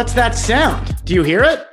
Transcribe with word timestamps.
What's 0.00 0.14
that 0.14 0.34
sound? 0.34 0.96
Do 1.04 1.12
you 1.12 1.22
hear 1.22 1.44
it? 1.44 1.68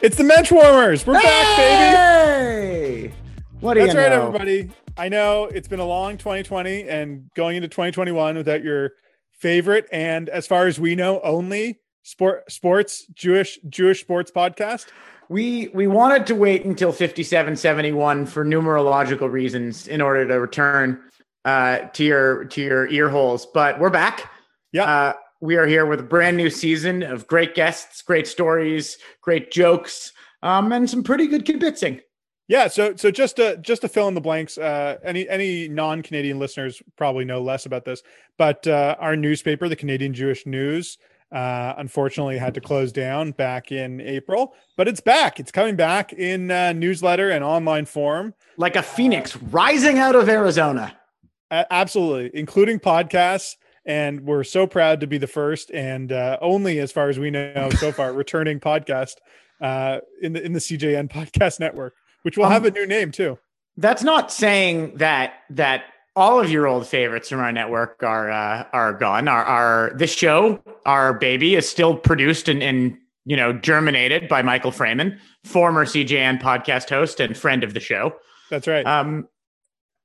It's 0.00 0.16
the 0.16 0.22
Mensch 0.22 0.52
Warmers. 0.52 1.04
We're 1.04 1.14
back, 1.14 1.56
baby. 1.56 1.96
Hey! 1.96 3.12
What 3.58 3.74
do 3.74 3.80
That's 3.80 3.94
you 3.94 3.98
right, 3.98 4.10
know? 4.10 4.28
everybody. 4.28 4.70
I 4.96 5.08
know 5.08 5.46
it's 5.46 5.66
been 5.66 5.80
a 5.80 5.84
long 5.84 6.18
2020 6.18 6.88
and 6.88 7.28
going 7.34 7.56
into 7.56 7.66
2021 7.66 8.36
without 8.36 8.62
your 8.62 8.92
favorite 9.32 9.88
and, 9.90 10.28
as 10.28 10.46
far 10.46 10.68
as 10.68 10.78
we 10.78 10.94
know, 10.94 11.20
only 11.22 11.80
sport 12.04 12.48
sports 12.48 13.06
Jewish 13.12 13.58
Jewish 13.68 14.02
sports 14.02 14.30
podcast. 14.30 14.86
We 15.28 15.66
we 15.74 15.88
wanted 15.88 16.28
to 16.28 16.36
wait 16.36 16.64
until 16.64 16.92
5771 16.92 18.26
for 18.26 18.44
numerological 18.44 19.28
reasons 19.28 19.88
in 19.88 20.00
order 20.00 20.28
to 20.28 20.34
return 20.38 21.00
uh, 21.44 21.78
to 21.78 22.04
your 22.04 22.44
to 22.44 22.62
your 22.62 22.86
ear 22.86 23.08
holes, 23.08 23.48
but 23.52 23.80
we're 23.80 23.90
back. 23.90 24.30
Yeah. 24.70 24.84
Uh, 24.84 25.12
we 25.40 25.56
are 25.56 25.66
here 25.66 25.86
with 25.86 26.00
a 26.00 26.04
brand 26.04 26.36
new 26.36 26.50
season 26.50 27.02
of 27.02 27.26
great 27.26 27.54
guests, 27.54 28.02
great 28.02 28.26
stories, 28.26 28.98
great 29.22 29.50
jokes, 29.50 30.12
um, 30.42 30.72
and 30.72 30.88
some 30.88 31.02
pretty 31.02 31.26
good 31.26 31.44
kibitzing. 31.44 32.00
Yeah, 32.48 32.66
so 32.66 32.96
so 32.96 33.10
just 33.12 33.36
to 33.36 33.56
just 33.58 33.82
to 33.82 33.88
fill 33.88 34.08
in 34.08 34.14
the 34.14 34.20
blanks, 34.20 34.58
uh, 34.58 34.96
any 35.04 35.28
any 35.28 35.68
non 35.68 36.02
Canadian 36.02 36.38
listeners 36.38 36.82
probably 36.96 37.24
know 37.24 37.40
less 37.40 37.64
about 37.64 37.84
this, 37.84 38.02
but 38.38 38.66
uh, 38.66 38.96
our 38.98 39.14
newspaper, 39.14 39.68
the 39.68 39.76
Canadian 39.76 40.12
Jewish 40.12 40.44
News, 40.46 40.98
uh, 41.30 41.74
unfortunately 41.78 42.38
had 42.38 42.54
to 42.54 42.60
close 42.60 42.90
down 42.90 43.30
back 43.30 43.70
in 43.70 44.00
April, 44.00 44.54
but 44.76 44.88
it's 44.88 45.00
back. 45.00 45.38
It's 45.38 45.52
coming 45.52 45.76
back 45.76 46.12
in 46.12 46.50
uh, 46.50 46.72
newsletter 46.72 47.30
and 47.30 47.44
online 47.44 47.86
form. 47.86 48.34
Like 48.56 48.74
a 48.74 48.82
phoenix 48.82 49.36
rising 49.36 50.00
out 50.00 50.16
of 50.16 50.28
Arizona. 50.28 50.96
Absolutely, 51.52 52.36
including 52.38 52.80
podcasts. 52.80 53.54
And 53.86 54.20
we're 54.22 54.44
so 54.44 54.66
proud 54.66 55.00
to 55.00 55.06
be 55.06 55.18
the 55.18 55.26
first 55.26 55.70
and 55.70 56.12
uh, 56.12 56.38
only, 56.40 56.78
as 56.80 56.92
far 56.92 57.08
as 57.08 57.18
we 57.18 57.30
know 57.30 57.70
so 57.78 57.92
far, 57.92 58.12
returning 58.24 58.60
podcast 58.60 59.14
uh, 59.60 59.98
in 60.20 60.32
the 60.34 60.42
in 60.44 60.52
the 60.52 60.58
CJN 60.58 61.10
podcast 61.10 61.60
network, 61.60 61.94
which 62.22 62.36
will 62.36 62.44
Um, 62.46 62.52
have 62.52 62.64
a 62.64 62.70
new 62.70 62.86
name 62.86 63.10
too. 63.10 63.38
That's 63.76 64.02
not 64.02 64.30
saying 64.30 64.96
that 64.96 65.34
that 65.50 65.84
all 66.16 66.40
of 66.40 66.50
your 66.50 66.66
old 66.66 66.86
favorites 66.86 67.28
from 67.30 67.40
our 67.40 67.52
network 67.52 68.02
are 68.02 68.30
uh, 68.30 68.64
are 68.72 68.92
gone. 68.92 69.28
Our 69.28 69.44
our 69.44 69.92
this 69.96 70.12
show, 70.12 70.62
our 70.84 71.14
baby, 71.14 71.54
is 71.54 71.68
still 71.68 71.96
produced 71.96 72.48
and, 72.48 72.62
and 72.62 72.98
you 73.24 73.36
know 73.36 73.52
germinated 73.52 74.28
by 74.28 74.42
Michael 74.42 74.72
Freeman, 74.72 75.18
former 75.44 75.86
CJN 75.86 76.40
podcast 76.42 76.90
host 76.90 77.20
and 77.20 77.36
friend 77.36 77.64
of 77.64 77.72
the 77.72 77.80
show. 77.80 78.12
That's 78.50 78.66
right. 78.66 78.84
Um, 78.84 79.28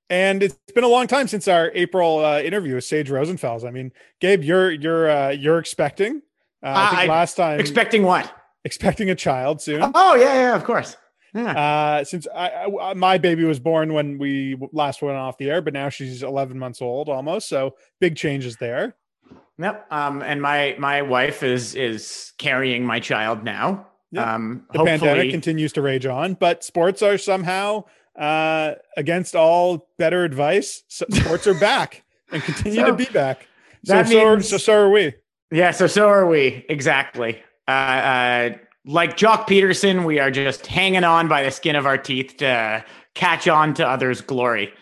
and 0.10 0.44
it's 0.44 0.56
been 0.74 0.84
a 0.84 0.88
long 0.90 1.08
time 1.08 1.28
since 1.28 1.48
our 1.48 1.72
April 1.74 2.24
uh, 2.24 2.40
interview 2.42 2.76
with 2.76 2.84
Sage 2.84 3.10
Rosenfels. 3.10 3.66
I 3.68 3.72
mean, 3.72 3.92
Gabe, 4.22 4.44
you're 4.44 4.72
you're 4.72 5.10
uh, 5.10 5.30
you're 5.30 5.60
expecting. 5.60 6.22
Uh, 6.64 6.74
I 6.76 6.90
think 6.90 7.02
I- 7.02 7.14
last 7.14 7.36
time 7.36 7.60
expecting 7.60 8.04
what? 8.04 8.32
expecting 8.64 9.10
a 9.12 9.16
child 9.16 9.62
soon. 9.62 9.92
Oh 9.94 10.16
yeah, 10.16 10.34
yeah, 10.34 10.56
of 10.56 10.64
course. 10.64 10.98
Yeah. 11.34 11.52
Uh, 11.52 12.04
since 12.06 12.28
I, 12.34 12.66
I, 12.82 12.94
my 12.94 13.18
baby 13.18 13.44
was 13.44 13.60
born 13.60 13.92
when 13.94 14.18
we 14.18 14.58
last 14.72 15.02
went 15.02 15.18
off 15.18 15.38
the 15.38 15.50
air, 15.50 15.62
but 15.62 15.74
now 15.74 15.90
she's 15.90 16.24
11 16.24 16.58
months 16.58 16.82
old 16.82 17.10
almost. 17.10 17.50
So 17.50 17.76
big 18.00 18.16
changes 18.16 18.56
there. 18.56 18.96
Yep. 19.60 19.86
Um, 19.92 20.22
and 20.22 20.42
my 20.42 20.76
my 20.80 21.02
wife 21.02 21.44
is 21.44 21.76
is 21.76 22.32
carrying 22.38 22.86
my 22.86 23.00
child 23.02 23.44
now. 23.44 23.88
Yeah. 24.12 24.34
Um, 24.36 24.66
The 24.72 24.84
pandemic 24.86 25.30
continues 25.32 25.74
to 25.74 25.82
rage 25.82 26.06
on, 26.06 26.36
but 26.36 26.64
sports 26.64 27.02
are 27.02 27.18
somehow 27.18 27.84
uh, 28.18 28.74
against 28.98 29.36
all 29.36 29.88
better 29.98 30.24
advice. 30.24 30.84
Sports 30.90 31.48
are 31.48 31.54
back 31.60 32.04
and 32.32 32.42
continue 32.44 32.80
So, 32.82 32.86
to 32.88 32.94
be 32.94 33.06
back. 33.06 33.48
So 33.84 33.94
that 33.94 34.08
so, 34.08 34.36
means- 34.36 34.50
so 34.50 34.58
so 34.58 34.74
are 34.74 34.90
we. 34.90 35.14
Yeah, 35.52 35.72
so 35.72 35.88
so 35.88 36.08
are 36.08 36.28
we. 36.28 36.66
Exactly. 36.70 37.42
Uh, 37.68 37.72
uh, 37.72 38.50
like 38.86 39.18
Joc 39.18 39.48
Pederson, 39.48 40.06
we 40.06 40.20
are 40.20 40.32
just 40.32 40.66
hanging 40.68 41.04
on 41.04 41.28
by 41.28 41.44
the 41.44 41.52
skin 41.52 41.76
of 41.76 41.86
our 41.86 41.98
teeth 41.98 42.38
to 42.38 42.84
catch 43.14 43.48
on 43.48 43.74
to 43.76 43.88
others' 43.88 44.22
glory. 44.22 44.74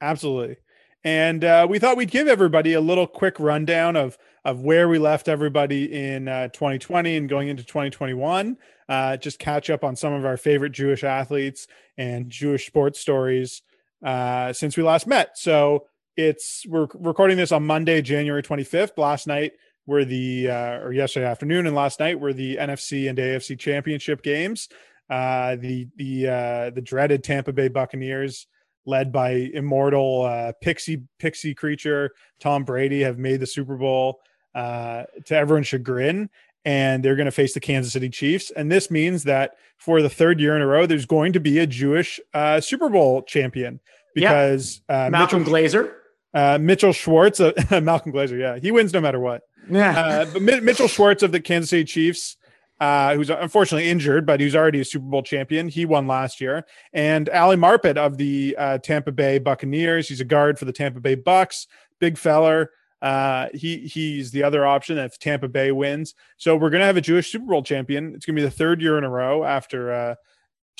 Absolutely. 0.00 0.56
And 1.02 1.44
uh, 1.44 1.66
we 1.68 1.78
thought 1.78 1.96
we'd 1.96 2.10
give 2.10 2.28
everybody 2.28 2.72
a 2.74 2.80
little 2.80 3.06
quick 3.06 3.38
rundown 3.40 3.96
of 3.96 4.18
of 4.44 4.62
where 4.62 4.88
we 4.88 4.98
left 4.98 5.28
everybody 5.28 5.92
in 5.92 6.28
uh, 6.28 6.48
2020 6.48 7.16
and 7.16 7.28
going 7.28 7.48
into 7.48 7.64
2021. 7.64 8.56
Uh, 8.88 9.16
just 9.16 9.38
catch 9.38 9.70
up 9.70 9.84
on 9.84 9.94
some 9.94 10.12
of 10.12 10.24
our 10.24 10.36
favorite 10.36 10.72
Jewish 10.72 11.04
athletes 11.04 11.66
and 11.98 12.30
Jewish 12.30 12.66
sports 12.66 12.98
stories 13.00 13.62
uh, 14.04 14.52
since 14.52 14.76
we 14.76 14.82
last 14.82 15.06
met. 15.06 15.36
So 15.36 15.86
it's 16.16 16.66
we're 16.66 16.88
recording 16.94 17.36
this 17.36 17.52
on 17.52 17.66
Monday, 17.66 18.02
January 18.02 18.42
25th. 18.42 18.98
Last 18.98 19.26
night 19.26 19.52
were 19.86 20.04
the 20.04 20.50
uh, 20.50 20.78
or 20.78 20.92
yesterday 20.92 21.26
afternoon 21.26 21.66
and 21.66 21.76
last 21.76 22.00
night 22.00 22.18
were 22.18 22.32
the 22.32 22.56
NFC 22.56 23.08
and 23.08 23.18
AFC 23.18 23.58
championship 23.58 24.22
games. 24.22 24.68
Uh, 25.08 25.56
the 25.56 25.88
the 25.96 26.28
uh, 26.28 26.70
the 26.70 26.82
dreaded 26.82 27.24
Tampa 27.24 27.52
Bay 27.52 27.68
Buccaneers 27.68 28.46
led 28.86 29.12
by 29.12 29.30
immortal 29.30 30.22
uh, 30.22 30.52
pixie 30.60 31.02
pixie 31.18 31.54
creature 31.54 32.12
Tom 32.38 32.64
Brady 32.64 33.00
have 33.02 33.18
made 33.18 33.40
the 33.40 33.46
Super 33.46 33.76
Bowl 33.76 34.20
uh, 34.54 35.04
to 35.26 35.36
everyone's 35.36 35.66
chagrin, 35.68 36.30
and 36.64 37.04
they're 37.04 37.16
going 37.16 37.26
to 37.26 37.30
face 37.32 37.54
the 37.54 37.60
Kansas 37.60 37.92
City 37.92 38.08
Chiefs. 38.08 38.50
And 38.50 38.70
this 38.70 38.90
means 38.90 39.24
that 39.24 39.52
for 39.78 40.02
the 40.02 40.10
third 40.10 40.40
year 40.40 40.56
in 40.56 40.62
a 40.62 40.66
row, 40.66 40.86
there's 40.86 41.06
going 41.06 41.32
to 41.34 41.40
be 41.40 41.58
a 41.58 41.66
Jewish 41.66 42.20
uh, 42.34 42.60
Super 42.60 42.88
Bowl 42.88 43.22
champion 43.22 43.80
Yeah. 44.14 44.28
because 44.30 44.82
uh, 44.88 45.08
Malcolm 45.10 45.40
Mitchell, 45.44 45.54
Glazer. 45.54 45.92
uh, 46.34 46.58
Mitchell 46.60 46.92
Schwartz, 46.92 47.40
uh, 47.40 47.52
Malcolm 47.82 48.12
Glazer, 48.12 48.38
yeah, 48.38 48.58
he 48.58 48.70
wins 48.72 48.92
no 48.92 49.00
matter 49.00 49.20
what. 49.20 49.42
Yeah. 49.70 49.98
Uh, 49.98 50.26
but 50.32 50.42
Mi- 50.42 50.60
Mitchell 50.60 50.88
Schwartz 50.88 51.22
of 51.22 51.32
the 51.32 51.40
Kansas 51.40 51.70
City 51.70 51.84
Chiefs, 51.84 52.36
uh, 52.80 53.14
who's 53.14 53.28
unfortunately 53.30 53.88
injured, 53.90 54.24
but 54.26 54.40
he's 54.40 54.56
already 54.56 54.80
a 54.80 54.84
Super 54.84 55.04
Bowl 55.06 55.22
champion. 55.22 55.68
He 55.68 55.84
won 55.84 56.06
last 56.06 56.40
year. 56.40 56.64
And 56.94 57.28
Ali 57.28 57.56
Marpet 57.56 57.96
of 57.98 58.16
the 58.16 58.56
uh, 58.58 58.78
Tampa 58.78 59.12
Bay 59.12 59.38
Buccaneers. 59.38 60.08
He's 60.08 60.20
a 60.20 60.24
guard 60.24 60.58
for 60.58 60.64
the 60.64 60.72
Tampa 60.72 60.98
Bay 61.00 61.14
Bucks. 61.14 61.66
Big 62.00 62.16
feller. 62.18 62.70
Uh, 63.02 63.48
he 63.54 63.78
he's 63.78 64.30
the 64.30 64.42
other 64.42 64.66
option 64.66 64.98
if 64.98 65.18
Tampa 65.18 65.48
Bay 65.48 65.72
wins. 65.72 66.14
So 66.36 66.56
we're 66.56 66.70
gonna 66.70 66.84
have 66.84 66.96
a 66.96 67.02
Jewish 67.02 67.30
Super 67.30 67.46
Bowl 67.46 67.62
champion. 67.62 68.14
It's 68.14 68.26
gonna 68.26 68.36
be 68.36 68.42
the 68.42 68.50
third 68.50 68.82
year 68.82 68.98
in 68.98 69.04
a 69.04 69.10
row 69.10 69.44
after 69.44 69.92
uh, 69.92 70.14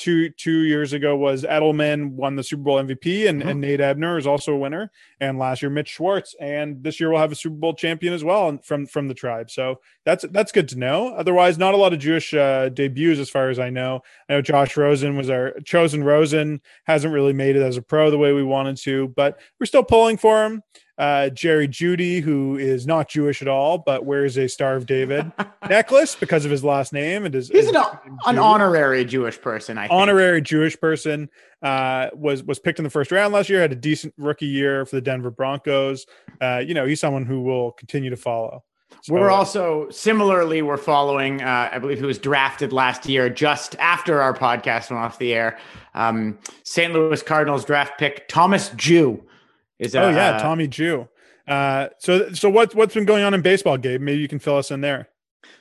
two 0.01 0.29
two 0.31 0.61
years 0.61 0.93
ago 0.93 1.15
was 1.15 1.43
Edelman 1.43 2.13
won 2.13 2.35
the 2.35 2.43
Super 2.43 2.63
Bowl 2.63 2.83
MVP 2.83 3.29
and, 3.29 3.43
and 3.43 3.61
Nate 3.61 3.79
Ebner 3.79 4.17
is 4.17 4.25
also 4.25 4.53
a 4.53 4.57
winner. 4.57 4.91
And 5.19 5.37
last 5.37 5.61
year 5.61 5.69
Mitch 5.69 5.89
Schwartz. 5.89 6.35
And 6.39 6.83
this 6.83 6.99
year 6.99 7.11
we'll 7.11 7.19
have 7.19 7.31
a 7.31 7.35
Super 7.35 7.55
Bowl 7.55 7.75
champion 7.75 8.11
as 8.11 8.23
well 8.23 8.57
from 8.63 8.87
from 8.87 9.07
the 9.07 9.13
tribe. 9.13 9.51
So 9.51 9.79
that's 10.03 10.25
that's 10.31 10.51
good 10.51 10.67
to 10.69 10.79
know. 10.79 11.09
Otherwise, 11.09 11.59
not 11.59 11.75
a 11.75 11.77
lot 11.77 11.93
of 11.93 11.99
Jewish 11.99 12.33
uh, 12.33 12.69
debuts 12.69 13.19
as 13.19 13.29
far 13.29 13.49
as 13.49 13.59
I 13.59 13.69
know. 13.69 14.01
I 14.27 14.33
know 14.33 14.41
Josh 14.41 14.75
Rosen 14.75 15.15
was 15.17 15.29
our 15.29 15.53
chosen 15.63 16.03
Rosen 16.03 16.61
hasn't 16.85 17.13
really 17.13 17.33
made 17.33 17.55
it 17.55 17.61
as 17.61 17.77
a 17.77 17.81
pro 17.83 18.09
the 18.09 18.17
way 18.17 18.33
we 18.33 18.43
wanted 18.43 18.77
to, 18.77 19.09
but 19.09 19.39
we're 19.59 19.67
still 19.67 19.83
pulling 19.83 20.17
for 20.17 20.43
him. 20.43 20.63
Uh, 21.01 21.29
Jerry 21.29 21.67
Jeudy, 21.67 22.21
who 22.21 22.59
is 22.59 22.85
not 22.85 23.09
Jewish 23.09 23.41
at 23.41 23.47
all, 23.47 23.79
but 23.79 24.05
wears 24.05 24.37
a 24.37 24.47
Star 24.47 24.75
of 24.75 24.85
David 24.85 25.31
necklace 25.69 26.13
because 26.13 26.45
of 26.45 26.51
his 26.51 26.63
last 26.63 26.93
name. 26.93 27.25
And 27.25 27.33
his, 27.33 27.47
He's 27.49 27.65
his 27.65 27.75
an, 27.75 27.83
an 28.27 28.37
honorary 28.37 29.03
Jewish 29.03 29.41
person, 29.41 29.79
I 29.79 29.87
think. 29.87 29.93
honorary 29.99 30.43
Jewish 30.43 30.79
person. 30.79 31.27
Uh, 31.63 32.09
was 32.13 32.43
was 32.43 32.59
picked 32.59 32.77
in 32.77 32.83
the 32.83 32.91
first 32.91 33.11
round 33.11 33.33
last 33.33 33.49
year. 33.49 33.61
Had 33.61 33.71
a 33.71 33.75
decent 33.75 34.13
rookie 34.15 34.45
year 34.45 34.85
for 34.85 34.95
the 34.95 35.01
Denver 35.01 35.31
Broncos. 35.31 36.05
Uh, 36.39 36.61
you 36.63 36.75
know, 36.75 36.85
he's 36.85 36.99
someone 36.99 37.25
who 37.25 37.41
will 37.41 37.71
continue 37.71 38.11
to 38.11 38.17
follow. 38.17 38.63
So, 39.01 39.15
We're 39.15 39.31
also 39.31 39.89
similarly 39.89 40.61
we're 40.61 40.77
following. 40.77 41.41
Uh, 41.41 41.69
I 41.71 41.79
believe 41.79 41.97
he 41.97 42.05
was 42.05 42.19
drafted 42.19 42.71
last 42.73 43.09
year, 43.09 43.27
just 43.27 43.75
after 43.79 44.21
our 44.21 44.35
podcast 44.35 44.91
went 44.91 45.01
off 45.01 45.17
the 45.17 45.33
air. 45.33 45.57
Um, 45.95 46.37
St. 46.63 46.93
Louis 46.93 47.23
Cardinals 47.23 47.65
draft 47.65 47.97
pick 47.97 48.27
Thomas 48.27 48.69
Jew 48.75 49.23
is. 49.81 49.91
that, 49.91 50.03
oh 50.03 50.09
uh, 50.09 50.11
yeah, 50.11 50.37
Tommy 50.37 50.67
Jew. 50.67 51.09
Uh, 51.47 51.89
so 51.99 52.31
so 52.31 52.49
what 52.49 52.73
what's 52.75 52.93
been 52.93 53.05
going 53.05 53.23
on 53.23 53.33
in 53.33 53.41
baseball, 53.41 53.77
Gabe? 53.77 53.99
Maybe 53.99 54.21
you 54.21 54.27
can 54.27 54.39
fill 54.39 54.57
us 54.57 54.71
in 54.71 54.81
there. 54.81 55.09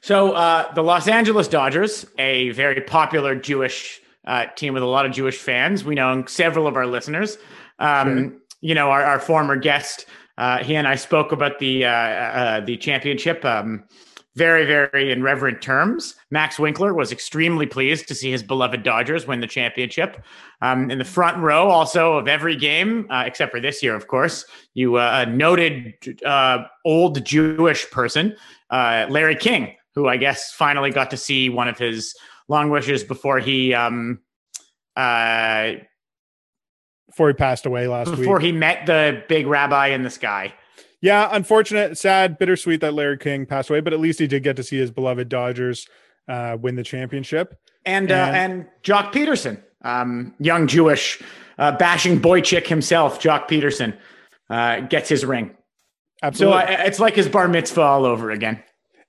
So 0.00 0.32
uh, 0.32 0.72
the 0.74 0.82
Los 0.82 1.08
Angeles 1.08 1.48
Dodgers, 1.48 2.06
a 2.18 2.50
very 2.50 2.80
popular 2.80 3.34
Jewish 3.34 4.00
uh, 4.26 4.46
team 4.54 4.74
with 4.74 4.82
a 4.82 4.86
lot 4.86 5.06
of 5.06 5.12
Jewish 5.12 5.38
fans. 5.38 5.84
We 5.84 5.94
know 5.94 6.24
several 6.26 6.66
of 6.66 6.76
our 6.76 6.86
listeners. 6.86 7.38
Um, 7.78 8.36
You 8.62 8.74
know, 8.74 8.90
our, 8.90 9.02
our 9.02 9.18
former 9.18 9.56
guest, 9.56 10.04
uh, 10.36 10.58
he 10.62 10.76
and 10.76 10.86
I 10.86 10.96
spoke 10.96 11.32
about 11.32 11.58
the 11.60 11.86
uh, 11.86 11.90
uh, 11.90 12.60
the 12.60 12.76
championship. 12.76 13.42
Um, 13.42 13.84
very, 14.40 14.64
very 14.64 15.12
in 15.12 15.22
reverent 15.22 15.60
terms. 15.60 16.14
Max 16.30 16.58
Winkler 16.58 16.94
was 16.94 17.12
extremely 17.12 17.66
pleased 17.66 18.08
to 18.08 18.14
see 18.14 18.30
his 18.30 18.42
beloved 18.42 18.82
Dodgers 18.82 19.26
win 19.26 19.40
the 19.42 19.46
championship. 19.46 20.24
Um, 20.62 20.90
in 20.90 20.96
the 20.96 21.04
front 21.04 21.36
row, 21.36 21.68
also 21.68 22.14
of 22.14 22.26
every 22.26 22.56
game, 22.56 23.06
uh, 23.10 23.24
except 23.26 23.52
for 23.52 23.60
this 23.60 23.82
year, 23.82 23.94
of 23.94 24.06
course, 24.06 24.46
you 24.72 24.96
uh, 24.96 25.26
a 25.26 25.30
noted 25.30 25.92
uh, 26.24 26.64
old 26.86 27.22
Jewish 27.22 27.90
person, 27.90 28.34
uh, 28.70 29.04
Larry 29.10 29.36
King, 29.36 29.76
who 29.94 30.08
I 30.08 30.16
guess 30.16 30.52
finally 30.52 30.90
got 30.90 31.10
to 31.10 31.18
see 31.18 31.50
one 31.50 31.68
of 31.68 31.76
his 31.76 32.14
long 32.48 32.70
wishes 32.70 33.04
before 33.04 33.40
he 33.40 33.74
um, 33.74 34.20
uh, 34.96 35.72
Before 37.08 37.28
he 37.28 37.34
passed 37.34 37.66
away 37.66 37.88
last 37.88 38.06
before 38.06 38.16
week. 38.16 38.24
Before 38.24 38.40
he 38.40 38.52
met 38.52 38.86
the 38.86 39.22
big 39.28 39.46
rabbi 39.46 39.88
in 39.88 40.02
the 40.02 40.10
sky. 40.10 40.54
Yeah, 41.02 41.28
unfortunate, 41.32 41.96
sad, 41.96 42.38
bittersweet 42.38 42.82
that 42.82 42.92
Larry 42.92 43.16
King 43.16 43.46
passed 43.46 43.70
away, 43.70 43.80
but 43.80 43.92
at 43.92 44.00
least 44.00 44.18
he 44.18 44.26
did 44.26 44.42
get 44.42 44.56
to 44.56 44.62
see 44.62 44.78
his 44.78 44.90
beloved 44.90 45.28
Dodgers 45.28 45.88
uh, 46.28 46.58
win 46.60 46.76
the 46.76 46.82
championship. 46.82 47.58
And 47.86 48.10
and, 48.10 48.12
uh, 48.12 48.38
and 48.38 48.66
Joc 48.82 49.12
Pederson, 49.12 49.62
um, 49.82 50.34
young 50.38 50.66
Jewish 50.66 51.22
uh, 51.58 51.72
bashing 51.72 52.18
boy 52.18 52.42
chick 52.42 52.66
himself, 52.66 53.20
Joc 53.20 53.48
Pederson, 53.48 53.96
uh, 54.50 54.80
gets 54.80 55.08
his 55.08 55.24
ring. 55.24 55.56
Absolutely, 56.22 56.60
so 56.60 56.66
uh, 56.66 56.76
it's 56.84 57.00
like 57.00 57.14
his 57.14 57.28
bar 57.28 57.48
mitzvah 57.48 57.80
all 57.80 58.04
over 58.04 58.30
again. 58.30 58.62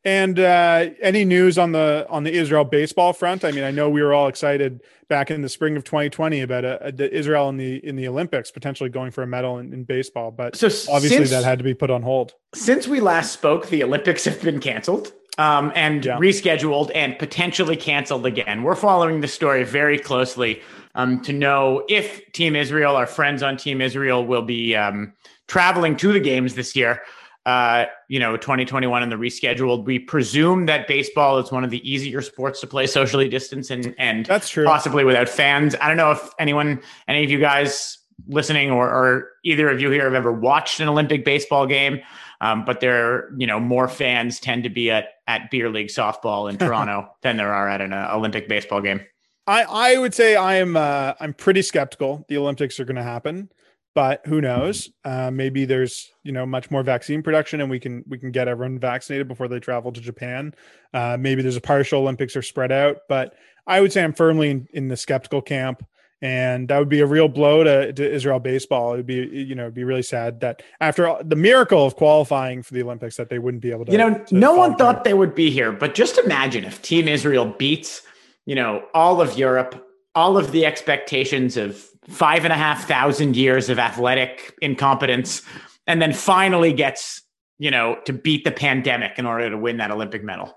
And 0.04 0.40
uh, 0.40 0.90
any 1.00 1.26
news 1.26 1.60
on 1.60 1.74
the 1.74 2.08
on 2.10 2.24
the 2.24 2.34
Israel 2.34 2.64
baseball 2.64 3.14
front? 3.14 3.46
I 3.46 3.52
mean, 3.52 3.64
I 3.64 3.70
know 3.70 3.90
we 3.90 4.02
were 4.02 4.14
all 4.14 4.28
excited 4.28 4.82
back 5.08 5.30
in 5.30 5.42
the 5.42 5.50
spring 5.50 5.78
of 5.78 5.84
2020 5.84 6.42
about 6.42 6.66
a, 6.66 6.88
a, 6.88 7.16
Israel 7.16 7.50
in 7.50 7.58
the 7.58 7.86
in 7.86 7.96
the 7.96 8.08
Olympics 8.08 8.50
potentially 8.50 8.90
going 8.90 9.12
for 9.12 9.22
a 9.22 9.28
medal 9.28 9.60
in, 9.60 9.72
in 9.74 9.84
baseball, 9.84 10.32
but 10.32 10.56
so 10.56 10.68
obviously 10.92 11.18
since, 11.18 11.30
that 11.30 11.44
had 11.44 11.60
to 11.60 11.64
be 11.64 11.76
put 11.76 11.92
on 11.92 12.02
hold. 12.02 12.34
Since 12.56 12.88
we 12.88 13.00
last 13.00 13.32
spoke, 13.32 13.68
the 13.68 13.84
Olympics 13.84 14.26
have 14.26 14.42
been 14.42 14.60
canceled 14.60 15.14
um, 15.38 15.72
and 15.76 16.06
yeah. 16.06 16.18
rescheduled 16.18 16.90
and 16.96 17.20
potentially 17.20 17.76
canceled 17.76 18.26
again. 18.26 18.64
We're 18.64 18.76
following 18.76 19.22
the 19.22 19.28
story 19.28 19.64
very 19.64 20.00
closely 20.00 20.62
um, 20.96 21.22
to 21.22 21.34
know 21.34 21.84
if 21.90 22.32
Team 22.32 22.56
Israel, 22.56 22.96
our 22.96 23.08
friends 23.08 23.44
on 23.44 23.56
Team 23.56 23.82
Israel, 23.82 24.26
will 24.26 24.42
be 24.42 24.76
um, 24.76 25.14
traveling 25.48 25.96
to 25.98 26.12
the 26.12 26.20
games 26.20 26.56
this 26.56 26.76
year 26.76 27.02
uh, 27.46 27.86
you 28.08 28.20
know, 28.20 28.38
2021 28.38 29.02
and 29.02 29.12
the 29.12 29.16
rescheduled. 29.16 29.86
We 29.86 30.00
presume 30.00 30.68
that 30.68 30.88
baseball 30.88 31.40
is 31.40 31.52
one 31.52 31.64
of 31.64 31.70
the 31.72 31.90
easier 31.90 32.22
sports 32.22 32.62
to 32.62 32.68
play 32.68 32.86
socially 32.88 33.28
distance 33.30 33.72
and 33.72 33.96
and 33.98 34.26
that's 34.26 34.50
true. 34.50 34.66
Possibly 34.66 35.04
without 35.04 35.28
fans. 35.28 35.76
I 35.82 35.88
don't 35.88 35.98
know 35.98 36.12
if 36.12 36.30
anyone, 36.40 36.82
any 37.08 37.24
of 37.24 37.32
you 37.32 37.40
guys 37.40 37.98
listening 38.28 38.70
or, 38.70 38.88
or 38.88 39.30
either 39.44 39.70
of 39.70 39.82
you 39.82 39.90
here 39.90 40.04
have 40.04 40.14
ever 40.14 40.32
watched 40.32 40.80
an 40.80 40.88
Olympic 40.88 41.26
baseball 41.26 41.66
game. 41.66 42.00
Um, 42.42 42.66
but 42.66 42.80
there, 42.80 43.32
you 43.38 43.48
know, 43.48 43.60
more 43.60 43.88
fans 43.88 44.40
tend 44.40 44.64
to 44.64 44.70
be 44.70 44.92
at 44.92 45.10
at 45.28 45.50
beer 45.52 45.70
league 45.70 45.88
softball 45.88 46.50
in 46.50 46.58
Toronto 46.60 47.10
than 47.22 47.38
there 47.38 47.54
are 47.54 47.70
at 47.70 47.82
an 47.82 47.94
uh, 47.94 48.12
Olympic 48.14 48.48
baseball 48.48 48.82
game. 48.82 49.02
I 49.48 49.64
I 49.64 49.98
would 49.98 50.14
say 50.14 50.36
I 50.36 50.56
am 50.56 50.76
uh, 50.76 51.14
I'm 51.20 51.34
pretty 51.34 51.62
skeptical 51.62 52.26
the 52.30 52.38
Olympics 52.38 52.80
are 52.80 52.86
going 52.86 52.96
to 52.96 53.04
happen 53.04 53.50
but 53.94 54.22
who 54.26 54.40
knows? 54.40 54.90
Uh, 55.04 55.32
maybe 55.32 55.66
there's 55.66 56.12
you 56.24 56.32
know 56.32 56.46
much 56.46 56.72
more 56.72 56.84
vaccine 56.84 57.22
production 57.22 57.62
and 57.62 57.70
we 57.70 57.80
can 57.80 58.04
we 58.08 58.18
can 58.18 58.32
get 58.32 58.48
everyone 58.48 58.80
vaccinated 58.80 59.28
before 59.28 59.48
they 59.48 59.60
travel 59.60 59.92
to 59.92 60.02
japan. 60.02 60.54
Uh, 60.94 61.18
maybe 61.20 61.42
there's 61.42 61.58
a 61.58 61.62
partial 61.62 62.02
olympics 62.02 62.36
or 62.36 62.42
spread 62.42 62.72
out 62.72 63.00
but 63.10 63.34
i 63.68 63.82
would 63.82 63.92
say 63.92 64.04
i'm 64.04 64.14
firmly 64.14 64.50
in, 64.50 64.68
in, 64.74 64.88
the 64.88 64.98
skeptical 64.98 65.42
camp. 65.42 65.86
And 66.24 66.68
that 66.68 66.78
would 66.78 66.88
be 66.88 67.00
a 67.00 67.06
real 67.08 67.28
blow 67.28 67.64
to, 67.64 67.92
to 67.94 68.14
israel 68.14 68.40
baseball. 68.40 68.94
It 68.94 68.98
would 68.98 69.08
be 69.08 69.16
you 69.16 69.56
know 69.56 69.64
it'd 69.64 69.74
be 69.74 69.84
really 69.84 70.04
sad 70.04 70.40
that 70.42 70.62
after 70.80 71.08
all, 71.08 71.22
the 71.24 71.36
miracle 71.36 71.86
of 71.86 71.96
qualifying 71.96 72.62
for 72.64 72.74
the 72.74 72.84
olympics 72.84 73.18
that 73.18 73.30
they 73.30 73.40
wouldn't 73.40 73.64
be 73.64 73.72
able 73.72 73.86
to 73.86 73.92
you 73.92 73.98
know 73.98 74.14
to 74.14 74.36
no 74.36 74.54
one 74.56 74.76
thought 74.76 75.04
they 75.04 75.16
would 75.16 75.36
be 75.36 75.50
here 75.50 75.72
but 75.72 75.96
just 75.96 76.18
imagine 76.18 76.64
if 76.64 76.82
team 76.82 77.08
israel 77.08 77.46
beats 77.46 78.04
you 78.46 78.54
know 78.54 78.84
all 78.94 79.20
of 79.20 79.38
europe 79.38 79.88
all 80.14 80.38
of 80.38 80.52
the 80.52 80.66
expectations 80.66 81.58
of 81.58 81.91
five 82.10 82.44
and 82.44 82.54
a 82.54 82.58
half 82.58 82.88
thousand 82.88 83.36
years 83.36 83.70
of 83.70 83.80
athletic 83.80 84.54
incompetence, 84.62 85.42
and 85.88 86.02
then 86.02 86.14
finally 86.14 86.74
gets, 86.74 87.22
you 87.60 87.72
know, 87.72 87.98
to 88.06 88.14
beat 88.14 88.44
the 88.44 88.52
pandemic 88.52 89.18
in 89.18 89.26
order 89.26 89.50
to 89.50 89.58
win 89.58 89.78
that 89.78 89.92
Olympic 89.92 90.24
medal. 90.24 90.54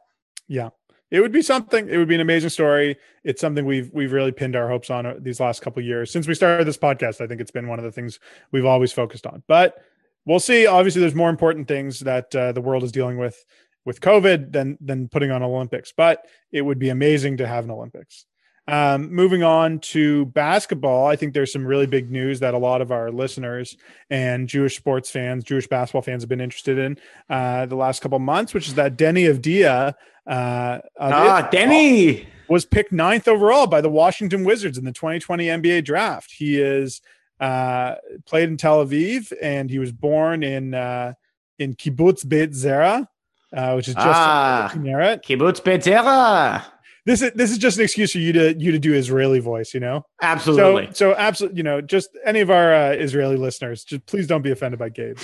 Yeah. 0.49 0.71
It 1.11 1.21
would 1.21 1.33
be 1.33 1.43
something. 1.43 1.89
It 1.89 1.97
would 1.97 2.09
be 2.09 2.17
an 2.17 2.21
amazing 2.21 2.51
story. 2.51 2.97
It's 3.23 3.41
something 3.41 3.65
we've 3.65 3.89
we've 3.93 4.13
really 4.13 4.33
pinned 4.33 4.57
our 4.57 4.69
hopes 4.69 4.91
on 4.91 5.07
uh, 5.07 5.15
these 5.21 5.39
last 5.39 5.63
couple 5.63 5.81
years 5.83 6.11
since 6.11 6.27
we 6.27 6.35
started 6.35 6.67
this 6.67 6.79
podcast. 6.79 7.21
I 7.21 7.29
think 7.29 7.41
it's 7.41 7.53
been 7.53 7.69
one 7.69 7.79
of 7.79 7.85
the 7.85 7.93
things 7.93 8.19
we've 8.51 8.65
always 8.65 8.93
focused 8.93 9.25
on. 9.25 9.45
But 9.47 9.77
we'll 10.25 10.41
see. 10.41 10.67
Obviously, 10.67 11.01
there's 11.01 11.15
more 11.15 11.31
important 11.31 11.69
things 11.69 12.01
that 12.01 12.35
uh, 12.35 12.51
the 12.51 12.61
world 12.61 12.83
is 12.83 12.91
dealing 12.91 13.19
with 13.19 13.45
with 13.85 14.01
COVID 14.01 14.51
than 14.51 14.77
than 14.81 15.09
putting 15.09 15.31
on 15.31 15.43
Olympics. 15.43 15.93
But 15.97 16.27
it 16.51 16.63
would 16.63 16.81
be 16.81 16.89
amazing 16.89 17.37
to 17.37 17.47
have 17.47 17.63
an 17.63 17.71
Olympics. 17.71 18.27
Um, 18.67 19.13
moving 19.13 19.43
on 19.43 19.79
to 19.81 20.25
basketball, 20.27 21.07
I 21.07 21.17
think 21.17 21.35
there's 21.35 21.53
some 21.53 21.67
really 21.67 21.87
big 21.87 22.11
news 22.11 22.41
that 22.41 22.55
a 22.55 22.59
lot 22.59 22.81
of 22.81 22.91
our 22.91 23.11
listeners 23.11 23.77
and 24.09 24.49
Jewish 24.49 24.77
sports 24.77 25.11
fans, 25.11 25.45
Jewish 25.45 25.67
basketball 25.67 26.01
fans, 26.01 26.23
have 26.23 26.31
been 26.31 26.41
interested 26.41 26.79
in 26.79 26.99
uh, 27.29 27.67
the 27.67 27.77
last 27.77 28.01
couple 28.01 28.19
months, 28.19 28.55
which 28.55 28.67
is 28.67 28.75
that 28.75 28.97
Deni 28.97 29.31
Avdija, 29.33 29.95
uh, 30.27 30.79
ah, 30.99 31.49
Deni 31.53 32.27
was 32.49 32.65
picked 32.65 32.91
ninth 32.91 33.29
overall 33.29 33.67
by 33.67 33.83
the 33.83 33.91
Washington 33.91 34.45
Wizards 34.45 34.79
in 34.79 34.85
the 34.85 34.93
2020 34.93 35.47
NBA 35.47 35.85
draft. 35.85 36.33
He 36.33 36.59
is 36.59 37.03
uh, 37.41 37.97
played 38.25 38.49
in 38.49 38.57
Tel 38.57 38.85
Aviv, 38.85 39.31
and 39.43 39.69
he 39.69 39.79
was 39.79 39.93
born 39.93 40.43
in 40.43 40.73
uh, 40.73 41.13
in 41.59 41.75
Kibbutz 41.75 42.27
Beit 42.27 42.53
Zera, 42.53 43.07
uh, 43.53 43.73
which 43.75 43.89
is 43.89 43.95
just 43.95 44.07
ah, 44.07 44.73
near 44.79 45.01
it. 45.01 45.23
Kibbutz 45.23 45.63
Beit 45.63 45.83
Zera 45.83 46.65
this 47.07 47.21
is 47.21 47.33
this 47.33 47.51
is 47.51 47.59
just 47.59 47.77
an 47.77 47.85
excuse 47.85 48.13
for 48.13 48.19
you 48.19 48.33
to 48.33 48.55
you 48.55 48.73
to 48.73 48.79
do 48.79 48.95
Israeli 48.95 49.39
voice, 49.39 49.75
you 49.75 49.81
know. 49.81 50.05
Absolutely. 50.23 50.87
So 50.87 50.93
so 50.93 51.15
absolutely, 51.17 51.59
you 51.59 51.63
know, 51.63 51.81
just 51.81 52.11
any 52.25 52.41
of 52.41 52.51
our 52.51 52.75
uh, 52.75 52.91
Israeli 52.93 53.37
listeners, 53.37 53.85
just 53.85 54.07
please 54.07 54.27
don't 54.27 54.43
be 54.43 54.51
offended 54.51 54.79
by 54.79 54.89
Gabe. 54.89 55.19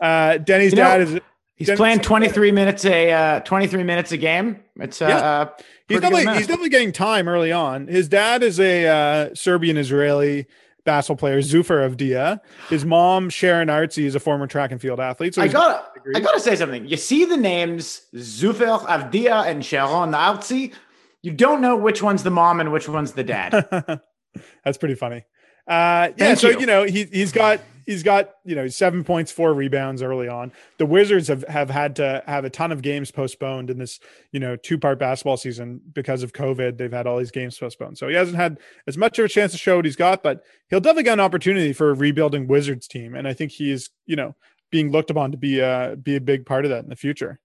Uh, 0.00 0.36
Deni's 0.38 0.72
you 0.72 0.76
dad 0.76 1.00
know, 1.00 1.16
is. 1.16 1.20
He's 1.56 1.68
Deni's 1.68 1.78
playing 1.78 2.00
23 2.00 2.52
minutes 2.52 2.84
a 2.84 3.12
uh, 3.12 3.40
23 3.40 3.82
minutes 3.82 4.12
a 4.12 4.18
game. 4.18 4.60
It's 4.76 5.00
uh, 5.00 5.06
yeah. 5.06 5.16
uh 5.16 5.50
he's 5.88 6.00
definitely 6.00 6.34
he's 6.36 6.46
definitely 6.46 6.68
getting 6.68 6.92
time 6.92 7.28
early 7.28 7.50
on. 7.50 7.86
His 7.86 8.08
dad 8.08 8.42
is 8.42 8.60
a 8.60 8.86
uh, 8.86 9.34
Serbian 9.34 9.78
Israeli 9.78 10.46
basketball 10.84 11.16
player, 11.16 11.40
Zufer 11.40 11.88
Avdija. 11.88 12.40
His 12.68 12.84
mom, 12.84 13.28
Sharon 13.30 13.68
Artzi, 13.68 14.04
is 14.04 14.14
a 14.14 14.20
former 14.20 14.46
track 14.46 14.70
and 14.70 14.80
field 14.80 15.00
athlete. 15.00 15.34
So 15.34 15.42
I 15.42 15.48
got 15.48 15.92
I 16.14 16.20
got 16.20 16.32
to 16.32 16.40
say 16.40 16.56
something. 16.56 16.86
You 16.86 16.96
see 16.96 17.24
the 17.24 17.36
names 17.36 18.02
Zufer 18.14 18.80
Avdija 18.86 19.46
and 19.46 19.64
Sharon 19.64 20.12
Artzi 20.12 20.74
you 21.22 21.32
don't 21.32 21.60
know 21.60 21.76
which 21.76 22.02
one's 22.02 22.22
the 22.22 22.30
mom 22.30 22.60
and 22.60 22.72
which 22.72 22.88
one's 22.88 23.12
the 23.12 23.24
dad. 23.24 24.00
That's 24.64 24.78
pretty 24.78 24.94
funny. 24.94 25.24
Uh, 25.66 26.10
yeah, 26.10 26.12
Thank 26.16 26.38
so 26.38 26.50
you. 26.50 26.60
you 26.60 26.66
know 26.66 26.84
he 26.84 27.04
he's 27.04 27.32
got 27.32 27.60
he's 27.86 28.02
got 28.02 28.34
you 28.44 28.54
know 28.54 28.68
seven 28.68 29.02
points, 29.02 29.32
four 29.32 29.52
rebounds 29.52 30.02
early 30.02 30.28
on. 30.28 30.52
The 30.78 30.86
Wizards 30.86 31.26
have 31.28 31.42
have 31.48 31.70
had 31.70 31.96
to 31.96 32.22
have 32.26 32.44
a 32.44 32.50
ton 32.50 32.70
of 32.70 32.82
games 32.82 33.10
postponed 33.10 33.70
in 33.70 33.78
this 33.78 33.98
you 34.30 34.38
know 34.38 34.54
two 34.56 34.78
part 34.78 34.98
basketball 34.98 35.36
season 35.36 35.80
because 35.92 36.22
of 36.22 36.32
COVID. 36.32 36.78
They've 36.78 36.92
had 36.92 37.06
all 37.06 37.18
these 37.18 37.32
games 37.32 37.58
postponed, 37.58 37.98
so 37.98 38.08
he 38.08 38.14
hasn't 38.14 38.36
had 38.36 38.58
as 38.86 38.96
much 38.96 39.18
of 39.18 39.24
a 39.24 39.28
chance 39.28 39.52
to 39.52 39.58
show 39.58 39.76
what 39.76 39.84
he's 39.84 39.96
got. 39.96 40.22
But 40.22 40.44
he'll 40.68 40.80
definitely 40.80 41.04
get 41.04 41.14
an 41.14 41.20
opportunity 41.20 41.72
for 41.72 41.90
a 41.90 41.94
rebuilding 41.94 42.46
Wizards 42.46 42.86
team, 42.86 43.14
and 43.14 43.26
I 43.26 43.32
think 43.32 43.50
he's 43.50 43.90
you 44.04 44.16
know 44.16 44.36
being 44.70 44.90
looked 44.90 45.10
upon 45.10 45.32
to 45.32 45.36
be 45.36 45.60
a 45.60 45.96
be 46.00 46.16
a 46.16 46.20
big 46.20 46.46
part 46.46 46.64
of 46.64 46.70
that 46.70 46.84
in 46.84 46.90
the 46.90 46.96
future. 46.96 47.40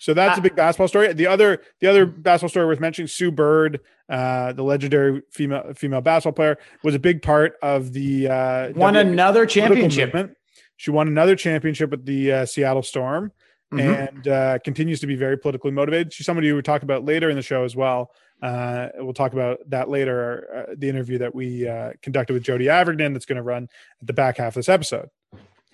So 0.00 0.14
that's 0.14 0.38
uh, 0.38 0.40
a 0.40 0.42
big 0.42 0.56
basketball 0.56 0.88
story. 0.88 1.12
The 1.12 1.26
other 1.26 1.62
the 1.80 1.86
other 1.86 2.06
basketball 2.06 2.48
story 2.48 2.66
worth 2.66 2.80
mentioning, 2.80 3.06
Sue 3.06 3.30
Bird, 3.30 3.80
uh, 4.08 4.52
the 4.54 4.62
legendary 4.62 5.22
female 5.30 5.74
female 5.74 6.00
basketball 6.00 6.32
player, 6.32 6.58
was 6.82 6.94
a 6.94 6.98
big 6.98 7.20
part 7.20 7.56
of 7.62 7.92
the 7.92 8.26
uh, 8.26 8.72
won 8.74 8.94
w- 8.94 9.12
another 9.12 9.44
championship. 9.44 10.14
Movement. 10.14 10.36
She 10.78 10.90
won 10.90 11.06
another 11.06 11.36
championship 11.36 11.90
with 11.90 12.06
the 12.06 12.32
uh, 12.32 12.46
Seattle 12.46 12.82
Storm, 12.82 13.30
mm-hmm. 13.70 13.78
and 13.80 14.26
uh, 14.28 14.58
continues 14.64 15.00
to 15.00 15.06
be 15.06 15.16
very 15.16 15.36
politically 15.36 15.70
motivated. 15.70 16.14
She's 16.14 16.24
somebody 16.24 16.50
we 16.50 16.62
talk 16.62 16.82
about 16.82 17.04
later 17.04 17.28
in 17.28 17.36
the 17.36 17.42
show 17.42 17.64
as 17.64 17.76
well. 17.76 18.10
Uh, 18.42 18.88
we'll 18.96 19.12
talk 19.12 19.34
about 19.34 19.58
that 19.68 19.90
later. 19.90 20.66
Uh, 20.70 20.74
the 20.78 20.88
interview 20.88 21.18
that 21.18 21.34
we 21.34 21.68
uh, 21.68 21.92
conducted 22.00 22.32
with 22.32 22.42
Jody 22.42 22.64
Avirgan 22.64 23.12
that's 23.12 23.26
going 23.26 23.36
to 23.36 23.42
run 23.42 23.68
at 24.00 24.06
the 24.06 24.14
back 24.14 24.38
half 24.38 24.52
of 24.52 24.54
this 24.54 24.70
episode. 24.70 25.10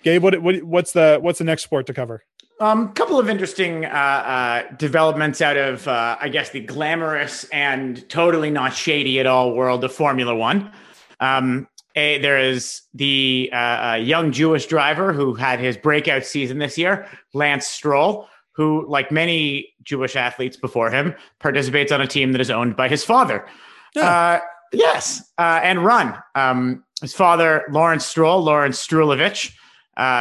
Gabe, 0.03 0.21
what, 0.21 0.41
what 0.41 0.61
what's 0.63 0.91
the 0.91 1.17
what's 1.21 1.39
the 1.39 1.45
next 1.45 1.63
sport 1.63 1.85
to 1.85 1.93
cover? 1.93 2.25
A 2.59 2.65
um, 2.65 2.91
couple 2.93 3.19
of 3.19 3.29
interesting 3.29 3.85
uh, 3.85 3.89
uh, 3.89 4.63
developments 4.77 5.41
out 5.41 5.57
of, 5.57 5.87
uh, 5.87 6.17
I 6.19 6.27
guess, 6.29 6.49
the 6.49 6.59
glamorous 6.59 7.43
and 7.51 8.07
totally 8.09 8.49
not 8.49 8.73
shady 8.73 9.19
at 9.19 9.27
all 9.27 9.53
world 9.53 9.83
of 9.83 9.93
Formula 9.93 10.35
One. 10.35 10.71
Um, 11.19 11.67
a, 11.95 12.17
there 12.19 12.39
is 12.39 12.81
the 12.95 13.51
uh, 13.53 13.99
young 14.01 14.31
Jewish 14.31 14.65
driver 14.65 15.13
who 15.13 15.35
had 15.35 15.59
his 15.59 15.77
breakout 15.77 16.25
season 16.25 16.57
this 16.57 16.79
year, 16.79 17.07
Lance 17.35 17.67
Stroll, 17.67 18.27
who, 18.53 18.87
like 18.89 19.11
many 19.11 19.75
Jewish 19.83 20.15
athletes 20.15 20.57
before 20.57 20.89
him, 20.89 21.13
participates 21.39 21.91
on 21.91 22.01
a 22.01 22.07
team 22.07 22.31
that 22.31 22.41
is 22.41 22.49
owned 22.49 22.75
by 22.75 22.87
his 22.87 23.03
father. 23.03 23.47
Yeah. 23.95 24.09
Uh, 24.09 24.39
yes, 24.73 25.31
uh, 25.37 25.59
and 25.61 25.85
run. 25.85 26.17
Um, 26.33 26.83
his 27.01 27.13
father, 27.13 27.65
Lawrence 27.69 28.07
Stroll, 28.07 28.41
Lawrence 28.41 28.83
Strulovich 28.83 29.53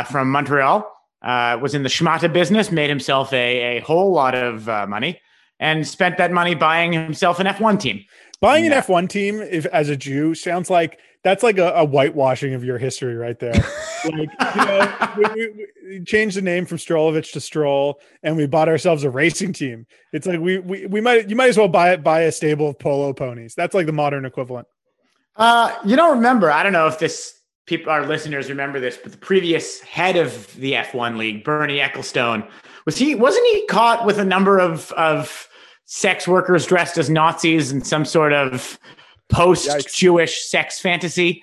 from 0.07 0.31
Montreal 0.31 0.93
uh, 1.27 1.59
was 1.61 1.75
in 1.75 1.83
the 1.83 1.89
schmata 1.89 2.33
business, 2.33 2.71
made 2.71 2.89
himself 2.89 3.33
a, 3.33 3.79
a 3.79 3.81
whole 3.81 4.13
lot 4.13 4.35
of 4.35 4.69
uh, 4.69 4.87
money, 4.87 5.21
and 5.59 5.87
spent 5.87 6.17
that 6.19 6.31
money 6.31 6.55
buying 6.55 6.93
himself 6.93 7.41
an 7.41 7.47
F1 7.49 7.81
team. 7.81 8.05
Buying 8.41 8.65
yeah. 8.65 8.77
an 8.77 8.83
F1 8.83 9.09
team, 9.09 9.41
if 9.43 9.67
as 9.67 9.89
a 9.89 9.97
Jew, 9.97 10.35
sounds 10.35 10.71
like 10.71 11.01
that's 11.25 11.43
like 11.43 11.59
a, 11.59 11.73
a 11.73 11.85
whitewashing 11.85 12.55
of 12.55 12.63
your 12.63 12.79
history 12.79 13.17
right 13.17 13.39
there. 13.41 13.55
like, 14.05 14.31
you 14.55 14.65
know, 14.65 15.13
we, 15.17 15.25
we, 15.35 15.67
we, 15.89 16.05
changed 16.05 16.37
the 16.37 16.43
name 16.43 16.65
from 16.65 16.79
Strolovich 16.79 17.33
to 17.33 17.41
Stroll, 17.41 18.01
and 18.23 18.37
we 18.37 18.47
bought 18.47 18.69
ourselves 18.69 19.03
a 19.03 19.11
racing 19.11 19.53
team. 19.53 19.87
It's 20.13 20.29
like 20.29 20.39
we, 20.39 20.59
we 20.59 20.87
we 20.87 21.01
might 21.01 21.29
you 21.29 21.35
might 21.35 21.49
as 21.49 21.59
well 21.59 21.67
buy 21.67 21.93
it 21.93 22.05
buy 22.05 22.21
a 22.21 22.33
stable 22.33 22.69
of 22.69 22.79
polo 22.79 23.13
ponies. 23.13 23.55
That's 23.57 23.75
like 23.75 23.87
the 23.87 23.93
modern 23.93 24.25
equivalent. 24.25 24.69
Uh, 25.35 25.77
you 25.85 25.97
don't 25.97 26.19
remember? 26.19 26.53
I 26.53 26.63
don't 26.63 26.73
know 26.73 26.87
if 26.87 27.01
this 27.01 27.37
people, 27.67 27.93
our 27.93 28.07
listeners 28.07 28.49
remember 28.49 28.81
this, 28.81 28.97
but 28.97 29.13
the 29.13 29.19
previous 29.19 29.81
head 29.81 30.17
of 30.17 30.55
the 30.57 30.73
F1 30.73 31.17
league, 31.17 31.45
Bernie 31.45 31.79
Ecclestone, 31.79 32.49
was 32.85 32.97
he 32.97 33.15
wasn't 33.15 33.47
he 33.49 33.67
caught 33.67 34.07
with 34.07 34.19
a 34.19 34.25
number 34.25 34.59
of 34.59 34.93
of 34.93 35.49
sex 35.85 36.27
workers 36.27 36.67
dressed 36.67 36.99
as 36.99 37.11
Nazis 37.11 37.73
in 37.73 37.83
some 37.83 38.05
sort 38.05 38.33
of 38.33 38.79
post 39.29 39.95
Jewish 39.95 40.45
sex 40.45 40.81
fantasy? 40.81 41.43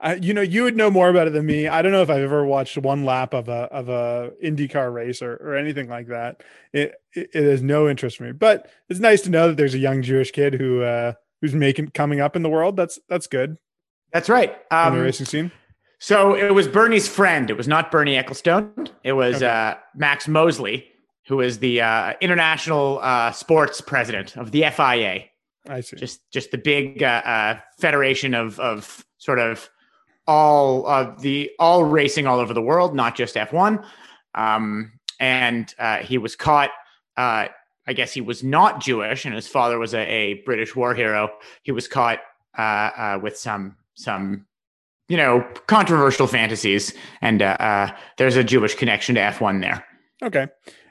Uh, 0.00 0.16
you 0.20 0.34
know, 0.34 0.42
you 0.42 0.64
would 0.64 0.76
know 0.76 0.90
more 0.90 1.08
about 1.08 1.28
it 1.28 1.32
than 1.32 1.46
me. 1.46 1.68
I 1.68 1.80
don't 1.80 1.92
know 1.92 2.02
if 2.02 2.10
I've 2.10 2.22
ever 2.22 2.44
watched 2.44 2.76
one 2.76 3.04
lap 3.04 3.32
of 3.32 3.48
a 3.48 3.68
of 3.70 3.88
a 3.88 4.32
IndyCar 4.42 4.92
race 4.92 5.22
or, 5.22 5.34
or 5.36 5.54
anything 5.54 5.88
like 5.88 6.08
that. 6.08 6.42
It, 6.72 6.94
it, 7.14 7.30
it 7.32 7.44
has 7.44 7.62
no 7.62 7.88
interest 7.88 8.16
for 8.16 8.24
me. 8.24 8.32
But 8.32 8.68
it's 8.88 8.98
nice 8.98 9.22
to 9.22 9.30
know 9.30 9.46
that 9.48 9.56
there's 9.56 9.74
a 9.74 9.78
young 9.78 10.02
Jewish 10.02 10.32
kid 10.32 10.54
who 10.54 10.82
uh, 10.82 11.12
who's 11.40 11.54
making 11.54 11.90
coming 11.90 12.20
up 12.20 12.34
in 12.34 12.42
the 12.42 12.48
world. 12.48 12.76
That's 12.76 12.98
that's 13.08 13.28
good. 13.28 13.58
That's 14.12 14.28
right. 14.28 14.56
Um, 14.70 14.96
the 14.96 15.02
racing 15.02 15.26
scene. 15.26 15.52
So 15.98 16.34
it 16.34 16.52
was 16.52 16.66
Bernie's 16.66 17.08
friend. 17.08 17.48
It 17.48 17.56
was 17.56 17.68
not 17.68 17.92
Bernie 17.92 18.16
Ecclestone. 18.16 18.90
It 19.04 19.12
was 19.12 19.36
okay. 19.36 19.46
uh, 19.46 19.74
Max 19.94 20.26
Mosley, 20.26 20.88
who 21.28 21.40
is 21.40 21.60
the 21.60 21.80
uh, 21.80 22.14
international 22.20 22.98
uh, 23.02 23.30
sports 23.30 23.80
president 23.80 24.36
of 24.36 24.50
the 24.50 24.64
FIA. 24.74 25.26
I 25.68 25.80
see. 25.80 25.96
Just 25.96 26.28
just 26.32 26.50
the 26.50 26.58
big 26.58 27.02
uh, 27.02 27.22
uh, 27.24 27.60
federation 27.78 28.34
of 28.34 28.58
of 28.58 29.04
sort 29.18 29.38
of 29.38 29.70
all 30.26 30.86
of 30.86 31.22
the 31.22 31.50
all 31.58 31.84
racing 31.84 32.26
all 32.26 32.40
over 32.40 32.52
the 32.52 32.62
world, 32.62 32.94
not 32.94 33.14
just 33.14 33.36
F1. 33.36 33.84
Um, 34.34 34.92
and 35.20 35.72
uh, 35.78 35.98
he 35.98 36.18
was 36.18 36.36
caught. 36.36 36.70
Uh, 37.16 37.46
I 37.86 37.92
guess 37.94 38.12
he 38.12 38.20
was 38.20 38.42
not 38.42 38.80
Jewish, 38.80 39.24
and 39.24 39.34
his 39.34 39.46
father 39.46 39.78
was 39.78 39.94
a, 39.94 40.00
a 40.00 40.34
British 40.44 40.74
war 40.74 40.94
hero. 40.94 41.30
He 41.62 41.72
was 41.72 41.86
caught 41.86 42.18
uh, 42.58 42.60
uh 42.60 43.18
with 43.22 43.36
some 43.38 43.76
some 43.94 44.46
you 45.08 45.16
know 45.16 45.46
controversial 45.66 46.26
fantasies, 46.26 46.94
and 47.20 47.42
uh, 47.42 47.56
uh, 47.60 47.90
there's 48.18 48.36
a 48.36 48.44
Jewish 48.44 48.74
connection 48.74 49.14
to 49.16 49.20
F1 49.20 49.60
there. 49.60 49.84
Okay. 50.22 50.46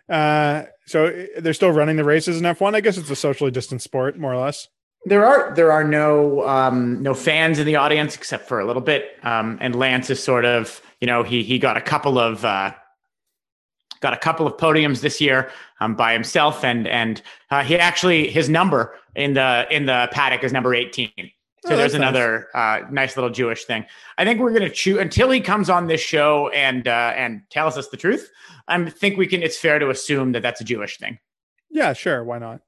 Uh, 0.09 0.63
so 0.85 1.25
they're 1.37 1.53
still 1.53 1.71
running 1.71 1.95
the 1.95 2.03
races 2.03 2.37
in 2.37 2.43
F1. 2.43 2.75
I 2.75 2.81
guess 2.81 2.97
it's 2.97 3.09
a 3.09 3.15
socially 3.15 3.51
distant 3.51 3.81
sport, 3.81 4.19
more 4.19 4.33
or 4.33 4.41
less. 4.41 4.67
There 5.05 5.25
are 5.25 5.55
there 5.55 5.71
are 5.71 5.83
no 5.83 6.47
um, 6.47 7.01
no 7.01 7.13
fans 7.13 7.57
in 7.57 7.65
the 7.65 7.77
audience 7.77 8.15
except 8.15 8.47
for 8.47 8.59
a 8.59 8.65
little 8.65 8.81
bit. 8.81 9.17
Um, 9.23 9.57
and 9.61 9.75
Lance 9.75 10.09
is 10.09 10.21
sort 10.21 10.45
of 10.45 10.81
you 10.99 11.07
know 11.07 11.23
he 11.23 11.43
he 11.43 11.57
got 11.57 11.77
a 11.77 11.81
couple 11.81 12.19
of 12.19 12.45
uh, 12.45 12.73
got 14.01 14.13
a 14.13 14.17
couple 14.17 14.45
of 14.45 14.57
podiums 14.57 15.01
this 15.01 15.19
year 15.19 15.49
um, 15.79 15.95
by 15.95 16.13
himself, 16.13 16.63
and 16.63 16.87
and 16.87 17.21
uh, 17.49 17.63
he 17.63 17.77
actually 17.77 18.29
his 18.29 18.49
number 18.49 18.93
in 19.15 19.33
the 19.33 19.65
in 19.71 19.87
the 19.87 20.09
paddock 20.11 20.43
is 20.43 20.53
number 20.53 20.75
eighteen. 20.75 21.31
So 21.65 21.73
oh, 21.73 21.77
there's 21.77 21.93
another 21.93 22.47
nice. 22.55 22.83
Uh, 22.83 22.89
nice 22.89 23.17
little 23.17 23.29
Jewish 23.29 23.65
thing. 23.65 23.85
I 24.17 24.25
think 24.25 24.39
we're 24.39 24.49
going 24.49 24.63
to 24.63 24.69
choose 24.69 24.99
until 24.99 25.29
he 25.29 25.41
comes 25.41 25.69
on 25.69 25.85
this 25.85 26.01
show 26.01 26.49
and 26.49 26.87
uh, 26.87 27.13
and 27.15 27.43
tells 27.51 27.77
us 27.77 27.89
the 27.89 27.97
truth. 27.97 28.31
I 28.67 28.89
think 28.89 29.17
we 29.17 29.27
can. 29.27 29.43
It's 29.43 29.57
fair 29.57 29.77
to 29.77 29.89
assume 29.89 30.31
that 30.31 30.41
that's 30.41 30.59
a 30.61 30.63
Jewish 30.63 30.97
thing. 30.97 31.19
Yeah, 31.69 31.93
sure. 31.93 32.23
Why 32.23 32.39
not? 32.39 32.61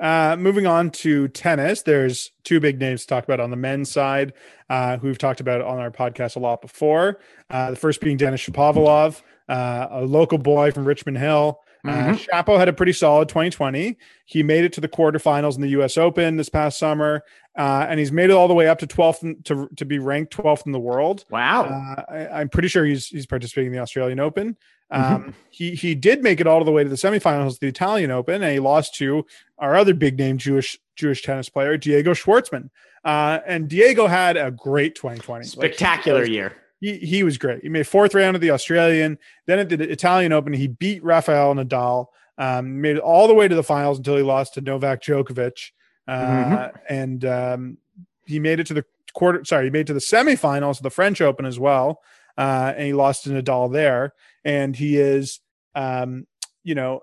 Uh, 0.00 0.36
moving 0.38 0.66
on 0.66 0.90
to 0.90 1.26
tennis, 1.28 1.82
there's 1.82 2.30
two 2.44 2.60
big 2.60 2.78
names 2.78 3.00
to 3.00 3.06
talk 3.08 3.24
about 3.24 3.40
on 3.40 3.50
the 3.50 3.56
men's 3.56 3.90
side, 3.90 4.32
uh, 4.70 4.96
who 4.98 5.08
we've 5.08 5.18
talked 5.18 5.40
about 5.40 5.60
on 5.60 5.78
our 5.78 5.90
podcast 5.90 6.36
a 6.36 6.38
lot 6.38 6.62
before. 6.62 7.18
Uh, 7.50 7.70
the 7.70 7.76
first 7.76 8.00
being 8.00 8.16
Denis 8.16 8.40
Shapovalov, 8.40 9.22
uh, 9.48 9.88
a 9.90 10.02
local 10.04 10.38
boy 10.38 10.70
from 10.70 10.84
Richmond 10.84 11.18
Hill. 11.18 11.60
Uh, 11.86 11.90
mm-hmm. 11.90 12.14
Shapo 12.14 12.58
had 12.58 12.68
a 12.68 12.72
pretty 12.72 12.92
solid 12.92 13.28
2020. 13.28 13.96
He 14.24 14.42
made 14.42 14.64
it 14.64 14.72
to 14.74 14.80
the 14.80 14.88
quarterfinals 14.88 15.54
in 15.54 15.62
the 15.62 15.68
U.S. 15.70 15.96
Open 15.96 16.36
this 16.36 16.48
past 16.48 16.78
summer, 16.78 17.22
uh, 17.56 17.86
and 17.88 17.98
he's 17.98 18.12
made 18.12 18.30
it 18.30 18.32
all 18.32 18.48
the 18.48 18.54
way 18.54 18.68
up 18.68 18.78
to 18.80 18.86
12th 18.86 19.44
to 19.44 19.68
to 19.76 19.84
be 19.84 19.98
ranked 19.98 20.36
12th 20.36 20.66
in 20.66 20.72
the 20.72 20.80
world. 20.80 21.24
Wow! 21.30 22.04
I, 22.08 22.40
am 22.40 22.48
pretty 22.48 22.68
sure 22.68 22.84
he's 22.84 23.06
he's 23.08 23.26
participating 23.26 23.68
in 23.68 23.72
the 23.74 23.82
Australian 23.82 24.20
Open. 24.20 24.56
Mm-hmm. 24.92 25.14
Um, 25.14 25.34
he 25.50 25.74
he 25.74 25.94
did 25.94 26.22
make 26.22 26.40
it 26.40 26.46
all 26.46 26.64
the 26.64 26.72
way 26.72 26.82
to 26.82 26.88
the 26.88 26.96
semifinals 26.96 27.54
of 27.54 27.60
the 27.60 27.68
Italian 27.68 28.10
Open, 28.10 28.42
and 28.42 28.52
he 28.52 28.58
lost 28.58 28.94
to 28.96 29.24
our 29.58 29.76
other 29.76 29.94
big 29.94 30.18
name 30.18 30.38
Jewish 30.38 30.78
Jewish 30.96 31.22
tennis 31.22 31.48
player 31.48 31.76
Diego 31.76 32.12
Schwartzman. 32.12 32.70
Uh, 33.04 33.38
and 33.46 33.68
Diego 33.68 34.06
had 34.06 34.36
a 34.36 34.50
great 34.50 34.94
2020, 34.94 35.44
spectacular 35.46 36.22
like, 36.22 36.30
year. 36.30 36.56
He 36.80 36.98
he 36.98 37.22
was 37.22 37.38
great. 37.38 37.62
He 37.62 37.68
made 37.68 37.86
fourth 37.86 38.14
round 38.14 38.36
of 38.36 38.40
the 38.40 38.50
Australian, 38.50 39.18
then 39.46 39.58
at 39.58 39.68
the 39.68 39.90
Italian 39.90 40.32
Open, 40.32 40.52
he 40.52 40.68
beat 40.68 41.02
Rafael 41.02 41.54
Nadal, 41.54 42.06
um, 42.36 42.80
made 42.80 42.96
it 42.96 43.02
all 43.02 43.26
the 43.26 43.34
way 43.34 43.48
to 43.48 43.54
the 43.54 43.62
finals 43.62 43.98
until 43.98 44.16
he 44.16 44.22
lost 44.22 44.54
to 44.54 44.60
Novak 44.60 45.02
Djokovic, 45.02 45.72
uh, 46.06 46.12
mm-hmm. 46.12 46.76
and 46.88 47.24
um, 47.24 47.78
he 48.26 48.38
made 48.38 48.60
it 48.60 48.66
to 48.68 48.74
the 48.74 48.84
quarter. 49.12 49.44
Sorry, 49.44 49.64
he 49.64 49.70
made 49.70 49.80
it 49.80 49.86
to 49.88 49.94
the 49.94 50.00
semifinals 50.00 50.76
of 50.76 50.82
the 50.82 50.90
French 50.90 51.20
Open 51.20 51.46
as 51.46 51.58
well, 51.58 52.00
uh, 52.36 52.72
and 52.76 52.86
he 52.86 52.92
lost 52.92 53.24
to 53.24 53.30
Nadal 53.30 53.72
there 53.72 54.14
and 54.48 54.74
he 54.74 54.96
is, 54.96 55.40
um, 55.74 56.26
you 56.64 56.74
know, 56.74 57.02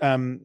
um, 0.00 0.44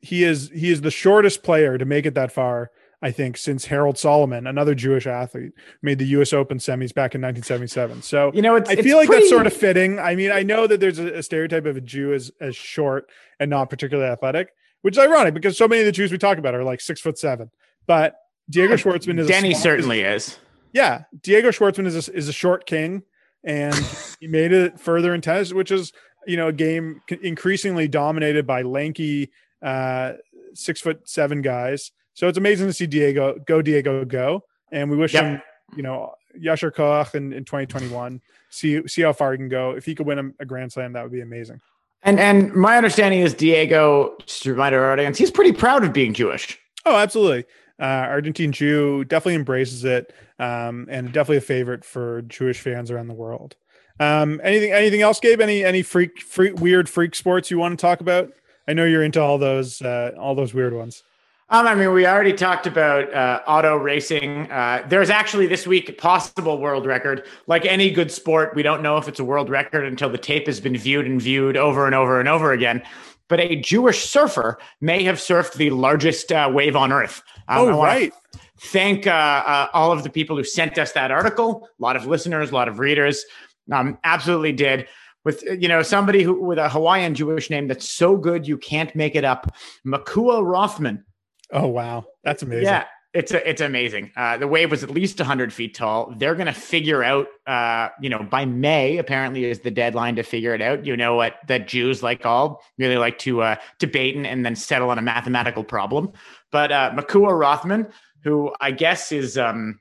he 0.00 0.22
is 0.22 0.50
he 0.50 0.70
is 0.70 0.82
the 0.82 0.90
shortest 0.90 1.42
player 1.42 1.76
to 1.78 1.84
make 1.84 2.06
it 2.06 2.14
that 2.14 2.30
far. 2.30 2.70
I 3.04 3.10
think 3.10 3.36
since 3.36 3.66
Harold 3.66 3.98
Solomon, 3.98 4.46
another 4.46 4.74
Jewish 4.74 5.06
athlete, 5.06 5.52
made 5.82 5.98
the 5.98 6.06
U.S. 6.06 6.32
Open 6.32 6.56
semis 6.56 6.94
back 6.94 7.14
in 7.14 7.20
1977. 7.20 8.00
So 8.00 8.32
you 8.32 8.40
know, 8.40 8.56
I 8.56 8.76
feel 8.76 8.96
like 8.96 9.08
pretty... 9.08 9.24
that's 9.24 9.30
sort 9.30 9.46
of 9.46 9.52
fitting. 9.52 9.98
I 9.98 10.14
mean, 10.14 10.32
I 10.32 10.42
know 10.42 10.66
that 10.66 10.80
there's 10.80 10.98
a, 10.98 11.18
a, 11.18 11.22
stereotype 11.22 11.66
of 11.66 11.76
a 11.76 11.82
Jew 11.82 12.14
as 12.14 12.32
as 12.40 12.56
short 12.56 13.10
and 13.38 13.50
not 13.50 13.68
particularly 13.68 14.10
athletic, 14.10 14.54
which 14.80 14.96
is 14.96 14.98
ironic 14.98 15.34
because 15.34 15.58
so 15.58 15.68
many 15.68 15.82
of 15.82 15.86
the 15.86 15.92
Jews 15.92 16.12
we 16.12 16.16
talk 16.16 16.38
about 16.38 16.54
are 16.54 16.64
like 16.64 16.80
six 16.80 16.98
foot 16.98 17.18
seven. 17.18 17.50
But 17.86 18.16
Diego 18.48 18.74
Schwartzman 18.74 19.20
is 19.20 19.28
Deni 19.28 19.54
certainly 19.54 20.00
is. 20.00 20.38
Yeah, 20.72 21.04
Diego 21.22 21.50
Schwartzman 21.50 21.86
is 21.86 22.08
a, 22.08 22.14
is 22.14 22.28
a 22.28 22.32
short 22.32 22.64
king 22.64 23.02
and 23.44 23.74
he 24.20 24.26
made 24.26 24.52
it 24.52 24.80
further 24.80 25.14
in 25.14 25.20
tennis, 25.20 25.52
which 25.52 25.70
is 25.70 25.92
you 26.26 26.38
know 26.38 26.48
a 26.48 26.52
game 26.52 27.02
increasingly 27.22 27.86
dominated 27.86 28.46
by 28.46 28.62
lanky 28.62 29.30
uh, 29.62 30.12
six 30.54 30.80
foot 30.80 31.06
seven 31.06 31.42
guys. 31.42 31.92
So 32.14 32.28
it's 32.28 32.38
amazing 32.38 32.66
to 32.66 32.72
see 32.72 32.86
Diego 32.86 33.38
go, 33.46 33.60
Diego 33.60 34.04
go, 34.04 34.44
and 34.72 34.90
we 34.90 34.96
wish 34.96 35.14
yep. 35.14 35.24
him 35.24 35.42
you 35.76 35.82
know 35.82 36.14
Yasher 36.40 36.72
Koach 36.72 37.14
in, 37.14 37.32
in 37.32 37.44
2021. 37.44 38.20
See 38.50 38.86
see 38.88 39.02
how 39.02 39.12
far 39.12 39.32
he 39.32 39.38
can 39.38 39.48
go. 39.48 39.72
If 39.72 39.84
he 39.84 39.94
could 39.94 40.06
win 40.06 40.18
a, 40.18 40.42
a 40.42 40.46
Grand 40.46 40.72
Slam, 40.72 40.92
that 40.94 41.02
would 41.02 41.12
be 41.12 41.20
amazing. 41.20 41.60
And 42.02 42.20
and 42.20 42.54
my 42.54 42.76
understanding 42.76 43.20
is 43.20 43.34
Diego, 43.34 44.16
just 44.26 44.42
to 44.44 44.52
remind 44.52 44.74
our 44.74 44.92
audience, 44.92 45.18
he's 45.18 45.30
pretty 45.30 45.52
proud 45.52 45.84
of 45.84 45.92
being 45.92 46.12
Jewish. 46.12 46.58
Oh, 46.86 46.96
absolutely. 46.96 47.44
Uh, 47.80 48.06
Argentine 48.06 48.52
Jew 48.52 49.04
definitely 49.04 49.34
embraces 49.34 49.84
it, 49.84 50.12
um, 50.38 50.86
and 50.88 51.12
definitely 51.12 51.38
a 51.38 51.42
favorite 51.42 51.84
for 51.84 52.22
Jewish 52.22 52.60
fans 52.60 52.90
around 52.90 53.08
the 53.08 53.14
world. 53.14 53.56
Um, 53.98 54.40
anything, 54.44 54.72
anything 54.72 55.02
else, 55.02 55.18
Gabe? 55.18 55.40
Any, 55.40 55.64
any 55.64 55.82
freak, 55.82 56.20
freak, 56.20 56.60
weird 56.60 56.88
freak 56.88 57.14
sports 57.14 57.50
you 57.50 57.58
want 57.58 57.78
to 57.78 57.82
talk 57.82 58.00
about? 58.00 58.32
I 58.68 58.72
know 58.74 58.84
you're 58.84 59.02
into 59.02 59.20
all 59.20 59.38
those, 59.38 59.82
uh, 59.82 60.12
all 60.18 60.34
those 60.34 60.54
weird 60.54 60.72
ones. 60.72 61.02
Um, 61.50 61.66
I 61.66 61.74
mean, 61.74 61.92
we 61.92 62.06
already 62.06 62.32
talked 62.32 62.66
about 62.66 63.12
uh, 63.12 63.42
auto 63.46 63.76
racing. 63.76 64.50
Uh, 64.50 64.84
there's 64.88 65.10
actually 65.10 65.46
this 65.46 65.66
week 65.66 65.90
a 65.90 65.92
possible 65.92 66.58
world 66.58 66.86
record. 66.86 67.26
Like 67.46 67.66
any 67.66 67.90
good 67.90 68.10
sport, 68.10 68.54
we 68.54 68.62
don't 68.62 68.82
know 68.82 68.96
if 68.96 69.08
it's 69.08 69.20
a 69.20 69.24
world 69.24 69.50
record 69.50 69.84
until 69.84 70.08
the 70.08 70.18
tape 70.18 70.46
has 70.46 70.58
been 70.58 70.76
viewed 70.76 71.06
and 71.06 71.20
viewed 71.20 71.56
over 71.56 71.84
and 71.84 71.94
over 71.94 72.18
and 72.18 72.28
over 72.28 72.52
again. 72.52 72.82
But 73.28 73.40
a 73.40 73.56
Jewish 73.56 74.08
surfer 74.08 74.58
may 74.80 75.02
have 75.04 75.16
surfed 75.16 75.54
the 75.54 75.70
largest 75.70 76.32
uh, 76.32 76.50
wave 76.52 76.76
on 76.76 76.92
Earth. 76.92 77.22
Um, 77.48 77.68
oh, 77.68 77.82
right. 77.82 78.12
Thank 78.58 79.06
uh, 79.06 79.10
uh, 79.10 79.68
all 79.74 79.92
of 79.92 80.02
the 80.02 80.10
people 80.10 80.36
who 80.36 80.44
sent 80.44 80.78
us 80.78 80.92
that 80.92 81.10
article. 81.10 81.68
A 81.78 81.82
lot 81.82 81.96
of 81.96 82.06
listeners, 82.06 82.50
a 82.50 82.54
lot 82.54 82.68
of 82.68 82.78
readers. 82.78 83.22
Um, 83.70 83.98
absolutely 84.04 84.52
did. 84.52 84.88
With 85.24 85.42
you 85.42 85.68
know 85.68 85.82
somebody 85.82 86.22
who 86.22 86.38
with 86.42 86.58
a 86.58 86.68
Hawaiian 86.68 87.14
Jewish 87.14 87.48
name 87.48 87.66
that's 87.66 87.88
so 87.88 88.16
good 88.16 88.46
you 88.46 88.58
can't 88.58 88.94
make 88.94 89.14
it 89.14 89.24
up. 89.24 89.54
Makua 89.84 90.42
Rothman. 90.42 91.04
Oh 91.50 91.68
wow, 91.68 92.04
that's 92.22 92.42
amazing. 92.42 92.64
Yeah, 92.64 92.84
it's 93.14 93.32
a, 93.32 93.48
it's 93.48 93.60
amazing. 93.60 94.10
Uh, 94.16 94.36
the 94.36 94.48
wave 94.48 94.72
was 94.72 94.82
at 94.82 94.90
least 94.90 95.20
100 95.20 95.52
feet 95.52 95.74
tall. 95.74 96.12
They're 96.18 96.34
going 96.34 96.46
to 96.46 96.52
figure 96.52 97.04
out, 97.04 97.28
uh, 97.46 97.90
you 98.00 98.08
know, 98.08 98.24
by 98.24 98.44
May 98.44 98.98
apparently 98.98 99.44
is 99.44 99.60
the 99.60 99.70
deadline 99.70 100.16
to 100.16 100.24
figure 100.24 100.52
it 100.52 100.60
out. 100.60 100.84
You 100.84 100.96
know 100.96 101.14
what 101.14 101.36
that 101.46 101.68
Jews 101.68 102.02
like 102.02 102.26
all 102.26 102.60
really 102.76 102.96
like 102.96 103.18
to 103.20 103.42
uh, 103.42 103.56
debate 103.78 104.16
and, 104.16 104.44
then 104.44 104.56
settle 104.56 104.90
on 104.90 104.98
a 104.98 105.02
mathematical 105.02 105.62
problem. 105.62 106.12
But 106.50 106.72
uh, 106.72 106.92
Makua 106.96 107.32
Rothman, 107.32 107.86
who 108.24 108.52
I 108.60 108.72
guess 108.72 109.12
is 109.12 109.38
um, 109.38 109.78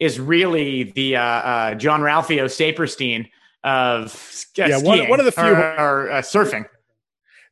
is 0.00 0.18
really 0.18 0.84
the 0.84 1.16
uh, 1.16 1.22
uh, 1.22 1.74
Jean-Ralphio 1.74 2.46
Saperstein 2.46 3.28
of 3.64 4.44
yeah, 4.56 4.78
one, 4.78 5.08
one 5.10 5.20
of 5.20 5.26
the 5.26 5.32
few 5.32 5.44
or, 5.44 5.78
or 5.78 6.10
uh, 6.10 6.22
surfing. 6.22 6.64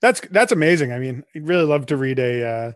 That's 0.06 0.20
that's 0.30 0.52
amazing. 0.52 0.92
I 0.92 1.00
mean, 1.00 1.24
I'd 1.34 1.48
really 1.48 1.64
love 1.64 1.86
to 1.86 1.96
read 1.96 2.20
a 2.20 2.48
uh, 2.48 2.72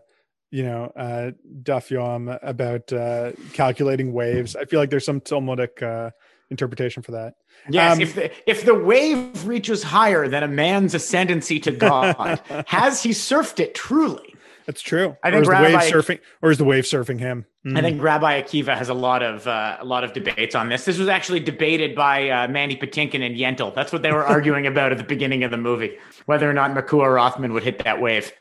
you 0.51 0.63
know, 0.63 0.91
uh, 0.97 1.31
Daf 1.63 1.87
Yomi 1.87 2.37
about 2.41 2.91
uh, 2.91 3.31
calculating 3.53 4.11
waves. 4.11 4.55
I 4.57 4.65
feel 4.65 4.81
like 4.81 4.89
there's 4.89 5.05
some 5.05 5.21
Talmudic 5.21 5.81
uh, 5.81 6.11
interpretation 6.49 7.01
for 7.01 7.13
that. 7.13 7.35
Yes, 7.69 7.95
um, 7.95 8.01
if 8.01 8.15
the 8.15 8.49
if 8.49 8.65
the 8.65 8.75
wave 8.75 9.47
reaches 9.47 9.81
higher 9.81 10.27
than 10.27 10.43
a 10.43 10.49
man's 10.49 10.93
ascendancy 10.93 11.61
to 11.61 11.71
God, 11.71 12.41
has 12.67 13.01
he 13.01 13.11
surfed 13.11 13.61
it 13.61 13.73
truly? 13.73 14.30
That's 14.65 14.81
true. 14.81 15.15
I 15.23 15.29
or 15.29 15.31
think 15.31 15.41
is 15.43 15.47
the 15.47 15.53
wave 15.55 15.73
Rabbi- 15.73 15.89
surfing, 15.89 16.19
or 16.41 16.51
is 16.51 16.57
the 16.57 16.63
wave 16.63 16.83
surfing 16.83 17.19
him? 17.19 17.45
Mm. 17.65 17.77
I 17.77 17.81
think 17.81 18.01
Rabbi 18.01 18.41
Akiva 18.41 18.77
has 18.77 18.89
a 18.89 18.93
lot 18.93 19.23
of 19.23 19.47
uh, 19.47 19.77
a 19.79 19.85
lot 19.85 20.03
of 20.03 20.13
debates 20.13 20.55
on 20.55 20.69
this. 20.69 20.85
This 20.85 20.97
was 20.97 21.07
actually 21.07 21.39
debated 21.39 21.95
by 21.95 22.29
uh, 22.29 22.47
Mandy 22.47 22.75
Patinkin 22.75 23.25
and 23.25 23.35
Yentl. 23.35 23.73
That's 23.73 23.91
what 23.91 24.01
they 24.01 24.11
were 24.11 24.25
arguing 24.25 24.67
about 24.67 24.91
at 24.91 24.97
the 24.97 25.03
beginning 25.03 25.43
of 25.43 25.51
the 25.51 25.57
movie, 25.57 25.97
whether 26.25 26.49
or 26.49 26.53
not 26.53 26.73
Makua 26.73 27.09
Rothman 27.09 27.53
would 27.53 27.63
hit 27.63 27.83
that 27.83 28.01
wave. 28.01 28.31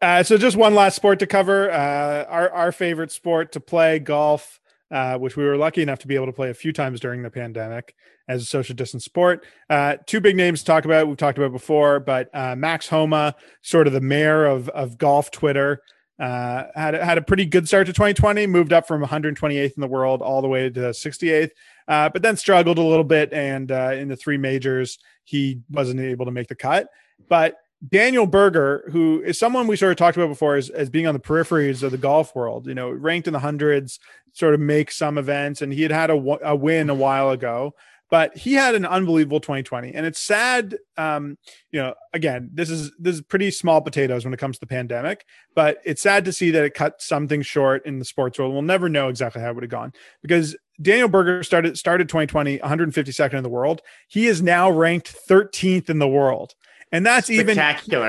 Uh, 0.00 0.22
so 0.22 0.36
just 0.36 0.56
one 0.56 0.74
last 0.74 0.96
sport 0.96 1.18
to 1.20 1.26
cover. 1.26 1.70
Uh, 1.70 2.24
our 2.24 2.50
our 2.50 2.72
favorite 2.72 3.12
sport 3.12 3.52
to 3.52 3.60
play, 3.60 3.98
golf, 3.98 4.60
uh, 4.90 5.16
which 5.18 5.36
we 5.36 5.44
were 5.44 5.56
lucky 5.56 5.82
enough 5.82 6.00
to 6.00 6.06
be 6.06 6.14
able 6.14 6.26
to 6.26 6.32
play 6.32 6.50
a 6.50 6.54
few 6.54 6.72
times 6.72 7.00
during 7.00 7.22
the 7.22 7.30
pandemic 7.30 7.94
as 8.32 8.42
a 8.42 8.46
social 8.46 8.74
distance 8.74 9.04
sport. 9.04 9.44
Uh, 9.68 9.96
two 10.06 10.20
big 10.20 10.36
names 10.36 10.60
to 10.60 10.66
talk 10.66 10.84
about. 10.84 11.06
We've 11.06 11.16
talked 11.16 11.38
about 11.38 11.52
before, 11.52 12.00
but 12.00 12.28
uh, 12.34 12.56
Max 12.56 12.88
Homa, 12.88 13.34
sort 13.62 13.86
of 13.86 13.92
the 13.92 14.00
mayor 14.00 14.46
of 14.46 14.68
of 14.70 14.98
golf 14.98 15.30
Twitter, 15.30 15.82
uh, 16.18 16.64
had 16.74 16.94
had 16.94 17.18
a 17.18 17.22
pretty 17.22 17.44
good 17.44 17.68
start 17.68 17.86
to 17.86 17.92
2020. 17.92 18.46
Moved 18.46 18.72
up 18.72 18.86
from 18.86 19.04
128th 19.04 19.74
in 19.76 19.80
the 19.80 19.86
world 19.86 20.22
all 20.22 20.42
the 20.42 20.48
way 20.48 20.70
to 20.70 20.80
68th, 20.80 21.50
uh, 21.88 22.08
but 22.08 22.22
then 22.22 22.36
struggled 22.36 22.78
a 22.78 22.82
little 22.82 23.04
bit. 23.04 23.32
And 23.32 23.70
uh, 23.70 23.92
in 23.94 24.08
the 24.08 24.16
three 24.16 24.38
majors, 24.38 24.98
he 25.24 25.60
wasn't 25.70 26.00
able 26.00 26.24
to 26.26 26.32
make 26.32 26.48
the 26.48 26.54
cut. 26.54 26.88
But 27.28 27.56
Daniel 27.88 28.26
Berger, 28.26 28.88
who 28.92 29.20
is 29.22 29.38
someone 29.38 29.66
we 29.66 29.76
sort 29.76 29.90
of 29.90 29.98
talked 29.98 30.16
about 30.16 30.28
before 30.28 30.54
as, 30.54 30.70
as 30.70 30.88
being 30.88 31.06
on 31.06 31.14
the 31.14 31.20
peripheries 31.20 31.82
of 31.82 31.90
the 31.90 31.98
golf 31.98 32.34
world, 32.36 32.66
you 32.66 32.74
know, 32.74 32.90
ranked 32.90 33.26
in 33.26 33.32
the 33.32 33.40
hundreds, 33.40 33.98
sort 34.32 34.54
of 34.54 34.60
make 34.60 34.92
some 34.92 35.18
events, 35.18 35.62
and 35.62 35.72
he 35.72 35.82
had 35.82 35.90
had 35.90 36.10
a, 36.10 36.38
a 36.44 36.54
win 36.54 36.90
a 36.90 36.94
while 36.94 37.30
ago, 37.30 37.74
but 38.12 38.36
he 38.36 38.52
had 38.52 38.74
an 38.74 38.84
unbelievable 38.84 39.40
2020. 39.40 39.94
And 39.94 40.04
it's 40.04 40.20
sad, 40.20 40.76
um, 40.98 41.38
you 41.70 41.80
know, 41.80 41.94
again, 42.12 42.50
this 42.52 42.68
is 42.68 42.92
this 42.98 43.14
is 43.14 43.22
pretty 43.22 43.50
small 43.50 43.80
potatoes 43.80 44.22
when 44.26 44.34
it 44.34 44.36
comes 44.36 44.56
to 44.56 44.60
the 44.60 44.66
pandemic, 44.66 45.24
but 45.54 45.78
it's 45.86 46.02
sad 46.02 46.26
to 46.26 46.32
see 46.32 46.50
that 46.50 46.62
it 46.62 46.74
cut 46.74 47.00
something 47.00 47.40
short 47.40 47.86
in 47.86 47.98
the 47.98 48.04
sports 48.04 48.38
world. 48.38 48.52
We'll 48.52 48.60
never 48.60 48.90
know 48.90 49.08
exactly 49.08 49.40
how 49.40 49.48
it 49.48 49.54
would 49.54 49.64
have 49.64 49.70
gone 49.70 49.94
because 50.20 50.54
Daniel 50.82 51.08
Berger 51.08 51.42
started 51.42 51.78
started 51.78 52.10
2020 52.10 52.58
152nd 52.58 53.32
in 53.32 53.42
the 53.42 53.48
world. 53.48 53.80
He 54.08 54.26
is 54.26 54.42
now 54.42 54.70
ranked 54.70 55.16
13th 55.26 55.88
in 55.88 55.98
the 55.98 56.06
world. 56.06 56.54
And 56.92 57.06
that's 57.06 57.30
even 57.30 57.56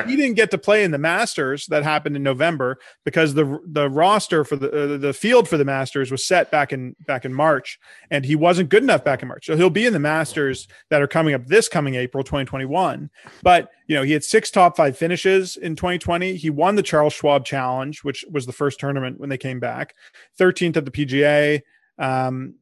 he 0.09 0.17
didn't 0.17 0.35
get 0.35 0.51
to 0.51 0.57
play 0.57 0.83
in 0.83 0.91
the 0.91 0.97
Masters 0.97 1.67
that 1.67 1.83
happened 1.83 2.17
in 2.17 2.23
November 2.23 2.79
because 3.05 3.33
the 3.33 3.59
the 3.65 3.89
roster 3.89 4.43
for 4.43 4.57
the 4.57 4.95
uh, 4.95 4.97
the 4.97 5.13
field 5.13 5.47
for 5.47 5.57
the 5.57 5.63
Masters 5.63 6.11
was 6.11 6.25
set 6.25 6.51
back 6.51 6.73
in 6.73 6.93
back 7.07 7.23
in 7.23 7.33
March, 7.33 7.79
and 8.11 8.25
he 8.25 8.35
wasn't 8.35 8.67
good 8.67 8.83
enough 8.83 9.05
back 9.05 9.21
in 9.21 9.29
March. 9.29 9.45
So 9.45 9.55
he'll 9.55 9.69
be 9.69 9.85
in 9.85 9.93
the 9.93 9.99
Masters 9.99 10.67
that 10.89 11.01
are 11.01 11.07
coming 11.07 11.33
up 11.33 11.47
this 11.47 11.69
coming 11.69 11.95
April 11.95 12.25
2021. 12.25 13.09
But 13.41 13.69
you 13.87 13.95
know 13.95 14.03
he 14.03 14.11
had 14.11 14.23
six 14.23 14.51
top 14.51 14.75
five 14.75 14.97
finishes 14.97 15.55
in 15.55 15.77
2020. 15.77 16.35
He 16.35 16.49
won 16.49 16.75
the 16.75 16.83
Charles 16.83 17.13
Schwab 17.13 17.45
Challenge, 17.45 18.03
which 18.03 18.25
was 18.29 18.45
the 18.45 18.51
first 18.51 18.81
tournament 18.81 19.17
when 19.17 19.29
they 19.29 19.37
came 19.37 19.61
back, 19.61 19.95
13th 20.37 20.75
at 20.75 20.83
the 20.83 20.91
PGA. 20.91 21.61
Um, 21.97 22.55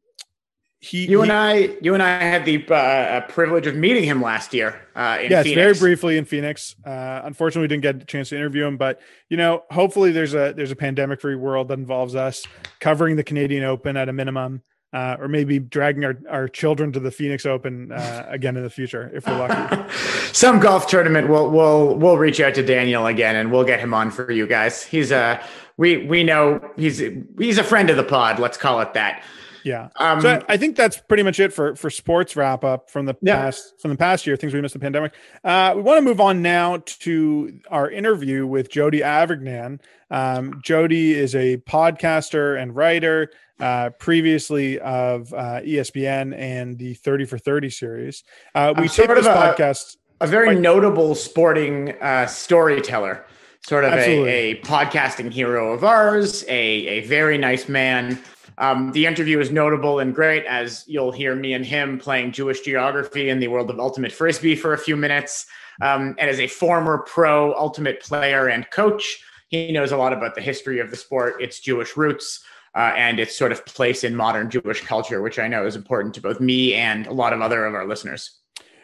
he 0.83 1.05
You 1.05 1.21
he- 1.21 1.29
and 1.29 1.31
I, 1.31 1.53
you 1.79 1.93
and 1.93 2.01
I 2.01 2.23
had 2.23 2.43
the 2.43 2.65
uh, 2.67 3.21
privilege 3.27 3.67
of 3.67 3.75
meeting 3.75 4.03
him 4.03 4.19
last 4.19 4.51
year 4.51 4.81
uh, 4.95 5.19
in 5.21 5.29
yes, 5.29 5.45
Phoenix. 5.45 5.55
very 5.55 5.73
briefly 5.75 6.17
in 6.17 6.25
Phoenix. 6.25 6.75
Uh, 6.83 7.21
unfortunately, 7.23 7.61
we 7.61 7.67
didn't 7.67 7.83
get 7.83 8.01
a 8.01 8.05
chance 8.05 8.29
to 8.29 8.35
interview 8.35 8.65
him, 8.65 8.77
but 8.77 8.99
you 9.29 9.37
know, 9.37 9.63
hopefully, 9.69 10.11
there's 10.11 10.33
a 10.33 10.53
there's 10.57 10.71
a 10.71 10.75
pandemic-free 10.75 11.35
world 11.35 11.67
that 11.67 11.77
involves 11.77 12.15
us 12.15 12.45
covering 12.79 13.15
the 13.15 13.23
Canadian 13.23 13.63
Open 13.63 13.95
at 13.95 14.09
a 14.09 14.13
minimum, 14.13 14.63
uh, 14.91 15.17
or 15.19 15.27
maybe 15.27 15.59
dragging 15.59 16.03
our, 16.03 16.17
our 16.27 16.47
children 16.47 16.91
to 16.93 16.99
the 16.99 17.11
Phoenix 17.11 17.45
Open 17.45 17.91
uh, 17.91 18.25
again 18.29 18.57
in 18.57 18.63
the 18.63 18.69
future 18.71 19.11
if 19.13 19.27
we're 19.27 19.37
lucky. 19.37 19.83
Some 20.33 20.59
golf 20.59 20.87
tournament, 20.87 21.29
we'll 21.29 21.51
we'll 21.51 21.95
we'll 21.95 22.17
reach 22.17 22.39
out 22.41 22.55
to 22.55 22.63
Daniel 22.63 23.05
again, 23.05 23.35
and 23.35 23.51
we'll 23.51 23.65
get 23.65 23.79
him 23.79 23.93
on 23.93 24.09
for 24.09 24.31
you 24.31 24.47
guys. 24.47 24.81
He's 24.81 25.11
a 25.11 25.43
we 25.77 26.07
we 26.07 26.23
know 26.23 26.59
he's 26.75 27.03
he's 27.37 27.59
a 27.59 27.63
friend 27.63 27.91
of 27.91 27.97
the 27.97 28.03
pod. 28.03 28.39
Let's 28.39 28.57
call 28.57 28.81
it 28.81 28.95
that. 28.95 29.23
Yeah. 29.63 29.89
Um, 29.97 30.21
so 30.21 30.43
I 30.49 30.57
think 30.57 30.75
that's 30.75 30.97
pretty 30.97 31.23
much 31.23 31.39
it 31.39 31.53
for 31.53 31.75
for 31.75 31.89
sports 31.89 32.35
wrap 32.35 32.63
up 32.63 32.89
from 32.89 33.05
the 33.05 33.15
Yeah. 33.21 33.37
past 33.37 33.73
from 33.81 33.91
the 33.91 33.97
past 33.97 34.25
year, 34.25 34.35
things 34.35 34.53
we 34.53 34.61
missed 34.61 34.73
the 34.73 34.79
pandemic. 34.79 35.13
Uh, 35.43 35.73
we 35.75 35.81
want 35.81 35.97
to 35.97 36.01
move 36.01 36.19
on 36.21 36.41
now 36.41 36.77
to 36.85 37.59
our 37.69 37.89
interview 37.89 38.45
with 38.47 38.69
Jody 38.71 38.99
Avirgan. 39.01 39.79
Um, 40.09 40.59
Jody 40.63 41.13
is 41.13 41.35
a 41.35 41.57
podcaster 41.57 42.61
and 42.61 42.75
writer, 42.75 43.31
uh, 43.59 43.91
previously 43.91 44.79
of 44.79 45.33
uh, 45.33 45.61
ESPN 45.61 46.35
and 46.37 46.77
the 46.77 46.93
Thirty 46.95 47.25
for 47.25 47.37
Thirty 47.37 47.69
series. 47.69 48.23
Uh, 48.55 48.73
we 48.77 48.87
take 48.87 49.07
this 49.09 49.25
a- 49.25 49.29
podcast. 49.29 49.97
a 50.19 50.27
very 50.27 50.49
Right. 50.49 50.59
notable 50.59 51.15
sporting 51.15 51.93
uh, 52.01 52.25
storyteller, 52.27 53.25
sort 53.65 53.85
of 53.85 53.93
a, 53.93 54.51
a 54.53 54.55
podcasting 54.61 55.31
hero 55.31 55.71
of 55.73 55.83
ours, 55.83 56.43
a, 56.47 56.49
a 56.49 56.99
very 57.01 57.37
nice 57.37 57.67
man. 57.69 58.19
Um, 58.61 58.91
the 58.91 59.07
interview 59.07 59.39
is 59.39 59.51
notable 59.51 59.99
and 59.99 60.13
great 60.13 60.45
as 60.45 60.85
you'll 60.87 61.11
hear 61.11 61.35
me 61.35 61.53
and 61.53 61.65
him 61.65 61.97
playing 61.97 62.31
Jewish 62.31 62.61
geography 62.61 63.29
in 63.29 63.39
the 63.39 63.47
world 63.47 63.71
of 63.71 63.79
ultimate 63.79 64.11
frisbee 64.11 64.55
for 64.55 64.73
a 64.73 64.77
few 64.77 64.95
minutes. 64.95 65.47
Um, 65.81 66.15
and 66.19 66.29
as 66.29 66.39
a 66.39 66.45
former 66.45 66.99
pro 66.99 67.55
ultimate 67.55 68.01
player 68.01 68.49
and 68.49 68.69
coach, 68.69 69.23
he 69.47 69.71
knows 69.71 69.91
a 69.91 69.97
lot 69.97 70.13
about 70.13 70.35
the 70.35 70.41
history 70.41 70.79
of 70.79 70.91
the 70.91 70.95
sport, 70.95 71.41
its 71.41 71.59
Jewish 71.59 71.97
roots, 71.97 72.43
uh, 72.75 72.93
and 72.95 73.19
its 73.19 73.35
sort 73.35 73.51
of 73.51 73.65
place 73.65 74.03
in 74.03 74.15
modern 74.15 74.49
Jewish 74.51 74.81
culture, 74.81 75.23
which 75.23 75.39
I 75.39 75.47
know 75.47 75.65
is 75.65 75.75
important 75.75 76.13
to 76.13 76.21
both 76.21 76.39
me 76.39 76.75
and 76.75 77.07
a 77.07 77.13
lot 77.13 77.33
of 77.33 77.41
other 77.41 77.65
of 77.65 77.73
our 77.73 77.87
listeners. 77.87 78.40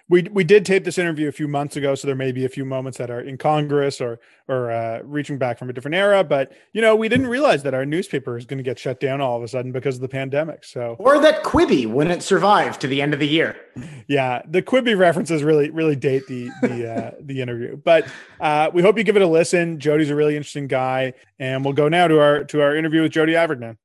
We 0.10 0.24
we 0.32 0.44
did 0.44 0.66
tape 0.66 0.86
this 0.86 0.98
interview 0.98 1.28
a 1.28 1.32
few 1.32 1.48
months 1.48 1.76
ago, 1.76 1.94
so 1.96 2.08
there 2.08 2.16
may 2.16 2.32
be 2.32 2.46
a 2.46 2.50
few 2.50 2.64
moments 2.64 2.98
that 2.98 3.10
are 3.10 3.20
incongruous 3.20 4.00
or 4.00 4.20
or 4.48 4.72
uh, 4.72 5.02
reaching 5.04 5.38
back 5.38 5.60
from 5.60 5.70
a 5.70 5.74
different 5.74 5.96
era. 5.96 6.24
But 6.24 6.54
you 6.72 6.82
know, 6.82 6.96
we 6.96 7.10
didn't 7.10 7.28
realize 7.28 7.64
that 7.64 7.74
our 7.74 7.86
newspaper 7.86 8.38
is 8.38 8.46
going 8.46 8.58
to 8.58 8.64
get 8.64 8.80
shut 8.80 9.00
down 9.00 9.20
all 9.20 9.36
of 9.36 9.44
a 9.44 9.48
sudden 9.48 9.72
because 9.72 9.96
of 9.96 10.02
the 10.02 10.08
pandemic. 10.08 10.64
So 10.64 10.96
Or 11.00 11.20
that 11.20 11.44
Quibi 11.44 11.86
wouldn't 11.86 12.24
survive 12.24 12.80
to 12.80 12.88
the 12.88 13.02
end 13.02 13.14
of 13.14 13.20
the 13.20 13.28
year. 13.28 13.58
yeah, 14.08 14.42
the 14.48 14.62
Quibi 14.62 14.98
references 14.98 15.44
really 15.44 15.70
really 15.70 15.96
date 15.96 16.26
the 16.28 16.50
the 16.62 16.94
uh, 16.94 17.12
the 17.22 17.42
interview. 17.42 17.76
But 17.76 18.08
uh, 18.40 18.72
we 18.74 18.82
hope 18.82 18.98
you 18.98 19.04
give 19.04 19.18
it 19.18 19.22
a 19.22 19.28
listen. 19.28 19.80
Jody's 19.80 20.10
a 20.10 20.16
really 20.16 20.38
interesting 20.38 20.68
guy, 20.68 21.14
and 21.40 21.66
we'll 21.66 21.74
go 21.74 21.90
now 21.90 22.08
to 22.08 22.20
our 22.20 22.44
to 22.46 22.62
our 22.62 22.76
interview 22.76 23.02
with 23.02 23.12
Jody 23.12 23.34
Avirgan. 23.34 23.78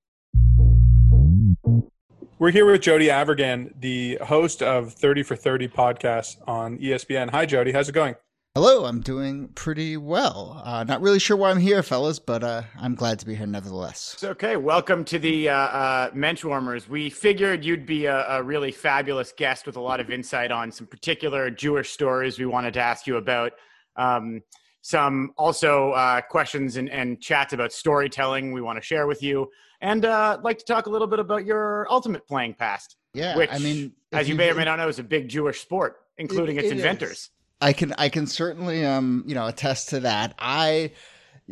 We're 2.42 2.50
here 2.50 2.66
with 2.66 2.80
Jody 2.80 3.06
Avirgan, 3.06 3.70
the 3.78 4.16
host 4.16 4.64
of 4.64 4.94
30 4.94 5.22
for 5.22 5.36
30 5.36 5.68
podcast 5.68 6.38
on 6.48 6.76
ESPN. 6.78 7.30
Hi, 7.30 7.46
Jody. 7.46 7.70
How's 7.70 7.88
it 7.88 7.92
going? 7.92 8.16
Hello, 8.56 8.84
I'm 8.84 9.00
doing 9.00 9.50
pretty 9.54 9.96
well. 9.96 10.60
Uh, 10.64 10.82
not 10.82 11.00
really 11.00 11.20
sure 11.20 11.36
why 11.36 11.52
I'm 11.52 11.60
here, 11.60 11.84
fellas, 11.84 12.18
but 12.18 12.42
uh, 12.42 12.62
I'm 12.76 12.96
glad 12.96 13.20
to 13.20 13.26
be 13.26 13.36
here 13.36 13.46
nevertheless. 13.46 14.14
It's 14.14 14.24
okay. 14.24 14.56
Welcome 14.56 15.04
to 15.04 15.20
the 15.20 15.50
uh, 15.50 15.54
uh, 15.54 16.10
Mensch 16.14 16.44
Warmers. 16.44 16.88
We 16.88 17.10
figured 17.10 17.64
you'd 17.64 17.86
be 17.86 18.06
a, 18.06 18.26
a 18.26 18.42
really 18.42 18.72
fabulous 18.72 19.32
guest 19.36 19.64
with 19.64 19.76
a 19.76 19.80
lot 19.80 20.00
of 20.00 20.10
insight 20.10 20.50
on 20.50 20.72
some 20.72 20.88
particular 20.88 21.48
Jewish 21.48 21.90
stories 21.90 22.40
we 22.40 22.46
wanted 22.46 22.74
to 22.74 22.80
ask 22.80 23.06
you 23.06 23.18
about. 23.18 23.52
Um, 23.94 24.42
some 24.82 25.32
also 25.38 25.92
uh, 25.92 26.20
questions 26.20 26.76
and, 26.76 26.90
and 26.90 27.20
chats 27.20 27.52
about 27.52 27.72
storytelling 27.72 28.52
we 28.52 28.60
want 28.60 28.76
to 28.76 28.82
share 28.82 29.06
with 29.06 29.22
you. 29.22 29.50
And 29.80 30.04
uh, 30.04 30.36
I'd 30.38 30.44
like 30.44 30.58
to 30.58 30.64
talk 30.64 30.86
a 30.86 30.90
little 30.90 31.06
bit 31.06 31.18
about 31.18 31.44
your 31.44 31.86
ultimate 31.90 32.26
playing 32.26 32.54
past, 32.54 32.96
Yeah, 33.14 33.36
which, 33.36 33.50
I 33.52 33.58
mean, 33.58 33.92
as 34.12 34.28
you 34.28 34.34
may 34.34 34.50
or 34.50 34.54
may 34.54 34.64
not 34.64 34.78
know, 34.78 34.88
is 34.88 34.98
a 34.98 35.04
big 35.04 35.28
Jewish 35.28 35.60
sport, 35.60 35.96
including 36.18 36.56
its 36.56 36.66
it 36.66 36.72
is. 36.72 36.72
inventors. 36.72 37.30
I 37.60 37.72
can 37.72 37.94
I 37.96 38.08
can 38.08 38.26
certainly 38.26 38.84
um 38.84 39.22
you 39.26 39.36
know 39.36 39.46
attest 39.46 39.90
to 39.90 40.00
that. 40.00 40.34
I 40.38 40.92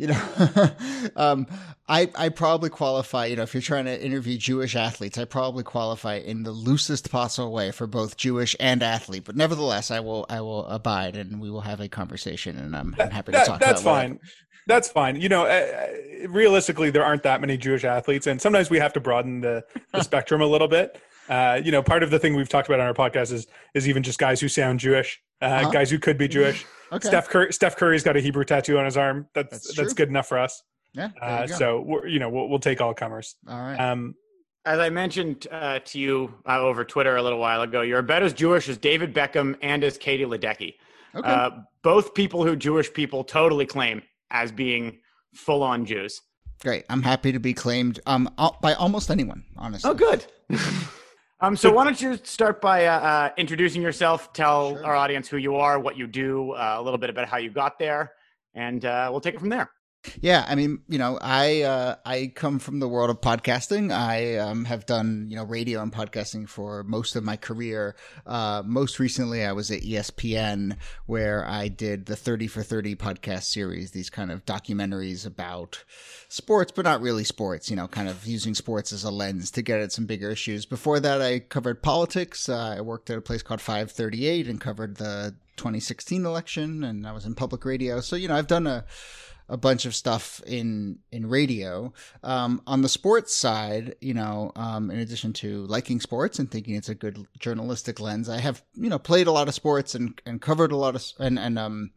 you 0.01 0.07
know 0.07 0.21
um 1.15 1.45
I 1.87 2.09
I 2.15 2.29
probably 2.29 2.69
qualify, 2.69 3.25
you 3.25 3.35
know, 3.35 3.43
if 3.43 3.53
you're 3.53 3.61
trying 3.61 3.85
to 3.85 4.05
interview 4.05 4.37
Jewish 4.37 4.75
athletes, 4.75 5.17
I 5.17 5.25
probably 5.25 5.63
qualify 5.63 6.15
in 6.15 6.43
the 6.43 6.51
loosest 6.51 7.11
possible 7.11 7.51
way 7.51 7.71
for 7.71 7.85
both 7.85 8.15
Jewish 8.15 8.55
and 8.59 8.81
athlete. 8.81 9.25
But 9.25 9.35
nevertheless, 9.35 9.91
I 9.91 9.99
will 9.99 10.25
I 10.29 10.39
will 10.41 10.65
abide 10.67 11.15
and 11.17 11.39
we 11.41 11.49
will 11.51 11.61
have 11.61 11.79
a 11.81 11.87
conversation 11.89 12.57
and 12.57 12.75
I'm, 12.75 12.95
I'm 12.99 13.11
happy 13.11 13.31
to 13.33 13.37
That- 13.39 13.47
talk 13.47 13.59
that's 13.59 13.81
about 13.81 13.91
whatever. 13.93 14.13
fine. 14.15 14.19
That's 14.67 14.89
fine. 14.89 15.19
You 15.19 15.27
know, 15.27 15.45
uh, 15.45 15.87
realistically, 16.29 16.91
there 16.91 17.03
aren't 17.03 17.23
that 17.23 17.41
many 17.41 17.57
Jewish 17.57 17.83
athletes, 17.83 18.27
and 18.27 18.39
sometimes 18.39 18.69
we 18.69 18.77
have 18.79 18.93
to 18.93 18.99
broaden 18.99 19.41
the, 19.41 19.65
the 19.91 20.03
spectrum 20.09 20.39
a 20.39 20.45
little 20.45 20.67
bit. 20.67 21.01
Uh, 21.31 21.61
you 21.63 21.71
know, 21.71 21.81
part 21.81 22.03
of 22.03 22.09
the 22.11 22.19
thing 22.19 22.35
we've 22.35 22.49
talked 22.49 22.67
about 22.67 22.79
on 22.81 22.85
our 22.87 22.93
podcast 22.93 23.31
is 23.31 23.47
is 23.73 23.87
even 23.87 24.03
just 24.03 24.19
guys 24.19 24.41
who 24.41 24.47
sound 24.49 24.79
Jewish, 24.79 25.19
uh, 25.41 25.45
Uh-huh. 25.45 25.69
guys 25.71 25.89
who 25.89 25.97
could 25.97 26.17
be 26.17 26.27
Jewish. 26.27 26.65
Okay. 26.91 27.07
Steph 27.07 27.29
Curry, 27.29 27.53
Steph 27.53 27.77
Curry's 27.77 28.03
got 28.03 28.17
a 28.17 28.19
Hebrew 28.19 28.43
tattoo 28.43 28.77
on 28.77 28.83
his 28.85 28.97
arm. 28.97 29.27
That's 29.33 29.49
That's 29.51 29.75
that's, 29.77 29.93
good 29.93 30.09
enough 30.09 30.27
for 30.27 30.37
us. 30.37 30.61
yeah. 30.93 31.09
Uh, 31.21 31.47
so 31.47 31.81
we're, 31.81 32.05
you 32.07 32.19
know, 32.19 32.29
we'll, 32.29 32.49
we'll 32.49 32.59
take 32.59 32.81
all 32.81 32.93
comers. 32.93 33.35
all 33.47 33.57
right. 33.61 33.77
Um, 33.79 34.13
As 34.65 34.77
I 34.79 34.89
mentioned 34.89 35.47
uh, 35.49 35.79
to 35.85 35.99
you 35.99 36.33
uh, 36.45 36.59
over 36.59 36.83
Twitter 36.83 37.15
a 37.15 37.23
little 37.23 37.39
while 37.39 37.61
ago, 37.61 37.81
you're 37.81 37.99
about 37.99 38.23
as 38.23 38.33
Jewish 38.33 38.67
as 38.67 38.77
David 38.77 39.13
Beckham 39.15 39.55
and 39.61 39.85
as 39.85 39.97
Katie 39.97 40.25
Ledecky. 40.25 40.75
okay. 41.15 41.29
Uh, 41.29 41.49
both 41.81 42.13
people 42.13 42.43
who 42.45 42.57
Jewish 42.57 42.91
people 42.93 43.23
totally 43.23 43.65
claim 43.65 44.01
as 44.31 44.51
being 44.51 44.99
full 45.33 45.63
on 45.63 45.85
Jews. 45.85 46.19
Great. 46.61 46.83
I'm 46.89 47.01
happy 47.03 47.31
to 47.31 47.39
be 47.39 47.53
claimed 47.53 48.01
um 48.05 48.29
by 48.61 48.73
almost 48.73 49.09
anyone, 49.09 49.45
honestly. 49.57 49.89
Oh, 49.89 49.93
good. 49.93 50.25
um, 51.41 51.55
so, 51.55 51.71
why 51.71 51.83
don't 51.83 51.99
you 52.01 52.17
start 52.23 52.61
by 52.61 52.85
uh, 52.85 52.99
uh, 52.99 53.29
introducing 53.37 53.81
yourself, 53.81 54.31
tell 54.33 54.75
Sure. 54.75 54.85
our 54.85 54.95
audience 54.95 55.27
who 55.27 55.37
you 55.37 55.55
are, 55.55 55.79
what 55.79 55.97
you 55.97 56.07
do, 56.07 56.51
uh, 56.51 56.75
a 56.77 56.81
little 56.81 56.99
bit 56.99 57.09
about 57.09 57.27
how 57.27 57.37
you 57.37 57.49
got 57.49 57.79
there, 57.79 58.13
and 58.53 58.85
uh, 58.85 59.07
we'll 59.11 59.21
take 59.21 59.33
it 59.33 59.39
from 59.39 59.49
there. 59.49 59.71
Yeah, 60.19 60.43
I 60.47 60.55
mean, 60.55 60.81
you 60.87 60.97
know, 60.97 61.19
I 61.21 61.61
uh, 61.61 61.95
I 62.05 62.31
come 62.33 62.57
from 62.57 62.79
the 62.79 62.87
world 62.87 63.11
of 63.11 63.21
podcasting. 63.21 63.93
I 63.93 64.37
um, 64.37 64.65
have 64.65 64.87
done 64.87 65.27
you 65.29 65.35
know 65.35 65.43
radio 65.43 65.79
and 65.81 65.93
podcasting 65.93 66.49
for 66.49 66.83
most 66.83 67.15
of 67.15 67.23
my 67.23 67.37
career. 67.37 67.95
Uh, 68.25 68.63
most 68.65 68.97
recently, 68.99 69.45
I 69.45 69.51
was 69.51 69.69
at 69.69 69.81
ESPN, 69.81 70.77
where 71.05 71.45
I 71.47 71.67
did 71.67 72.07
the 72.07 72.15
Thirty 72.15 72.47
for 72.47 72.63
Thirty 72.63 72.95
podcast 72.95 73.43
series. 73.43 73.91
These 73.91 74.09
kind 74.09 74.31
of 74.31 74.43
documentaries 74.43 75.23
about 75.27 75.83
sports, 76.29 76.71
but 76.75 76.85
not 76.85 77.01
really 77.01 77.23
sports. 77.23 77.69
You 77.69 77.75
know, 77.75 77.87
kind 77.87 78.09
of 78.09 78.25
using 78.25 78.55
sports 78.55 78.91
as 78.91 79.03
a 79.03 79.11
lens 79.11 79.51
to 79.51 79.61
get 79.61 79.81
at 79.81 79.91
some 79.91 80.07
bigger 80.07 80.31
issues. 80.31 80.65
Before 80.65 80.99
that, 80.99 81.21
I 81.21 81.39
covered 81.39 81.83
politics. 81.83 82.49
Uh, 82.49 82.75
I 82.77 82.81
worked 82.81 83.11
at 83.11 83.19
a 83.19 83.21
place 83.21 83.43
called 83.43 83.61
Five 83.61 83.91
Thirty 83.91 84.25
Eight 84.25 84.47
and 84.47 84.59
covered 84.59 84.97
the 84.97 85.35
2016 85.57 86.25
election, 86.25 86.83
and 86.83 87.05
I 87.05 87.11
was 87.11 87.27
in 87.27 87.35
public 87.35 87.65
radio. 87.65 88.01
So 88.01 88.15
you 88.15 88.27
know, 88.27 88.35
I've 88.35 88.47
done 88.47 88.65
a 88.65 88.83
a 89.51 89.57
bunch 89.57 89.85
of 89.85 89.93
stuff 89.93 90.41
in 90.47 90.97
in 91.11 91.27
radio. 91.27 91.93
Um, 92.23 92.61
on 92.65 92.81
the 92.81 92.89
sports 92.89 93.35
side, 93.35 93.95
you 93.99 94.13
know, 94.13 94.53
um, 94.55 94.89
in 94.89 94.97
addition 94.97 95.33
to 95.33 95.65
liking 95.67 95.99
sports 95.99 96.39
and 96.39 96.49
thinking 96.49 96.75
it's 96.75 96.87
a 96.87 96.95
good 96.95 97.27
journalistic 97.37 97.99
lens, 97.99 98.29
I 98.29 98.39
have 98.39 98.63
you 98.73 98.89
know 98.89 98.97
played 98.97 99.27
a 99.27 99.31
lot 99.31 99.49
of 99.49 99.53
sports 99.53 99.93
and 99.93 100.19
and 100.25 100.41
covered 100.41 100.71
a 100.71 100.77
lot 100.77 100.95
of 100.95 101.03
and 101.19 101.37
and 101.37 101.59
um 101.59 101.91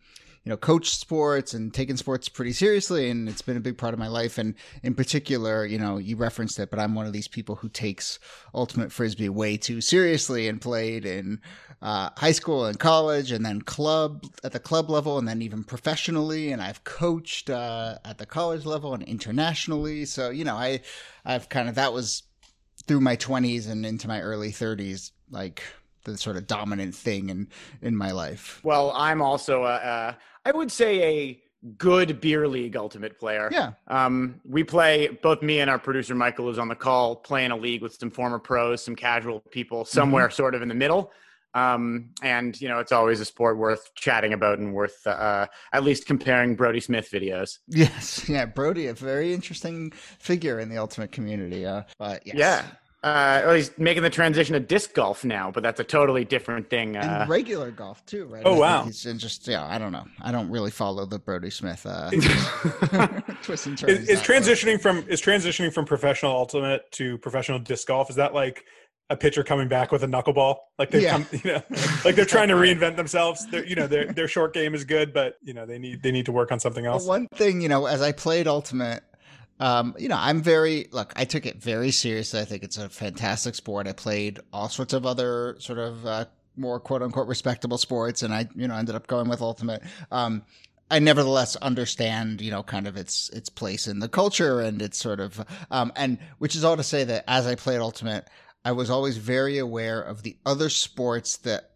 you 0.45 0.51
know, 0.51 0.59
coached 0.59 1.01
sports 1.01 1.55
and 1.55 1.73
taken 1.73 1.97
sports 1.97 2.29
pretty 2.29 2.53
seriously. 2.53 3.09
And 3.09 3.29
it's 3.29 3.41
been 3.41 3.57
a 3.57 3.61
big 3.61 3.79
part 3.79 3.95
of 3.95 3.99
my 3.99 4.09
life. 4.09 4.37
And 4.37 4.55
in 4.83 4.95
particular, 4.95 5.65
you 5.65 5.79
know, 5.79 5.97
you 5.97 6.17
referenced 6.17 6.59
it, 6.59 6.71
but 6.71 6.79
I'm 6.79 6.95
one 6.95 7.07
of 7.07 7.15
these 7.15 7.29
people 7.29 7.57
who 7.57 7.71
takes 7.71 8.19
ultimate 8.55 8.93
frisbee 8.93 9.31
way 9.31 9.57
too 9.57 9.81
seriously 9.81 10.47
and 10.47 10.61
played 10.61 11.07
in 11.07 11.41
uh, 11.81 12.11
high 12.19 12.33
school 12.33 12.67
and 12.67 12.79
college 12.79 13.33
and 13.33 13.45
then 13.45 13.63
club 13.63 14.23
at 14.45 14.53
the 14.53 14.61
club 14.61 14.91
level 14.91 15.17
and 15.17 15.27
then 15.27 15.41
even 15.41 15.65
professionally. 15.65 16.53
And 16.53 16.61
I've 16.61 16.85
coached 16.85 17.49
uh, 17.49 17.97
at 18.05 18.19
the 18.19 18.27
college 18.27 18.67
level 18.67 18.93
and 18.93 19.03
internationally. 19.05 20.05
So, 20.05 20.29
you 20.29 20.45
know, 20.45 20.57
I, 20.57 20.81
I've 21.25 21.49
kind 21.49 21.71
of, 21.71 21.75
that 21.77 21.95
was 21.95 22.23
through 22.87 23.01
my 23.01 23.17
20s 23.17 23.71
and 23.71 23.87
into 23.87 24.09
my 24.09 24.21
early 24.21 24.51
30s, 24.51 25.11
like, 25.31 25.63
the 26.05 26.19
sort 26.19 26.37
of 26.37 26.47
dominant 26.47 26.95
thing 26.95 27.31
in 27.31 27.49
in 27.81 27.97
my 27.97 28.13
life. 28.13 28.61
Well, 28.63 28.93
I'm 28.95 29.23
also 29.23 29.65
a, 29.65 29.75
a 29.75 30.19
I 30.45 30.53
would 30.53 30.71
say 30.71 31.03
a 31.03 31.41
good 31.79 32.21
beer 32.21 32.47
league 32.47 32.77
ultimate 32.77 33.19
player. 33.19 33.49
Yeah. 33.51 33.73
Um, 33.89 34.41
we 34.45 34.65
play 34.65 35.09
both 35.23 35.43
me 35.43 35.61
and 35.61 35.71
our 35.71 35.79
producer 35.79 36.15
Michael 36.15 36.47
who's 36.47 36.59
on 36.59 36.69
the 36.69 36.75
call 36.75 37.17
playing 37.17 37.51
a 37.51 37.57
league 37.57 37.83
with 37.83 37.95
some 37.95 38.11
former 38.11 38.39
pros, 38.39 38.85
some 38.85 38.95
casual 38.95 39.41
people 39.51 39.85
somewhere 39.85 40.27
mm-hmm. 40.27 40.35
sort 40.35 40.55
of 40.55 40.63
in 40.63 40.69
the 40.69 40.75
middle. 40.75 41.11
Um, 41.55 42.11
and 42.21 42.61
you 42.61 42.69
know, 42.69 42.81
it's 42.81 42.93
always 42.93 43.21
a 43.21 43.25
sport 43.25 43.57
worth 43.57 43.95
chatting 43.95 44.33
about 44.33 44.59
and 44.59 44.75
worth 44.75 45.07
uh, 45.07 45.47
at 45.73 45.85
least 45.85 46.05
comparing 46.05 46.57
Brody 46.57 46.81
Smith 46.81 47.09
videos. 47.11 47.59
Yes, 47.69 48.29
yeah, 48.29 48.45
Brody, 48.45 48.89
a 48.89 48.95
very 48.95 49.33
interesting 49.33 49.93
figure 49.93 50.59
in 50.59 50.69
the 50.69 50.79
ultimate 50.79 51.13
community. 51.13 51.65
Uh, 51.65 51.83
but 51.97 52.27
yes. 52.27 52.37
yeah, 52.37 52.65
uh, 53.05 53.43
or 53.45 53.55
he's 53.55 53.71
making 53.77 54.03
the 54.03 54.09
transition 54.09 54.55
to 54.55 54.61
disc 54.61 54.95
golf 54.95 55.27
now, 55.27 55.51
but 55.51 55.63
that's 55.63 55.79
a 55.79 55.85
totally 55.85 56.25
different 56.25 56.71
thing. 56.71 56.97
Uh, 56.97 57.19
and 57.21 57.29
regular 57.29 57.71
golf 57.71 58.05
too, 58.07 58.25
right? 58.25 58.43
Oh 58.47 58.59
wow! 58.59 58.85
He's 58.85 59.03
just 59.03 59.47
yeah, 59.47 59.67
I 59.67 59.77
don't 59.77 59.93
know. 59.93 60.07
I 60.23 60.33
don't 60.33 60.49
really 60.49 60.71
follow 60.71 61.05
the 61.05 61.19
Brody 61.19 61.51
Smith 61.51 61.85
uh, 61.85 62.11
twist 63.43 63.67
and 63.67 63.77
turns. 63.77 63.93
Is, 63.93 64.09
is 64.09 64.21
transitioning 64.21 64.81
from 64.81 65.05
is 65.07 65.21
transitioning 65.21 65.71
from 65.71 65.85
professional 65.85 66.33
ultimate 66.33 66.91
to 66.93 67.19
professional 67.19 67.59
disc 67.59 67.89
golf? 67.89 68.09
Is 68.09 68.17
that 68.17 68.33
like 68.33 68.65
a 69.11 69.17
pitcher 69.19 69.45
coming 69.45 69.69
back 69.69 69.93
with 69.93 70.03
a 70.03 70.07
knuckleball? 70.07 70.57
Like 70.79 70.91
they 70.91 71.03
yeah. 71.03 71.13
come, 71.13 71.27
you 71.31 71.53
know, 71.53 71.63
like 72.07 72.15
they're 72.15 72.25
trying 72.25 72.49
to 72.49 72.55
reinvent 72.55 72.97
themselves. 72.97 73.47
They're, 73.51 73.67
you 73.67 73.75
know, 73.75 73.87
their 73.87 74.15
their 74.15 74.29
short 74.29 74.55
game 74.55 74.75
is 74.75 74.85
good, 74.85 75.13
but 75.13 75.35
you 75.43 75.53
know 75.53 75.67
they 75.67 75.79
need 75.79 76.03
they 76.03 76.11
need 76.11 76.25
to 76.25 76.33
work 76.33 76.51
on 76.51 76.59
something 76.59 76.87
else. 76.87 77.03
Well, 77.03 77.19
one 77.19 77.29
thing, 77.35 77.61
you 77.61 77.69
know, 77.69 77.85
as 77.85 78.01
I 78.01 78.13
played 78.13 78.49
ultimate 78.49 79.05
um, 79.61 79.95
you 79.99 80.09
know, 80.09 80.19
I'm 80.19 80.43
very 80.43 80.89
look. 80.91 81.13
I 81.17 81.25
took 81.25 81.47
it 81.47 81.57
very 81.63 81.91
seriously. 81.91 82.41
I 82.41 82.45
think 82.45 82.63
it's 82.63 82.79
a 82.79 82.89
fantastic 82.89 83.55
sport. 83.55 83.87
I 83.87 83.93
played 83.93 84.41
all 84.53 84.69
sorts 84.69 84.93
of 84.93 85.07
other 85.07 85.57
sort 85.59 85.79
of 85.79 86.05
uh, 86.07 86.25
more 86.57 86.81
quote 86.81 87.03
unquote 87.03 87.29
respectable 87.29 87.79
sports, 87.79 88.23
and 88.23 88.35
I, 88.35 88.49
you 88.55 88.67
know, 88.67 88.75
ended 88.75 88.95
up 88.95 89.07
going 89.07 89.29
with 89.29 89.41
ultimate. 89.41 89.83
Um, 90.11 90.43
I 90.91 90.99
nevertheless 90.99 91.57
understand, 91.57 92.41
you 92.41 92.51
know, 92.51 92.63
kind 92.63 92.87
of 92.87 92.97
its 92.97 93.29
its 93.31 93.49
place 93.49 93.87
in 93.87 94.01
the 94.01 94.09
culture 94.09 94.61
and 94.61 94.83
its 94.83 94.99
sort 94.99 95.21
of, 95.21 95.45
um, 95.71 95.93
and 95.97 96.19
which 96.39 96.57
is 96.57 96.65
all 96.65 96.77
to 96.77 96.83
say 96.83 97.05
that 97.05 97.25
as 97.29 97.47
I 97.47 97.55
played 97.55 97.81
ultimate, 97.81 98.29
I 98.65 98.73
was 98.73 98.91
always 98.91 99.17
very 99.17 99.59
aware 99.59 100.01
of 100.01 100.23
the 100.23 100.37
other 100.45 100.69
sports 100.69 101.37
that 101.39 101.71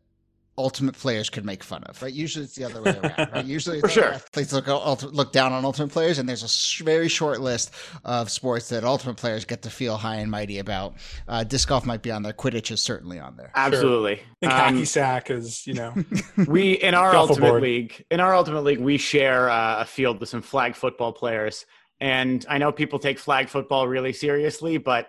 ultimate 0.58 0.96
players 0.96 1.30
could 1.30 1.44
make 1.44 1.62
fun 1.62 1.84
of. 1.84 2.02
Right? 2.02 2.12
Usually 2.12 2.44
it's 2.44 2.54
the 2.56 2.64
other 2.64 2.82
way 2.82 2.98
around. 2.98 3.30
Right? 3.32 3.44
Usually 3.46 3.80
for 3.80 3.88
sure 3.88 4.12
athletes 4.12 4.52
look 4.52 4.66
look 5.02 5.32
down 5.32 5.52
on 5.52 5.64
ultimate 5.64 5.90
players, 5.90 6.18
and 6.18 6.28
there's 6.28 6.42
a 6.42 6.48
sh- 6.48 6.82
very 6.82 7.08
short 7.08 7.40
list 7.40 7.72
of 8.04 8.30
sports 8.30 8.68
that 8.70 8.84
ultimate 8.84 9.16
players 9.16 9.44
get 9.44 9.62
to 9.62 9.70
feel 9.70 9.96
high 9.96 10.16
and 10.16 10.30
mighty 10.30 10.58
about. 10.58 10.94
Uh, 11.26 11.44
disc 11.44 11.68
golf 11.68 11.86
might 11.86 12.02
be 12.02 12.10
on 12.10 12.22
there. 12.22 12.32
Quidditch 12.32 12.70
is 12.70 12.82
certainly 12.82 13.18
on 13.18 13.36
there. 13.36 13.52
Absolutely. 13.54 14.16
Sure. 14.42 14.52
Um, 14.52 14.76
hacky 14.76 14.86
sack 14.86 15.30
is 15.30 15.66
you 15.66 15.74
know. 15.74 15.94
we 16.46 16.72
in 16.72 16.94
our 16.94 17.14
ultimate 17.14 17.48
board. 17.48 17.62
league 17.62 18.04
in 18.10 18.20
our 18.20 18.34
ultimate 18.34 18.62
league 18.62 18.80
we 18.80 18.98
share 18.98 19.48
uh, 19.48 19.80
a 19.80 19.84
field 19.84 20.20
with 20.20 20.28
some 20.28 20.42
flag 20.42 20.74
football 20.74 21.12
players. 21.12 21.64
And 22.00 22.44
I 22.48 22.58
know 22.58 22.70
people 22.70 22.98
take 22.98 23.18
flag 23.18 23.48
football 23.48 23.88
really 23.88 24.12
seriously, 24.12 24.78
but 24.78 25.08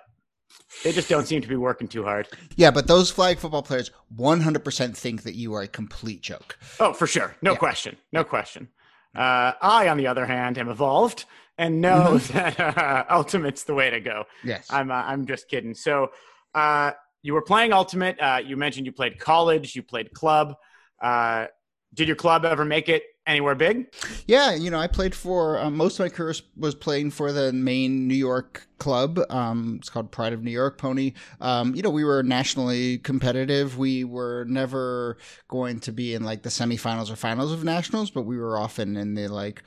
they 0.83 0.91
just 0.91 1.09
don't 1.09 1.25
seem 1.25 1.41
to 1.41 1.47
be 1.47 1.55
working 1.55 1.87
too 1.87 2.03
hard. 2.03 2.27
Yeah, 2.55 2.71
but 2.71 2.87
those 2.87 3.11
flag 3.11 3.39
football 3.39 3.63
players 3.63 3.91
100% 4.15 4.95
think 4.95 5.23
that 5.23 5.35
you 5.35 5.53
are 5.55 5.61
a 5.61 5.67
complete 5.67 6.21
joke. 6.21 6.57
Oh, 6.79 6.93
for 6.93 7.07
sure. 7.07 7.35
No 7.41 7.51
yeah. 7.51 7.57
question. 7.57 7.97
No 8.11 8.23
question. 8.23 8.69
Uh, 9.15 9.53
I, 9.61 9.87
on 9.87 9.97
the 9.97 10.07
other 10.07 10.25
hand, 10.25 10.57
am 10.57 10.69
evolved 10.69 11.25
and 11.57 11.81
know 11.81 12.17
mm-hmm. 12.17 12.33
that 12.57 12.77
uh, 12.77 13.05
Ultimate's 13.09 13.63
the 13.63 13.73
way 13.73 13.89
to 13.89 13.99
go. 13.99 14.25
Yes. 14.43 14.67
I'm, 14.69 14.91
uh, 14.91 15.03
I'm 15.05 15.25
just 15.25 15.49
kidding. 15.49 15.73
So 15.73 16.11
uh, 16.53 16.91
you 17.21 17.33
were 17.33 17.41
playing 17.41 17.73
Ultimate. 17.73 18.19
Uh, 18.19 18.41
you 18.45 18.55
mentioned 18.55 18.85
you 18.85 18.91
played 18.91 19.19
college, 19.19 19.75
you 19.75 19.83
played 19.83 20.13
club. 20.13 20.55
Uh, 21.01 21.47
did 21.93 22.07
your 22.07 22.15
club 22.15 22.45
ever 22.45 22.65
make 22.65 22.87
it 22.87 23.03
anywhere 23.29 23.55
big? 23.55 23.93
Yeah, 24.27 24.55
you 24.55 24.69
know, 24.69 24.79
I 24.79 24.87
played 24.87 25.15
for 25.15 25.57
um, 25.59 25.77
most 25.77 25.99
of 25.99 26.05
my 26.05 26.09
career 26.09 26.33
was 26.57 26.75
playing 26.75 27.11
for 27.11 27.31
the 27.31 27.53
main 27.53 28.07
New 28.07 28.15
York 28.15 28.67
club. 28.79 29.19
Um, 29.29 29.77
it's 29.79 29.89
called 29.89 30.11
Pride 30.11 30.33
of 30.33 30.43
New 30.43 30.51
York 30.51 30.77
Pony. 30.77 31.13
Um, 31.39 31.75
you 31.75 31.81
know, 31.81 31.89
we 31.89 32.03
were 32.03 32.23
nationally 32.23 32.97
competitive. 32.97 33.77
We 33.77 34.03
were 34.03 34.45
never 34.45 35.17
going 35.47 35.79
to 35.81 35.91
be 35.91 36.13
in 36.13 36.23
like 36.23 36.41
the 36.41 36.49
semifinals 36.49 37.11
or 37.11 37.15
finals 37.15 37.51
of 37.51 37.63
nationals, 37.63 38.09
but 38.09 38.23
we 38.23 38.37
were 38.37 38.57
often 38.57 38.97
in 38.97 39.13
the 39.13 39.27
like 39.27 39.63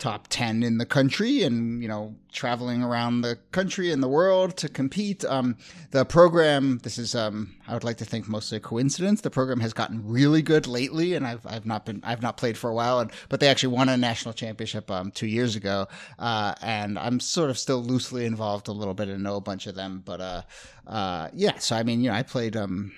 top 0.00 0.28
10 0.28 0.62
in 0.62 0.78
the 0.78 0.86
country 0.86 1.42
and 1.42 1.82
you 1.82 1.88
know 1.88 2.14
traveling 2.32 2.82
around 2.82 3.20
the 3.20 3.36
country 3.52 3.92
and 3.92 4.02
the 4.02 4.08
world 4.08 4.56
to 4.56 4.68
compete. 4.68 5.24
Um, 5.26 5.56
the 5.90 6.04
program 6.04 6.78
this 6.78 6.96
is 6.96 7.14
um, 7.14 7.54
i 7.68 7.74
would 7.74 7.84
like 7.84 7.98
to 7.98 8.04
think 8.04 8.26
mostly 8.26 8.56
a 8.56 8.60
coincidence. 8.60 9.20
The 9.20 9.30
program 9.30 9.60
has 9.60 9.72
gotten 9.72 10.02
really 10.08 10.42
good 10.42 10.66
lately 10.66 11.14
and 11.14 11.26
i've, 11.26 11.46
I've 11.46 11.66
not 11.66 11.84
been 11.84 12.00
i've 12.02 12.22
not 12.22 12.38
played 12.38 12.56
for 12.56 12.70
a 12.70 12.74
while. 12.74 12.98
And 13.00 13.12
but 13.28 13.40
they 13.40 13.48
actually 13.48 13.74
won 13.74 13.88
a 13.88 13.96
national 13.96 14.32
championship 14.32 14.90
um, 14.90 15.10
two 15.10 15.26
years 15.26 15.54
ago. 15.54 15.86
Uh, 16.18 16.54
and 16.62 16.98
i'm 16.98 17.20
sort 17.20 17.50
of 17.50 17.58
still 17.58 17.82
loosely 17.82 18.24
involved 18.24 18.68
a 18.68 18.72
little 18.72 18.94
bit 18.94 19.08
and 19.08 19.22
know 19.22 19.36
a 19.36 19.40
bunch 19.40 19.66
of 19.66 19.74
them. 19.74 20.02
But 20.04 20.20
uh, 20.20 20.42
uh, 20.86 21.28
yeah. 21.34 21.58
So 21.58 21.76
i 21.76 21.82
mean 21.82 22.00
you 22.00 22.10
know 22.10 22.16
i 22.16 22.22
played 22.22 22.56
um 22.56 22.90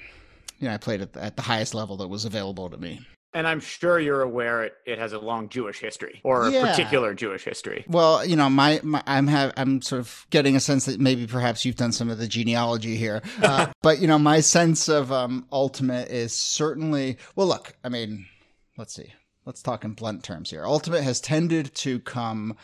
you 0.61 0.69
know 0.69 0.75
i 0.75 0.79
played 0.79 1.03
at, 1.03 1.17
at 1.17 1.37
the 1.37 1.43
highest 1.43 1.75
level 1.75 1.97
that 1.97 2.09
was 2.09 2.25
available 2.25 2.71
to 2.71 2.79
me 2.79 3.01
and 3.35 3.47
I'm 3.47 3.61
sure 3.61 3.99
you're 3.99 4.23
aware 4.23 4.65
it, 4.65 4.75
it 4.85 4.99
has 4.99 5.13
a 5.13 5.19
long 5.19 5.49
Jewish 5.49 5.81
history 5.81 6.21
or 6.23 6.49
yeah. 6.49 6.61
a 6.61 6.67
particular 6.67 7.15
Jewish 7.15 7.45
history. 7.45 7.85
Well, 7.89 8.25
you 8.25 8.37
know, 8.37 8.51
my, 8.51 8.81
my 8.83 9.03
I'm 9.07 9.27
have 9.27 9.53
I'm 9.57 9.83
sort 9.83 10.01
of 10.01 10.27
getting 10.31 10.57
a 10.57 10.61
sense 10.61 10.87
that 10.87 11.01
maybe 11.01 11.27
perhaps 11.27 11.65
you've 11.65 11.77
done 11.77 11.93
some 11.93 12.11
of 12.11 12.19
the 12.19 12.29
genealogy 12.29 12.97
here, 12.97 13.23
uh, 13.43 13.73
but 13.83 14.01
you 14.01 14.07
know, 14.07 14.19
my 14.19 14.41
sense 14.41 14.89
of 14.89 15.13
um, 15.13 15.47
ultimate 15.53 16.11
is 16.11 16.33
certainly 16.33 17.19
well. 17.37 17.47
Look, 17.47 17.75
I 17.85 17.89
mean, 17.89 18.27
let's 18.77 18.95
see. 18.95 19.13
Let's 19.45 19.63
talk 19.63 19.85
in 19.85 19.95
blunt 19.95 20.23
terms 20.23 20.51
here. 20.51 20.65
Ultimate 20.65 21.03
has 21.03 21.21
tended 21.21 21.75
to 21.77 21.99
come 22.01 22.57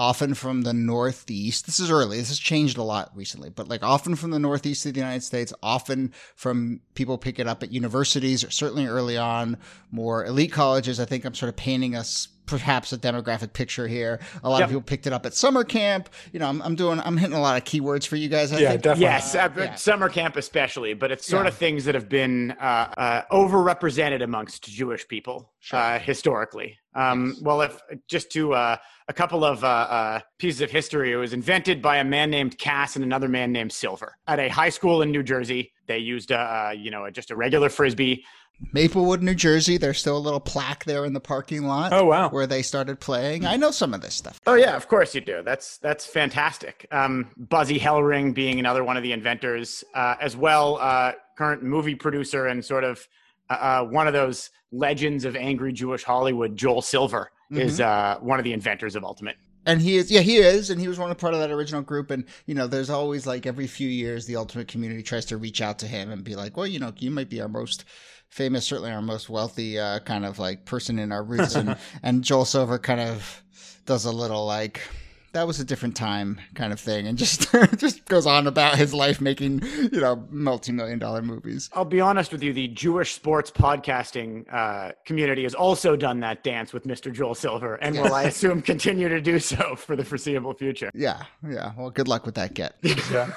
often 0.00 0.32
from 0.32 0.62
the 0.62 0.72
Northeast. 0.72 1.66
This 1.66 1.78
is 1.78 1.90
early. 1.90 2.16
This 2.16 2.28
has 2.28 2.38
changed 2.38 2.78
a 2.78 2.82
lot 2.82 3.14
recently, 3.14 3.50
but 3.50 3.68
like 3.68 3.82
often 3.82 4.16
from 4.16 4.30
the 4.30 4.38
Northeast 4.38 4.86
of 4.86 4.94
the 4.94 5.00
United 5.00 5.22
States, 5.22 5.52
often 5.62 6.14
from 6.34 6.80
people 6.94 7.18
pick 7.18 7.38
it 7.38 7.46
up 7.46 7.62
at 7.62 7.70
universities 7.70 8.42
or 8.42 8.50
certainly 8.50 8.86
early 8.86 9.18
on, 9.18 9.58
more 9.90 10.24
elite 10.24 10.52
colleges. 10.52 10.98
I 10.98 11.04
think 11.04 11.26
I'm 11.26 11.34
sort 11.34 11.50
of 11.50 11.56
painting 11.56 11.94
us 11.94 12.28
perhaps 12.50 12.92
a 12.92 12.98
demographic 12.98 13.52
picture 13.52 13.86
here. 13.86 14.20
A 14.42 14.50
lot 14.50 14.58
yep. 14.58 14.64
of 14.64 14.70
people 14.70 14.82
picked 14.82 15.06
it 15.06 15.12
up 15.12 15.24
at 15.24 15.32
summer 15.32 15.64
camp. 15.64 16.10
You 16.32 16.40
know, 16.40 16.48
I'm, 16.48 16.60
I'm, 16.62 16.74
doing, 16.74 17.00
I'm 17.00 17.16
hitting 17.16 17.36
a 17.36 17.40
lot 17.40 17.56
of 17.56 17.64
keywords 17.64 18.06
for 18.06 18.16
you 18.16 18.28
guys. 18.28 18.52
I 18.52 18.58
yeah, 18.58 18.70
think. 18.70 18.82
definitely. 18.82 19.04
Yes, 19.04 19.34
uh, 19.34 19.48
yeah. 19.56 19.74
summer 19.76 20.08
camp 20.08 20.36
especially, 20.36 20.92
but 20.94 21.10
it's 21.12 21.26
sort 21.26 21.44
yeah. 21.44 21.48
of 21.48 21.56
things 21.56 21.84
that 21.84 21.94
have 21.94 22.08
been 22.08 22.50
uh, 22.60 22.92
uh, 22.96 23.22
overrepresented 23.32 24.22
amongst 24.22 24.64
Jewish 24.64 25.06
people 25.06 25.52
sure. 25.60 25.78
Uh, 25.78 25.98
historically. 26.00 26.76
Um, 26.94 27.28
yes. 27.28 27.42
Well, 27.42 27.62
if 27.62 27.80
just 28.08 28.32
to 28.32 28.52
uh, 28.52 28.76
a 29.06 29.12
couple 29.12 29.44
of 29.44 29.62
uh, 29.62 30.20
pieces 30.38 30.60
of 30.60 30.72
history, 30.72 31.12
it 31.12 31.16
was 31.16 31.32
invented 31.32 31.80
by 31.80 31.98
a 31.98 32.04
man 32.04 32.30
named 32.30 32.58
Cass 32.58 32.96
and 32.96 33.04
another 33.04 33.28
man 33.28 33.52
named 33.52 33.72
Silver 33.72 34.16
at 34.26 34.40
a 34.40 34.48
high 34.48 34.70
school 34.70 35.02
in 35.02 35.12
New 35.12 35.22
Jersey. 35.22 35.72
They 35.86 35.98
used, 35.98 36.32
a, 36.32 36.74
you 36.76 36.90
know, 36.90 37.08
just 37.10 37.30
a 37.30 37.36
regular 37.36 37.68
frisbee 37.68 38.24
Maplewood, 38.72 39.22
New 39.22 39.34
Jersey. 39.34 39.76
There's 39.76 39.98
still 39.98 40.16
a 40.16 40.18
little 40.18 40.40
plaque 40.40 40.84
there 40.84 41.04
in 41.04 41.12
the 41.12 41.20
parking 41.20 41.64
lot. 41.64 41.92
Oh 41.92 42.04
wow, 42.04 42.28
where 42.28 42.46
they 42.46 42.62
started 42.62 43.00
playing. 43.00 43.46
I 43.46 43.56
know 43.56 43.70
some 43.70 43.94
of 43.94 44.00
this 44.00 44.14
stuff. 44.14 44.40
Oh 44.46 44.54
yeah, 44.54 44.76
of 44.76 44.88
course 44.88 45.14
you 45.14 45.20
do. 45.20 45.42
That's 45.44 45.78
that's 45.78 46.06
fantastic. 46.06 46.86
Um, 46.90 47.28
Buzzy 47.36 47.78
Hellring 47.78 48.34
being 48.34 48.58
another 48.58 48.84
one 48.84 48.96
of 48.96 49.02
the 49.02 49.12
inventors, 49.12 49.84
uh, 49.94 50.16
as 50.20 50.36
well, 50.36 50.78
uh, 50.80 51.12
current 51.36 51.62
movie 51.62 51.94
producer 51.94 52.46
and 52.46 52.64
sort 52.64 52.84
of 52.84 53.06
uh, 53.48 53.54
uh 53.54 53.84
one 53.84 54.06
of 54.06 54.12
those 54.12 54.50
legends 54.72 55.24
of 55.24 55.36
angry 55.36 55.72
Jewish 55.72 56.04
Hollywood. 56.04 56.56
Joel 56.56 56.82
Silver 56.82 57.30
mm-hmm. 57.50 57.60
is 57.60 57.80
uh, 57.80 58.18
one 58.20 58.38
of 58.38 58.44
the 58.44 58.52
inventors 58.52 58.94
of 58.94 59.04
Ultimate 59.04 59.36
and 59.66 59.82
he 59.82 59.96
is 59.96 60.10
yeah 60.10 60.20
he 60.20 60.38
is 60.38 60.70
and 60.70 60.80
he 60.80 60.88
was 60.88 60.98
one 60.98 61.10
of 61.10 61.16
the 61.16 61.20
part 61.20 61.34
of 61.34 61.40
that 61.40 61.50
original 61.50 61.82
group 61.82 62.10
and 62.10 62.24
you 62.46 62.54
know 62.54 62.66
there's 62.66 62.90
always 62.90 63.26
like 63.26 63.46
every 63.46 63.66
few 63.66 63.88
years 63.88 64.26
the 64.26 64.36
ultimate 64.36 64.68
community 64.68 65.02
tries 65.02 65.24
to 65.26 65.36
reach 65.36 65.60
out 65.60 65.78
to 65.78 65.86
him 65.86 66.10
and 66.10 66.24
be 66.24 66.34
like 66.34 66.56
well 66.56 66.66
you 66.66 66.78
know 66.78 66.92
you 66.98 67.10
might 67.10 67.28
be 67.28 67.40
our 67.40 67.48
most 67.48 67.84
famous 68.30 68.64
certainly 68.64 68.90
our 68.92 69.02
most 69.02 69.28
wealthy 69.28 69.78
uh, 69.78 69.98
kind 70.00 70.24
of 70.24 70.38
like 70.38 70.64
person 70.64 70.98
in 70.98 71.12
our 71.12 71.22
roots. 71.22 71.54
And 71.54 71.76
and 72.02 72.22
joel 72.24 72.44
silver 72.44 72.78
kind 72.78 73.00
of 73.00 73.42
does 73.86 74.04
a 74.04 74.12
little 74.12 74.46
like 74.46 74.80
that 75.32 75.46
was 75.46 75.60
a 75.60 75.64
different 75.64 75.96
time 75.96 76.40
kind 76.54 76.72
of 76.72 76.80
thing 76.80 77.06
and 77.06 77.16
just 77.16 77.52
just 77.76 78.04
goes 78.06 78.26
on 78.26 78.46
about 78.46 78.76
his 78.76 78.92
life 78.92 79.20
making 79.20 79.62
you 79.92 80.00
know 80.00 80.26
multi-million 80.30 80.98
dollar 80.98 81.22
movies. 81.22 81.70
I'll 81.72 81.84
be 81.84 82.00
honest 82.00 82.32
with 82.32 82.42
you 82.42 82.52
the 82.52 82.68
jewish 82.68 83.14
sports 83.14 83.50
podcasting 83.50 84.52
uh, 84.52 84.92
community 85.04 85.44
has 85.44 85.54
also 85.54 85.96
done 85.96 86.20
that 86.20 86.42
dance 86.42 86.72
with 86.72 86.84
mr 86.84 87.12
joel 87.12 87.34
silver 87.34 87.76
and 87.76 87.96
will 87.96 88.14
i 88.14 88.22
assume 88.30 88.62
continue 88.62 89.08
to 89.08 89.20
do 89.20 89.38
so 89.38 89.76
for 89.76 89.96
the 89.96 90.04
foreseeable 90.04 90.54
future. 90.54 90.90
Yeah 90.94 91.22
yeah. 91.48 91.72
Well 91.76 91.90
good 91.90 92.08
luck 92.08 92.26
with 92.26 92.34
that 92.36 92.54
get. 92.54 92.76
Yeah. 93.10 93.32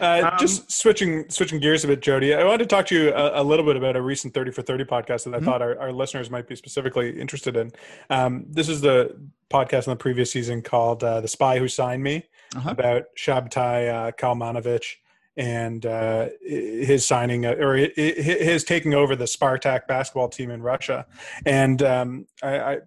Uh, 0.00 0.30
um, 0.32 0.38
just 0.38 0.70
switching 0.70 1.28
switching 1.30 1.60
gears 1.60 1.84
a 1.84 1.86
bit 1.86 2.00
jody 2.00 2.34
i 2.34 2.44
wanted 2.44 2.58
to 2.58 2.66
talk 2.66 2.86
to 2.86 2.94
you 2.94 3.14
a, 3.14 3.40
a 3.40 3.44
little 3.44 3.64
bit 3.64 3.76
about 3.76 3.96
a 3.96 4.02
recent 4.02 4.34
30 4.34 4.50
for 4.50 4.60
30 4.60 4.84
podcast 4.84 5.24
that 5.24 5.32
i 5.32 5.36
mm-hmm. 5.36 5.44
thought 5.44 5.62
our, 5.62 5.78
our 5.78 5.92
listeners 5.92 6.28
might 6.28 6.46
be 6.46 6.56
specifically 6.56 7.18
interested 7.18 7.56
in. 7.56 7.72
Um, 8.10 8.44
this 8.48 8.68
is 8.68 8.80
the 8.80 9.16
podcast 9.52 9.86
in 9.86 9.90
the 9.90 9.96
previous 9.96 10.30
season 10.32 10.62
called 10.62 11.04
uh, 11.04 11.20
"The 11.20 11.28
Spy 11.28 11.58
Who 11.58 11.68
Signed 11.68 12.02
Me" 12.02 12.24
uh-huh. 12.56 12.70
about 12.70 13.02
Shabtai 13.18 13.88
uh, 13.92 14.12
Kalmanovich 14.12 14.96
and 15.36 15.86
uh, 15.86 16.28
his 16.42 17.06
signing 17.06 17.46
uh, 17.46 17.52
or 17.52 17.76
his 17.76 18.64
taking 18.64 18.94
over 18.94 19.16
the 19.16 19.24
Spartak 19.24 19.86
basketball 19.86 20.28
team 20.28 20.50
in 20.50 20.62
Russia. 20.62 21.06
And 21.46 21.82
um, 21.82 22.26
I, 22.42 22.60
I, 22.60 22.78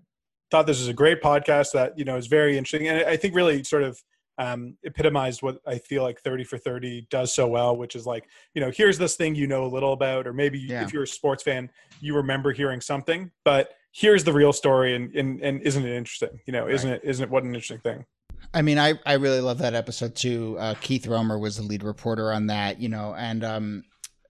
thought 0.51 0.67
this 0.67 0.77
was 0.77 0.87
a 0.87 0.93
great 0.93 1.23
podcast 1.23 1.71
that 1.73 1.97
you 1.97 2.05
know 2.05 2.17
is 2.17 2.27
very 2.27 2.57
interesting, 2.57 2.87
and 2.87 3.03
I 3.05 3.17
think 3.17 3.35
really 3.35 3.63
sort 3.63 3.83
of 3.83 4.01
um, 4.37 4.77
epitomized 4.83 5.41
what 5.41 5.59
I 5.65 5.77
feel 5.79 6.03
like 6.03 6.19
30 6.21 6.43
for 6.43 6.57
30 6.57 7.07
does 7.09 7.33
so 7.33 7.47
well, 7.47 7.75
which 7.75 7.95
is 7.95 8.05
like, 8.05 8.27
you 8.53 8.61
know, 8.61 8.69
here's 8.69 8.97
this 8.97 9.15
thing 9.15 9.33
you 9.35 9.47
know 9.47 9.65
a 9.65 9.67
little 9.67 9.93
about, 9.93 10.27
or 10.27 10.33
maybe 10.33 10.59
yeah. 10.59 10.83
if 10.83 10.93
you're 10.93 11.03
a 11.03 11.07
sports 11.07 11.43
fan, 11.43 11.69
you 12.01 12.15
remember 12.15 12.51
hearing 12.51 12.81
something, 12.81 13.31
but 13.43 13.73
here's 13.95 14.25
the 14.25 14.33
real 14.33 14.51
story 14.51 14.93
and, 14.93 15.15
and, 15.15 15.41
and 15.41 15.61
isn't 15.61 15.85
it 15.85 15.95
interesting? 15.95 16.41
You 16.45 16.51
know, 16.51 16.67
isn't 16.67 16.89
right. 16.89 17.01
it, 17.01 17.09
isn't 17.09 17.23
it 17.23 17.29
what 17.29 17.43
an 17.43 17.55
interesting 17.55 17.79
thing? 17.79 18.05
I 18.53 18.61
mean, 18.61 18.77
I, 18.77 18.99
I 19.05 19.13
really 19.13 19.39
love 19.39 19.59
that 19.59 19.73
episode 19.73 20.15
too. 20.15 20.57
Uh, 20.59 20.75
Keith 20.81 21.07
Romer 21.07 21.39
was 21.39 21.57
the 21.57 21.63
lead 21.63 21.81
reporter 21.81 22.31
on 22.31 22.47
that, 22.47 22.81
you 22.81 22.89
know, 22.89 23.15
and 23.17 23.43
um, 23.43 23.83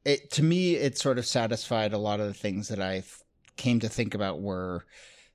it, 0.06 0.30
to 0.32 0.43
me, 0.43 0.75
it 0.75 0.99
sort 0.99 1.17
of 1.17 1.25
satisfied 1.25 1.93
a 1.93 1.97
lot 1.97 2.19
of 2.19 2.28
the 2.28 2.34
things 2.34 2.67
that 2.67 2.80
I 2.80 3.04
came 3.58 3.80
to 3.80 3.89
think 3.89 4.13
about 4.13 4.39
were 4.39 4.86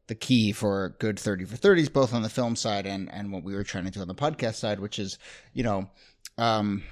the 0.07 0.15
key 0.15 0.53
for 0.53 0.95
good 1.01 1.19
30 1.19 1.47
for 1.47 1.57
30s, 1.57 1.93
both 1.93 2.15
on 2.15 2.23
the 2.23 2.29
film 2.29 2.55
side 2.55 2.87
and, 2.87 3.13
and 3.13 3.33
what 3.33 3.43
we 3.43 3.55
were 3.55 3.65
trying 3.65 3.85
to 3.85 3.91
do 3.91 4.01
on 4.01 4.09
the 4.09 4.15
podcast 4.15 4.57
side, 4.57 4.79
which 4.79 5.01
is, 5.01 5.19
you 5.55 5.65
know, 5.65 5.91
um, 6.39 6.85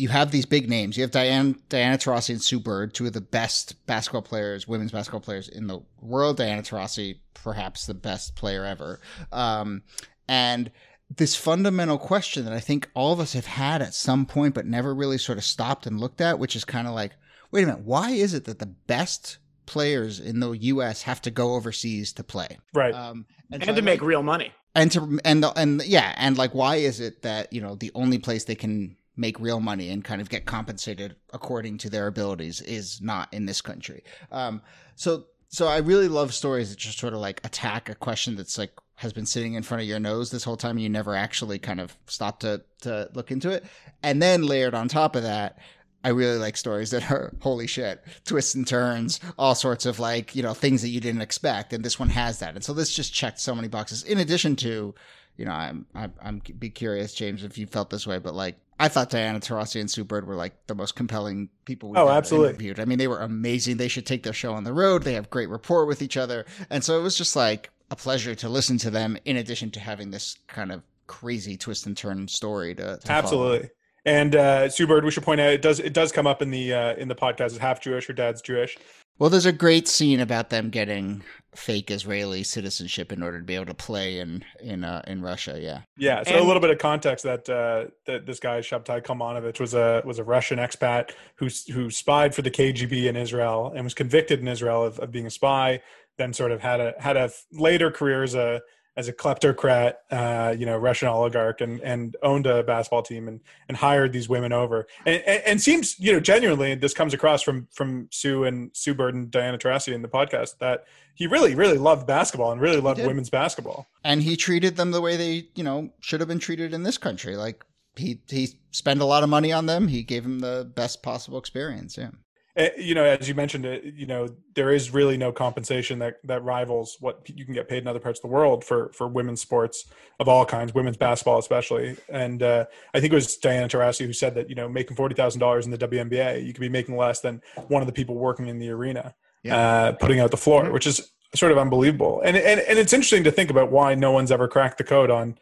you 0.00 0.08
have 0.08 0.30
these 0.30 0.46
big 0.46 0.68
names. 0.68 0.96
You 0.96 1.02
have 1.02 1.10
Diane, 1.10 1.60
Diana 1.68 1.98
Taurasi 1.98 2.30
and 2.30 2.42
Sue 2.42 2.58
Bird, 2.58 2.94
two 2.94 3.06
of 3.06 3.12
the 3.12 3.20
best 3.20 3.86
basketball 3.86 4.22
players, 4.22 4.66
women's 4.66 4.92
basketball 4.92 5.20
players 5.20 5.48
in 5.48 5.66
the 5.66 5.80
world. 6.00 6.38
Diana 6.38 6.62
Taurasi, 6.62 7.18
perhaps 7.34 7.86
the 7.86 7.94
best 7.94 8.34
player 8.34 8.64
ever. 8.64 8.98
Um, 9.30 9.82
and 10.26 10.70
this 11.14 11.36
fundamental 11.36 11.98
question 11.98 12.44
that 12.46 12.54
I 12.54 12.60
think 12.60 12.88
all 12.94 13.12
of 13.12 13.20
us 13.20 13.34
have 13.34 13.46
had 13.46 13.82
at 13.82 13.94
some 13.94 14.24
point, 14.24 14.54
but 14.54 14.64
never 14.64 14.94
really 14.94 15.18
sort 15.18 15.38
of 15.38 15.44
stopped 15.44 15.86
and 15.86 16.00
looked 16.00 16.20
at, 16.20 16.38
which 16.38 16.56
is 16.56 16.64
kind 16.64 16.88
of 16.88 16.94
like, 16.94 17.12
wait 17.50 17.64
a 17.64 17.66
minute, 17.66 17.82
why 17.82 18.10
is 18.10 18.32
it 18.32 18.44
that 18.46 18.58
the 18.58 18.66
best 18.66 19.38
players 19.66 20.18
in 20.18 20.40
the 20.40 20.52
U.S. 20.52 21.02
have 21.02 21.20
to 21.22 21.30
go 21.30 21.54
overseas 21.54 22.12
to 22.14 22.24
play? 22.24 22.58
Right. 22.72 22.94
Um, 22.94 23.26
and, 23.52 23.62
and 23.62 23.70
so 23.70 23.74
to 23.74 23.82
make 23.82 24.00
real 24.00 24.22
money. 24.22 24.52
And 24.74 24.90
to 24.92 25.18
and 25.24 25.42
the, 25.42 25.50
and 25.58 25.82
yeah, 25.84 26.14
and 26.16 26.38
like, 26.38 26.54
why 26.54 26.76
is 26.76 27.00
it 27.00 27.22
that 27.22 27.52
you 27.52 27.60
know 27.60 27.74
the 27.74 27.90
only 27.96 28.18
place 28.18 28.44
they 28.44 28.54
can 28.54 28.96
make 29.20 29.38
real 29.38 29.60
money 29.60 29.90
and 29.90 30.02
kind 30.02 30.20
of 30.20 30.30
get 30.30 30.46
compensated 30.46 31.14
according 31.32 31.76
to 31.78 31.90
their 31.90 32.06
abilities 32.06 32.62
is 32.62 33.00
not 33.02 33.32
in 33.32 33.44
this 33.44 33.60
country. 33.60 34.02
Um, 34.32 34.62
so 34.96 35.26
so 35.48 35.66
I 35.66 35.78
really 35.78 36.08
love 36.08 36.32
stories 36.32 36.70
that 36.70 36.78
just 36.78 36.98
sort 36.98 37.12
of 37.12 37.20
like 37.20 37.44
attack 37.44 37.88
a 37.88 37.94
question 37.94 38.36
that's 38.36 38.56
like 38.56 38.72
has 38.96 39.12
been 39.12 39.26
sitting 39.26 39.54
in 39.54 39.62
front 39.62 39.82
of 39.82 39.88
your 39.88 39.98
nose 39.98 40.30
this 40.30 40.44
whole 40.44 40.56
time 40.56 40.76
and 40.76 40.82
you 40.82 40.88
never 40.88 41.14
actually 41.14 41.58
kind 41.58 41.80
of 41.80 41.96
stop 42.06 42.40
to 42.40 42.62
to 42.82 43.10
look 43.14 43.30
into 43.30 43.50
it. 43.50 43.64
And 44.02 44.22
then 44.22 44.42
layered 44.42 44.74
on 44.74 44.88
top 44.88 45.16
of 45.16 45.22
that, 45.24 45.58
I 46.02 46.10
really 46.10 46.38
like 46.38 46.56
stories 46.56 46.90
that 46.92 47.10
are 47.10 47.34
holy 47.40 47.66
shit, 47.66 48.02
twists 48.24 48.54
and 48.54 48.66
turns, 48.66 49.20
all 49.38 49.54
sorts 49.54 49.84
of 49.84 49.98
like, 49.98 50.34
you 50.34 50.42
know, 50.42 50.54
things 50.54 50.80
that 50.82 50.88
you 50.88 51.00
didn't 51.00 51.20
expect. 51.20 51.72
And 51.72 51.84
this 51.84 51.98
one 51.98 52.08
has 52.08 52.38
that. 52.38 52.54
And 52.54 52.64
so 52.64 52.72
this 52.72 52.94
just 52.94 53.12
checked 53.12 53.40
so 53.40 53.54
many 53.54 53.68
boxes 53.68 54.02
in 54.02 54.18
addition 54.18 54.56
to, 54.56 54.94
you 55.36 55.44
know, 55.44 55.52
I'm, 55.52 55.86
I'm, 55.94 56.12
I'm 56.22 56.42
be 56.58 56.70
curious, 56.70 57.12
James, 57.12 57.44
if 57.44 57.58
you 57.58 57.66
felt 57.66 57.90
this 57.90 58.06
way, 58.06 58.18
but 58.18 58.34
like 58.34 58.56
I 58.80 58.88
thought 58.88 59.10
Diana 59.10 59.40
Taurasi 59.40 59.78
and 59.78 59.90
Sue 59.90 60.04
Bird 60.04 60.26
were 60.26 60.36
like 60.36 60.66
the 60.66 60.74
most 60.74 60.96
compelling 60.96 61.50
people 61.66 61.90
we 61.90 61.98
oh, 61.98 62.08
absolutely. 62.08 62.48
interviewed. 62.48 62.80
I 62.80 62.86
mean, 62.86 62.96
they 62.96 63.08
were 63.08 63.20
amazing. 63.20 63.76
They 63.76 63.88
should 63.88 64.06
take 64.06 64.22
their 64.22 64.32
show 64.32 64.54
on 64.54 64.64
the 64.64 64.72
road. 64.72 65.02
They 65.02 65.12
have 65.12 65.28
great 65.28 65.50
rapport 65.50 65.84
with 65.84 66.00
each 66.00 66.16
other. 66.16 66.46
And 66.70 66.82
so 66.82 66.98
it 66.98 67.02
was 67.02 67.16
just 67.16 67.36
like 67.36 67.68
a 67.90 67.96
pleasure 67.96 68.34
to 68.34 68.48
listen 68.48 68.78
to 68.78 68.90
them 68.90 69.18
in 69.26 69.36
addition 69.36 69.70
to 69.72 69.80
having 69.80 70.10
this 70.10 70.38
kind 70.46 70.72
of 70.72 70.82
crazy 71.06 71.58
twist 71.58 71.84
and 71.84 71.94
turn 71.94 72.26
story 72.26 72.74
to, 72.76 72.96
to 72.96 73.12
Absolutely. 73.12 73.58
Follow. 73.58 73.70
And 74.06 74.34
uh, 74.34 74.70
Sue 74.70 74.86
Bird, 74.86 75.04
we 75.04 75.10
should 75.10 75.24
point 75.24 75.42
out 75.42 75.52
it 75.52 75.60
does 75.60 75.78
it 75.78 75.92
does 75.92 76.10
come 76.10 76.26
up 76.26 76.40
in 76.40 76.50
the 76.50 76.72
uh, 76.72 76.94
in 76.94 77.08
the 77.08 77.14
podcast. 77.14 77.48
Is 77.48 77.58
half 77.58 77.82
Jewish. 77.82 78.06
Her 78.06 78.14
dad's 78.14 78.40
Jewish. 78.40 78.78
Well, 79.20 79.28
there's 79.28 79.44
a 79.44 79.52
great 79.52 79.86
scene 79.86 80.18
about 80.18 80.48
them 80.48 80.70
getting 80.70 81.22
fake 81.54 81.90
Israeli 81.90 82.42
citizenship 82.42 83.12
in 83.12 83.22
order 83.22 83.38
to 83.38 83.44
be 83.44 83.54
able 83.54 83.66
to 83.66 83.74
play 83.74 84.18
in 84.18 84.42
in 84.60 84.82
uh, 84.82 85.02
in 85.06 85.20
Russia. 85.20 85.58
Yeah. 85.60 85.82
Yeah. 85.98 86.22
So 86.22 86.30
and, 86.30 86.40
a 86.40 86.46
little 86.46 86.62
bit 86.62 86.70
of 86.70 86.78
context 86.78 87.24
that 87.24 87.46
uh, 87.46 87.90
that 88.06 88.24
this 88.24 88.40
guy 88.40 88.60
Shabtai 88.60 89.04
Kalmanovich 89.04 89.60
was 89.60 89.74
a 89.74 90.02
was 90.06 90.18
a 90.18 90.24
Russian 90.24 90.58
expat 90.58 91.10
who 91.36 91.48
who 91.70 91.90
spied 91.90 92.34
for 92.34 92.40
the 92.40 92.50
KGB 92.50 93.08
in 93.10 93.16
Israel 93.16 93.70
and 93.76 93.84
was 93.84 93.92
convicted 93.92 94.40
in 94.40 94.48
Israel 94.48 94.82
of, 94.82 94.98
of 95.00 95.12
being 95.12 95.26
a 95.26 95.30
spy. 95.30 95.82
Then 96.16 96.32
sort 96.32 96.50
of 96.50 96.62
had 96.62 96.80
a 96.80 96.94
had 96.98 97.18
a 97.18 97.30
later 97.52 97.90
career 97.90 98.22
as 98.22 98.34
a 98.34 98.62
as 98.96 99.08
a 99.08 99.12
kleptocrat, 99.12 99.94
uh, 100.10 100.54
you 100.56 100.66
know, 100.66 100.76
Russian 100.76 101.08
oligarch, 101.08 101.60
and 101.60 101.80
and 101.80 102.16
owned 102.22 102.46
a 102.46 102.62
basketball 102.62 103.02
team 103.02 103.28
and 103.28 103.40
and 103.68 103.76
hired 103.76 104.12
these 104.12 104.28
women 104.28 104.52
over, 104.52 104.86
and, 105.06 105.22
and, 105.22 105.42
and 105.46 105.60
seems 105.60 105.98
you 105.98 106.12
know 106.12 106.20
genuinely 106.20 106.74
this 106.74 106.94
comes 106.94 107.14
across 107.14 107.42
from 107.42 107.68
from 107.72 108.08
Sue 108.10 108.44
and 108.44 108.70
Sue 108.74 108.94
Bird 108.94 109.14
and 109.14 109.30
Diana 109.30 109.58
Taurasi 109.58 109.92
in 109.92 110.02
the 110.02 110.08
podcast 110.08 110.58
that 110.58 110.84
he 111.14 111.26
really 111.26 111.54
really 111.54 111.78
loved 111.78 112.06
basketball 112.06 112.52
and 112.52 112.60
really 112.60 112.80
loved 112.80 113.00
women's 113.04 113.30
basketball, 113.30 113.86
and 114.04 114.22
he 114.22 114.36
treated 114.36 114.76
them 114.76 114.90
the 114.90 115.00
way 115.00 115.16
they 115.16 115.48
you 115.54 115.64
know 115.64 115.90
should 116.00 116.20
have 116.20 116.28
been 116.28 116.40
treated 116.40 116.74
in 116.74 116.82
this 116.82 116.98
country, 116.98 117.36
like. 117.36 117.64
He 117.96 118.20
he 118.28 118.50
spent 118.70 119.00
a 119.00 119.04
lot 119.04 119.24
of 119.24 119.28
money 119.28 119.52
on 119.52 119.66
them. 119.66 119.88
He 119.88 120.04
gave 120.04 120.22
them 120.22 120.38
the 120.38 120.70
best 120.74 121.02
possible 121.02 121.38
experience. 121.38 121.98
Yeah. 121.98 122.10
Eh, 122.56 122.70
you 122.76 122.94
know, 122.94 123.04
as 123.04 123.28
you 123.28 123.34
mentioned, 123.34 123.64
it 123.64 123.84
you 123.94 124.06
know 124.06 124.28
there 124.54 124.72
is 124.72 124.92
really 124.92 125.16
no 125.16 125.30
compensation 125.30 126.00
that 126.00 126.16
that 126.24 126.42
rivals 126.42 126.96
what 127.00 127.28
you 127.28 127.44
can 127.44 127.54
get 127.54 127.68
paid 127.68 127.78
in 127.78 127.86
other 127.86 128.00
parts 128.00 128.18
of 128.18 128.22
the 128.22 128.28
world 128.28 128.64
for 128.64 128.90
for 128.92 129.06
women's 129.06 129.40
sports 129.40 129.84
of 130.18 130.28
all 130.28 130.44
kinds, 130.44 130.74
women's 130.74 130.96
basketball 130.96 131.38
especially. 131.38 131.96
And 132.08 132.42
uh, 132.42 132.66
I 132.92 133.00
think 133.00 133.12
it 133.12 133.16
was 133.16 133.36
Diana 133.36 133.68
Taurasi 133.68 134.04
who 134.04 134.12
said 134.12 134.34
that 134.34 134.48
you 134.48 134.56
know 134.56 134.68
making 134.68 134.96
forty 134.96 135.14
thousand 135.14 135.40
dollars 135.40 135.64
in 135.64 135.70
the 135.70 135.78
WNBA, 135.78 136.44
you 136.44 136.52
could 136.52 136.60
be 136.60 136.68
making 136.68 136.96
less 136.96 137.20
than 137.20 137.40
one 137.68 137.82
of 137.82 137.86
the 137.86 137.92
people 137.92 138.16
working 138.16 138.48
in 138.48 138.58
the 138.58 138.70
arena, 138.70 139.14
yeah. 139.44 139.56
uh, 139.56 139.92
putting 139.92 140.18
out 140.18 140.32
the 140.32 140.36
floor, 140.36 140.64
mm-hmm. 140.64 140.72
which 140.72 140.88
is 140.88 141.12
sort 141.36 141.52
of 141.52 141.58
unbelievable. 141.58 142.20
And 142.24 142.36
and 142.36 142.58
and 142.60 142.78
it's 142.78 142.92
interesting 142.92 143.24
to 143.24 143.30
think 143.30 143.50
about 143.50 143.70
why 143.70 143.94
no 143.94 144.10
one's 144.10 144.32
ever 144.32 144.48
cracked 144.48 144.78
the 144.78 144.84
code 144.84 145.10
on. 145.10 145.38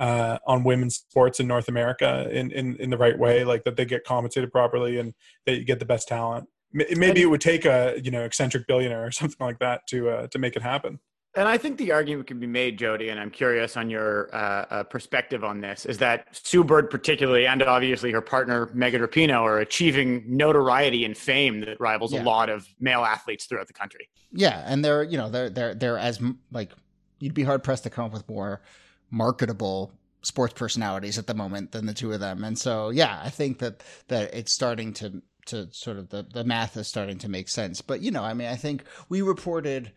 Uh, 0.00 0.38
on 0.46 0.64
women's 0.64 0.96
sports 0.96 1.40
in 1.40 1.46
North 1.46 1.68
America 1.68 2.26
in, 2.32 2.50
in, 2.52 2.74
in 2.76 2.88
the 2.88 2.96
right 2.96 3.18
way, 3.18 3.44
like 3.44 3.64
that 3.64 3.76
they 3.76 3.84
get 3.84 4.02
compensated 4.02 4.50
properly 4.50 4.98
and 4.98 5.12
that 5.44 5.56
you 5.56 5.64
get 5.64 5.78
the 5.78 5.84
best 5.84 6.08
talent 6.08 6.48
maybe 6.72 7.22
it 7.22 7.26
would 7.26 7.40
take 7.40 7.64
a 7.64 8.00
you 8.02 8.10
know 8.10 8.22
eccentric 8.22 8.66
billionaire 8.66 9.06
or 9.06 9.10
something 9.10 9.44
like 9.44 9.58
that 9.58 9.86
to 9.88 10.08
uh, 10.10 10.26
to 10.28 10.38
make 10.38 10.56
it 10.56 10.62
happen. 10.62 10.98
And 11.36 11.46
I 11.46 11.58
think 11.58 11.78
the 11.78 11.92
argument 11.92 12.26
can 12.26 12.40
be 12.40 12.48
made, 12.48 12.76
Jody, 12.76 13.10
and 13.10 13.20
I'm 13.20 13.30
curious 13.30 13.76
on 13.76 13.88
your 13.88 14.34
uh, 14.34 14.66
uh, 14.68 14.82
perspective 14.82 15.44
on 15.44 15.60
this, 15.60 15.86
is 15.86 15.96
that 15.98 16.26
Sue 16.32 16.64
Bird, 16.64 16.90
particularly, 16.90 17.46
and 17.46 17.62
obviously 17.62 18.10
her 18.10 18.20
partner 18.20 18.68
Megan 18.74 19.00
Rapinoe, 19.00 19.42
are 19.42 19.60
achieving 19.60 20.24
notoriety 20.26 21.04
and 21.04 21.16
fame 21.16 21.60
that 21.60 21.78
rivals 21.78 22.12
yeah. 22.12 22.22
a 22.22 22.24
lot 22.24 22.50
of 22.50 22.66
male 22.80 23.04
athletes 23.04 23.44
throughout 23.44 23.68
the 23.68 23.72
country. 23.72 24.08
Yeah, 24.32 24.64
and 24.66 24.84
they're 24.84 25.04
you 25.04 25.18
know 25.18 25.30
they're 25.30 25.50
they're 25.50 25.74
they're 25.74 25.98
as 25.98 26.20
like 26.50 26.72
you'd 27.20 27.34
be 27.34 27.44
hard 27.44 27.62
pressed 27.62 27.84
to 27.84 27.90
come 27.90 28.06
up 28.06 28.12
with 28.12 28.28
more 28.28 28.62
marketable 29.10 29.92
sports 30.22 30.52
personalities 30.54 31.18
at 31.18 31.26
the 31.26 31.34
moment 31.34 31.72
than 31.72 31.86
the 31.86 31.94
two 31.94 32.12
of 32.12 32.20
them, 32.20 32.44
and 32.44 32.58
so 32.58 32.90
yeah, 32.90 33.20
I 33.22 33.30
think 33.30 33.58
that 33.58 33.82
that 34.08 34.34
it's 34.34 34.52
starting 34.52 34.92
to 34.94 35.22
to 35.46 35.68
sort 35.72 35.96
of 35.96 36.10
the 36.10 36.22
the 36.22 36.44
math 36.44 36.76
is 36.76 36.86
starting 36.88 37.18
to 37.18 37.28
make 37.28 37.48
sense. 37.48 37.80
But 37.80 38.00
you 38.00 38.10
know, 38.10 38.22
I 38.22 38.34
mean, 38.34 38.48
I 38.48 38.56
think 38.56 38.84
we 39.08 39.22
reported 39.22 39.92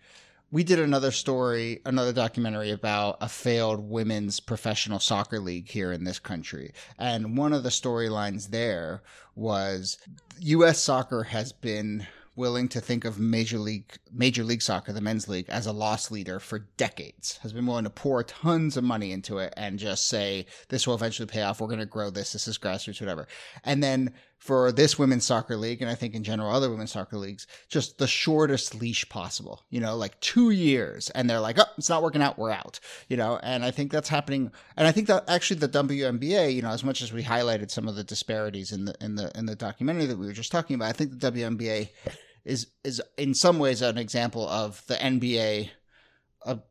we 0.53 0.63
did 0.63 0.79
another 0.79 1.09
story, 1.09 1.81
another 1.83 2.13
documentary 2.13 2.69
about 2.69 3.17
a 3.21 3.27
failed 3.27 3.89
women's 3.89 4.39
professional 4.39 4.99
soccer 4.99 5.39
league 5.39 5.67
here 5.67 5.91
in 5.91 6.03
this 6.03 6.19
country. 6.19 6.73
And 6.99 7.35
one 7.35 7.53
of 7.53 7.63
the 7.63 7.69
storylines 7.69 8.51
there 8.51 9.01
was 9.35 9.97
US 10.41 10.77
soccer 10.77 11.23
has 11.23 11.51
been 11.53 12.05
willing 12.35 12.67
to 12.67 12.81
think 12.81 13.05
of 13.05 13.19
major 13.19 13.59
league 13.59 13.97
major 14.11 14.43
league 14.43 14.61
soccer 14.61 14.91
the 14.91 15.01
men's 15.01 15.27
league 15.27 15.45
as 15.49 15.67
a 15.67 15.71
loss 15.71 16.09
leader 16.09 16.39
for 16.39 16.59
decades 16.77 17.37
has 17.43 17.53
been 17.53 17.65
willing 17.65 17.83
to 17.83 17.89
pour 17.89 18.23
tons 18.23 18.75
of 18.75 18.83
money 18.83 19.11
into 19.11 19.37
it 19.37 19.53
and 19.55 19.77
just 19.77 20.07
say 20.07 20.45
this 20.69 20.87
will 20.87 20.95
eventually 20.95 21.27
pay 21.27 21.41
off. 21.41 21.61
We're 21.61 21.67
going 21.67 21.79
to 21.79 21.85
grow 21.85 22.09
this. 22.09 22.33
This 22.33 22.47
is 22.47 22.57
grassroots 22.57 22.99
whatever. 22.99 23.27
And 23.63 23.83
then 23.83 24.13
for 24.43 24.73
this 24.73 24.99
women's 24.99 25.23
soccer 25.23 25.55
league, 25.55 25.81
and 25.81 25.89
I 25.89 25.95
think 25.95 26.13
in 26.13 26.21
general 26.25 26.51
other 26.51 26.69
women's 26.69 26.91
soccer 26.91 27.15
leagues, 27.15 27.47
just 27.69 27.97
the 27.97 28.07
shortest 28.07 28.75
leash 28.75 29.07
possible. 29.07 29.63
You 29.69 29.79
know, 29.79 29.95
like 29.95 30.19
two 30.19 30.49
years, 30.49 31.09
and 31.11 31.29
they're 31.29 31.39
like, 31.39 31.57
"Oh, 31.57 31.65
it's 31.77 31.87
not 31.87 32.03
working 32.03 32.21
out, 32.21 32.37
we're 32.37 32.51
out." 32.51 32.81
You 33.07 33.15
know, 33.15 33.39
and 33.41 33.63
I 33.63 33.71
think 33.71 33.89
that's 33.89 34.09
happening. 34.09 34.51
And 34.75 34.85
I 34.85 34.91
think 34.91 35.07
that 35.07 35.23
actually 35.29 35.61
the 35.61 35.69
WNBA, 35.69 36.53
you 36.53 36.61
know, 36.61 36.71
as 36.71 36.83
much 36.83 37.01
as 37.01 37.13
we 37.13 37.23
highlighted 37.23 37.71
some 37.71 37.87
of 37.87 37.95
the 37.95 38.03
disparities 38.03 38.73
in 38.73 38.83
the 38.83 38.95
in 38.99 39.15
the 39.15 39.31
in 39.33 39.45
the 39.45 39.55
documentary 39.55 40.07
that 40.07 40.19
we 40.19 40.25
were 40.25 40.33
just 40.33 40.51
talking 40.51 40.75
about, 40.75 40.89
I 40.89 40.91
think 40.91 41.17
the 41.17 41.31
WNBA 41.31 41.87
is 42.43 42.67
is 42.83 43.01
in 43.17 43.33
some 43.33 43.59
ways 43.59 43.81
an 43.81 43.97
example 43.97 44.45
of 44.49 44.85
the 44.87 44.95
NBA 44.95 45.69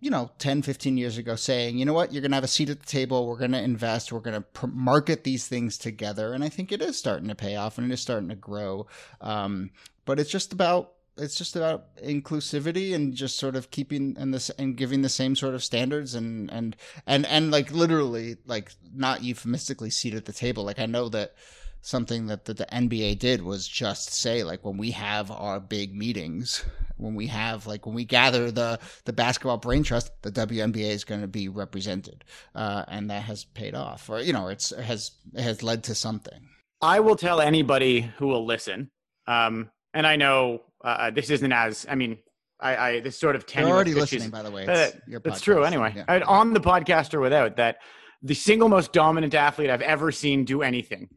you 0.00 0.10
know 0.10 0.30
10 0.38 0.62
15 0.62 0.96
years 0.96 1.18
ago 1.18 1.36
saying 1.36 1.78
you 1.78 1.84
know 1.84 1.92
what? 1.92 2.12
You're 2.12 2.22
going 2.22 2.32
to 2.32 2.36
have 2.36 2.44
a 2.44 2.48
seat 2.48 2.70
at 2.70 2.80
the 2.80 2.86
table. 2.86 3.26
We're 3.26 3.36
going 3.36 3.52
to 3.52 3.62
invest. 3.62 4.12
We're 4.12 4.20
going 4.20 4.34
to 4.34 4.40
pr- 4.40 4.66
market 4.66 5.24
these 5.24 5.46
things 5.48 5.78
together. 5.78 6.32
And 6.32 6.44
i 6.44 6.48
think 6.48 6.72
it 6.72 6.82
is 6.82 6.98
starting 6.98 7.28
to 7.28 7.34
pay 7.34 7.56
off 7.56 7.78
and 7.78 7.90
it 7.90 7.94
is 7.94 8.00
starting 8.00 8.28
to 8.28 8.34
grow. 8.34 8.86
Um, 9.20 9.70
but 10.04 10.18
it's 10.18 10.30
just 10.30 10.52
about 10.52 10.92
it's 11.18 11.36
just 11.36 11.56
about 11.56 11.94
inclusivity 11.96 12.94
and 12.94 13.14
just 13.14 13.38
sort 13.38 13.54
of 13.54 13.70
keeping 13.70 14.16
and 14.18 14.32
this 14.32 14.50
and 14.50 14.76
giving 14.76 15.02
the 15.02 15.08
same 15.08 15.36
sort 15.36 15.54
of 15.54 15.62
standards 15.62 16.14
and 16.14 16.50
and 16.50 16.76
and 17.06 17.26
and 17.26 17.50
like 17.50 17.70
literally 17.70 18.36
like 18.46 18.72
not 18.94 19.22
euphemistically 19.22 19.90
seat 19.90 20.14
at 20.14 20.24
the 20.24 20.32
table. 20.32 20.64
Like 20.64 20.78
i 20.78 20.86
know 20.86 21.08
that 21.10 21.34
something 21.82 22.28
that 22.28 22.46
the, 22.46 22.54
the 22.54 22.66
NBA 22.66 23.18
did 23.18 23.42
was 23.42 23.68
just 23.68 24.14
say 24.14 24.44
like 24.44 24.64
when 24.64 24.78
we 24.78 24.92
have 24.92 25.30
our 25.30 25.60
big 25.60 25.94
meetings, 25.94 26.64
when 26.96 27.14
we 27.14 27.26
have 27.26 27.66
like 27.66 27.84
when 27.84 27.94
we 27.94 28.04
gather 28.04 28.50
the 28.50 28.78
the 29.04 29.12
basketball 29.12 29.58
brain 29.58 29.82
trust, 29.82 30.10
the 30.22 30.32
WNBA 30.32 30.90
is 30.90 31.04
going 31.04 31.20
to 31.20 31.28
be 31.28 31.48
represented, 31.48 32.24
uh, 32.54 32.84
and 32.88 33.10
that 33.10 33.24
has 33.24 33.44
paid 33.44 33.74
off, 33.74 34.08
or 34.08 34.20
you 34.20 34.32
know, 34.32 34.48
it's 34.48 34.72
it 34.72 34.84
has 34.84 35.10
it 35.34 35.42
has 35.42 35.62
led 35.62 35.84
to 35.84 35.94
something. 35.94 36.48
I 36.80 37.00
will 37.00 37.16
tell 37.16 37.40
anybody 37.40 38.00
who 38.00 38.28
will 38.28 38.46
listen, 38.46 38.90
um, 39.26 39.70
and 39.92 40.06
I 40.06 40.16
know 40.16 40.62
uh, 40.82 41.10
this 41.10 41.28
isn't 41.28 41.52
as 41.52 41.84
I 41.88 41.96
mean. 41.96 42.18
I, 42.60 42.76
I 42.76 43.00
this 43.00 43.18
sort 43.18 43.34
of 43.34 43.44
tenuous. 43.44 43.68
You're 43.68 43.74
already 43.74 43.94
listening, 43.94 44.30
by 44.30 44.42
the 44.42 44.50
way. 44.52 44.64
It's 44.68 44.94
uh, 44.94 45.18
that's 45.24 45.40
true. 45.40 45.64
Anyway, 45.64 45.94
yeah. 45.96 46.20
on 46.28 46.52
the 46.52 46.60
podcast 46.60 47.12
or 47.12 47.18
without 47.18 47.56
that, 47.56 47.78
the 48.22 48.34
single 48.34 48.68
most 48.68 48.92
dominant 48.92 49.34
athlete 49.34 49.68
I've 49.68 49.82
ever 49.82 50.12
seen 50.12 50.44
do 50.44 50.62
anything 50.62 51.08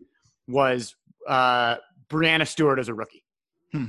was 0.47 0.95
uh, 1.27 1.77
Breanna 2.09 2.47
Stewart 2.47 2.79
as 2.79 2.87
a 2.87 2.93
rookie. 2.93 3.23
Hmm. 3.71 3.85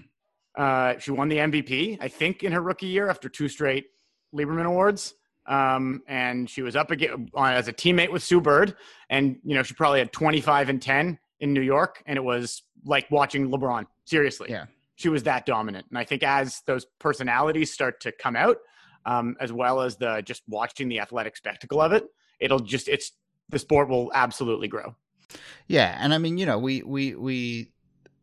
Uh, 0.57 0.99
she 0.99 1.11
won 1.11 1.29
the 1.29 1.37
MVP, 1.37 1.99
I 2.01 2.09
think, 2.09 2.43
in 2.43 2.53
her 2.53 2.63
rookie 2.63 2.87
year 2.87 3.11
after 3.11 3.29
two 3.29 3.49
straight 3.49 3.87
Lieberman 4.35 4.65
Awards. 4.65 5.15
Um, 5.47 6.03
and 6.09 6.49
she 6.49 6.63
was 6.63 6.75
up 6.75 6.91
again 6.91 7.31
as 7.37 7.69
a 7.69 7.73
teammate 7.73 8.11
with 8.11 8.23
Sue 8.23 8.41
Bird. 8.41 8.75
And, 9.11 9.39
you 9.45 9.55
know, 9.55 9.63
she 9.63 9.75
probably 9.75 10.01
had 10.01 10.13
25 10.13 10.69
and 10.69 10.83
10 10.83 11.19
in 11.41 11.53
New 11.53 11.61
York. 11.61 12.03
And 12.07 12.17
it 12.17 12.23
was 12.23 12.63
like 12.85 13.11
watching 13.11 13.49
LeBron. 13.49 13.87
Seriously. 14.05 14.49
Yeah. 14.51 14.67
She 14.97 15.09
was 15.09 15.23
that 15.25 15.47
dominant. 15.47 15.87
And 15.91 15.99
I 15.99 16.05
think 16.05 16.23
as 16.23 16.63
those 16.67 16.87
personalities 16.99 17.73
start 17.73 18.01
to 18.01 18.13
come 18.13 18.35
out, 18.35 18.57
um, 19.05 19.37
as 19.41 19.53
well 19.53 19.83
as 19.83 19.97
the 19.97 20.23
just 20.25 20.43
watching 20.49 20.89
the 20.89 21.01
athletic 21.01 21.37
spectacle 21.37 21.81
of 21.81 21.93
it, 21.93 22.07
it'll 22.41 22.59
just, 22.59 22.89
it's, 22.89 23.13
the 23.49 23.59
sport 23.59 23.89
will 23.89 24.11
absolutely 24.15 24.69
grow. 24.69 24.97
Yeah, 25.67 25.97
and 26.01 26.15
I 26.15 26.19
mean, 26.19 26.39
you 26.39 26.47
know, 26.47 26.59
we 26.59 26.83
we 26.83 27.15
we 27.15 27.73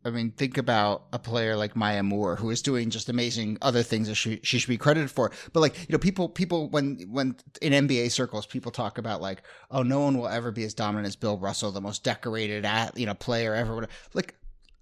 I 0.06 0.10
mean, 0.10 0.32
think 0.32 0.58
about 0.58 1.06
a 1.14 1.18
player 1.18 1.56
like 1.56 1.74
Maya 1.74 2.02
Moore, 2.02 2.36
who 2.36 2.50
is 2.50 2.60
doing 2.60 2.90
just 2.90 3.08
amazing 3.08 3.56
other 3.62 3.82
things 3.82 4.08
that 4.08 4.16
she, 4.16 4.38
she 4.42 4.58
should 4.58 4.68
be 4.68 4.76
credited 4.76 5.10
for. 5.10 5.32
But 5.54 5.60
like, 5.60 5.78
you 5.78 5.92
know, 5.92 5.98
people, 5.98 6.28
people, 6.28 6.68
when, 6.68 7.06
when 7.10 7.36
in 7.62 7.88
NBA 7.88 8.10
circles, 8.10 8.44
people 8.44 8.70
talk 8.70 8.98
about 8.98 9.22
like, 9.22 9.42
oh, 9.70 9.82
no 9.82 10.00
one 10.00 10.18
will 10.18 10.28
ever 10.28 10.50
be 10.50 10.64
as 10.64 10.74
dominant 10.74 11.06
as 11.06 11.16
Bill 11.16 11.38
Russell, 11.38 11.72
the 11.72 11.80
most 11.80 12.04
decorated 12.04 12.66
at, 12.66 12.98
you 12.98 13.06
know, 13.06 13.14
player 13.14 13.54
ever. 13.54 13.88
Like, 14.12 14.34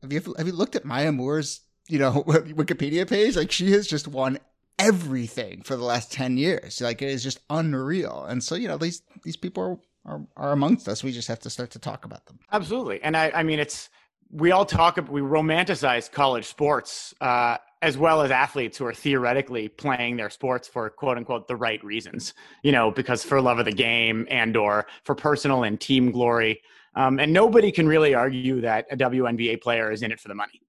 have 0.02 0.12
you, 0.12 0.34
have 0.36 0.46
you 0.48 0.52
looked 0.52 0.74
at 0.74 0.84
Maya 0.84 1.12
Moore's, 1.12 1.60
you 1.88 2.00
know, 2.00 2.24
Wikipedia 2.26 3.08
page? 3.08 3.36
Like, 3.36 3.52
she 3.52 3.70
has 3.72 3.86
just 3.86 4.08
won 4.08 4.40
everything 4.76 5.62
for 5.62 5.76
the 5.76 5.84
last 5.84 6.10
10 6.10 6.36
years. 6.36 6.80
Like, 6.80 7.00
it 7.00 7.10
is 7.10 7.22
just 7.22 7.38
unreal. 7.48 8.24
And 8.24 8.42
so, 8.42 8.56
you 8.56 8.66
know, 8.66 8.76
these, 8.76 9.02
these 9.22 9.36
people 9.36 9.62
are 9.62 9.78
are, 10.04 10.26
are 10.36 10.52
amongst 10.52 10.88
us. 10.88 11.02
We 11.02 11.12
just 11.12 11.28
have 11.28 11.40
to 11.40 11.50
start 11.50 11.70
to 11.72 11.78
talk 11.78 12.04
about 12.04 12.26
them. 12.26 12.38
Absolutely. 12.50 13.02
And 13.02 13.16
I, 13.16 13.30
I 13.34 13.42
mean, 13.42 13.58
it's, 13.58 13.88
we 14.30 14.50
all 14.50 14.64
talk, 14.64 14.96
about 14.96 15.12
we 15.12 15.20
romanticize 15.20 16.10
college 16.10 16.46
sports, 16.46 17.14
uh, 17.20 17.58
as 17.82 17.98
well 17.98 18.22
as 18.22 18.30
athletes 18.30 18.78
who 18.78 18.86
are 18.86 18.94
theoretically 18.94 19.68
playing 19.68 20.16
their 20.16 20.30
sports 20.30 20.68
for 20.68 20.88
quote 20.88 21.18
unquote 21.18 21.48
the 21.48 21.56
right 21.56 21.84
reasons, 21.84 22.32
you 22.62 22.72
know, 22.72 22.90
because 22.90 23.22
for 23.24 23.40
love 23.40 23.58
of 23.58 23.64
the 23.64 23.72
game 23.72 24.26
and 24.30 24.56
or 24.56 24.86
for 25.04 25.14
personal 25.14 25.64
and 25.64 25.80
team 25.80 26.10
glory. 26.10 26.62
Um, 26.94 27.18
and 27.18 27.32
nobody 27.32 27.72
can 27.72 27.86
really 27.86 28.14
argue 28.14 28.60
that 28.60 28.86
a 28.90 28.96
WNBA 28.96 29.60
player 29.60 29.90
is 29.90 30.02
in 30.02 30.12
it 30.12 30.20
for 30.20 30.28
the 30.28 30.34
money. 30.34 30.62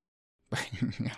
yeah. 1.00 1.14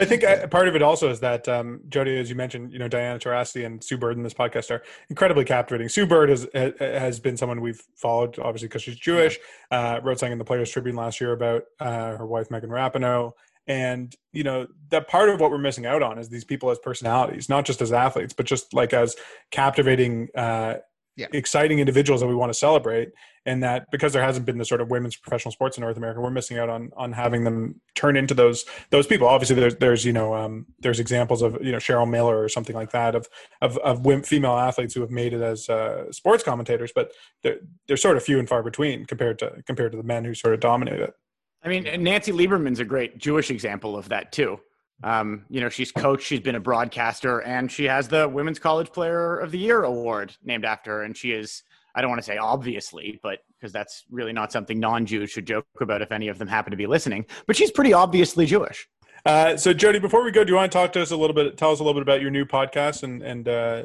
I 0.00 0.04
think 0.04 0.24
I, 0.24 0.34
uh, 0.34 0.46
part 0.46 0.68
of 0.68 0.74
it 0.74 0.82
also 0.82 1.10
is 1.10 1.20
that 1.20 1.48
um, 1.48 1.80
Jody, 1.88 2.18
as 2.18 2.28
you 2.28 2.36
mentioned, 2.36 2.72
you 2.72 2.78
know 2.78 2.88
Diana 2.88 3.18
Taurasi 3.18 3.64
and 3.64 3.82
Sue 3.82 3.96
Bird 3.96 4.16
in 4.16 4.22
this 4.22 4.34
podcast 4.34 4.70
are 4.70 4.82
incredibly 5.08 5.44
captivating. 5.44 5.88
Sue 5.88 6.06
Bird 6.06 6.30
has 6.30 6.46
has 6.52 7.20
been 7.20 7.36
someone 7.36 7.60
we've 7.60 7.82
followed, 7.94 8.38
obviously 8.38 8.68
because 8.68 8.82
she's 8.82 8.96
Jewish. 8.96 9.38
Uh, 9.70 10.00
wrote 10.02 10.18
something 10.18 10.32
in 10.32 10.38
the 10.38 10.44
Players 10.44 10.70
Tribune 10.70 10.96
last 10.96 11.20
year 11.20 11.32
about 11.32 11.64
uh, 11.80 12.16
her 12.16 12.26
wife 12.26 12.50
Megan 12.50 12.70
Rapinoe, 12.70 13.32
and 13.66 14.14
you 14.32 14.42
know 14.42 14.66
that 14.90 15.08
part 15.08 15.28
of 15.28 15.40
what 15.40 15.50
we're 15.50 15.58
missing 15.58 15.86
out 15.86 16.02
on 16.02 16.18
is 16.18 16.28
these 16.28 16.44
people 16.44 16.70
as 16.70 16.78
personalities, 16.78 17.48
not 17.48 17.64
just 17.64 17.80
as 17.80 17.92
athletes, 17.92 18.32
but 18.32 18.46
just 18.46 18.74
like 18.74 18.92
as 18.92 19.16
captivating 19.50 20.28
uh, 20.34 20.74
yeah. 21.16 21.26
exciting 21.32 21.78
individuals 21.78 22.20
that 22.20 22.26
we 22.26 22.34
want 22.34 22.52
to 22.52 22.58
celebrate 22.58 23.10
and 23.46 23.62
that 23.62 23.90
because 23.90 24.12
there 24.12 24.22
hasn't 24.22 24.46
been 24.46 24.58
the 24.58 24.64
sort 24.64 24.80
of 24.80 24.90
women's 24.90 25.16
professional 25.16 25.52
sports 25.52 25.76
in 25.76 25.82
north 25.82 25.96
america 25.96 26.20
we're 26.20 26.30
missing 26.30 26.58
out 26.58 26.68
on 26.68 26.90
on 26.96 27.12
having 27.12 27.44
them 27.44 27.80
turn 27.94 28.16
into 28.16 28.34
those 28.34 28.64
those 28.90 29.06
people. 29.06 29.26
Obviously 29.26 29.56
there's 29.56 29.76
there's 29.76 30.04
you 30.04 30.12
know 30.12 30.34
um, 30.34 30.66
there's 30.80 31.00
examples 31.00 31.42
of 31.42 31.58
you 31.62 31.72
know 31.72 31.78
cheryl 31.78 32.08
miller 32.08 32.38
or 32.42 32.48
something 32.48 32.74
like 32.74 32.90
that 32.90 33.14
of 33.14 33.28
of, 33.60 33.78
of 33.78 34.04
women, 34.04 34.24
female 34.24 34.56
athletes 34.56 34.94
who 34.94 35.00
have 35.00 35.10
made 35.10 35.32
it 35.32 35.40
as 35.40 35.68
uh, 35.68 36.10
sports 36.12 36.42
commentators 36.42 36.92
but 36.94 37.12
they're, 37.42 37.58
they're 37.86 37.96
sort 37.96 38.16
of 38.16 38.22
few 38.22 38.38
and 38.38 38.48
far 38.48 38.62
between 38.62 39.04
compared 39.06 39.38
to 39.38 39.62
compared 39.66 39.92
to 39.92 39.98
the 39.98 40.04
men 40.04 40.24
who 40.24 40.34
sort 40.34 40.54
of 40.54 40.60
dominate 40.60 41.00
it. 41.00 41.14
I 41.62 41.68
mean 41.68 42.02
nancy 42.02 42.32
lieberman's 42.32 42.80
a 42.80 42.84
great 42.84 43.18
jewish 43.18 43.50
example 43.50 43.96
of 43.96 44.08
that 44.10 44.32
too 44.32 44.60
um, 45.02 45.44
you 45.50 45.60
know, 45.60 45.68
she's 45.68 45.92
coached, 45.92 46.26
she's 46.26 46.40
been 46.40 46.54
a 46.54 46.60
broadcaster, 46.60 47.40
and 47.40 47.70
she 47.70 47.84
has 47.84 48.08
the 48.08 48.28
Women's 48.28 48.58
College 48.58 48.92
Player 48.92 49.38
of 49.38 49.50
the 49.50 49.58
Year 49.58 49.82
award 49.82 50.36
named 50.44 50.64
after 50.64 50.92
her. 50.92 51.02
And 51.02 51.16
she 51.16 51.32
is, 51.32 51.62
I 51.94 52.00
don't 52.00 52.10
want 52.10 52.22
to 52.22 52.26
say 52.26 52.36
obviously, 52.36 53.18
but 53.22 53.40
because 53.58 53.72
that's 53.72 54.04
really 54.10 54.32
not 54.32 54.52
something 54.52 54.78
non 54.78 55.06
Jews 55.06 55.30
should 55.30 55.46
joke 55.46 55.66
about 55.80 56.02
if 56.02 56.12
any 56.12 56.28
of 56.28 56.38
them 56.38 56.48
happen 56.48 56.70
to 56.70 56.76
be 56.76 56.86
listening, 56.86 57.26
but 57.46 57.56
she's 57.56 57.70
pretty 57.70 57.92
obviously 57.92 58.46
Jewish. 58.46 58.88
Uh, 59.26 59.56
so 59.56 59.72
Jody, 59.72 59.98
before 59.98 60.22
we 60.22 60.30
go, 60.30 60.44
do 60.44 60.50
you 60.50 60.56
want 60.56 60.70
to 60.70 60.78
talk 60.78 60.92
to 60.92 61.00
us 61.02 61.10
a 61.10 61.16
little 61.16 61.34
bit? 61.34 61.56
Tell 61.56 61.70
us 61.70 61.80
a 61.80 61.82
little 61.82 61.98
bit 61.98 62.02
about 62.02 62.20
your 62.20 62.30
new 62.30 62.44
podcast 62.44 63.02
and 63.02 63.22
and 63.22 63.48
uh, 63.48 63.84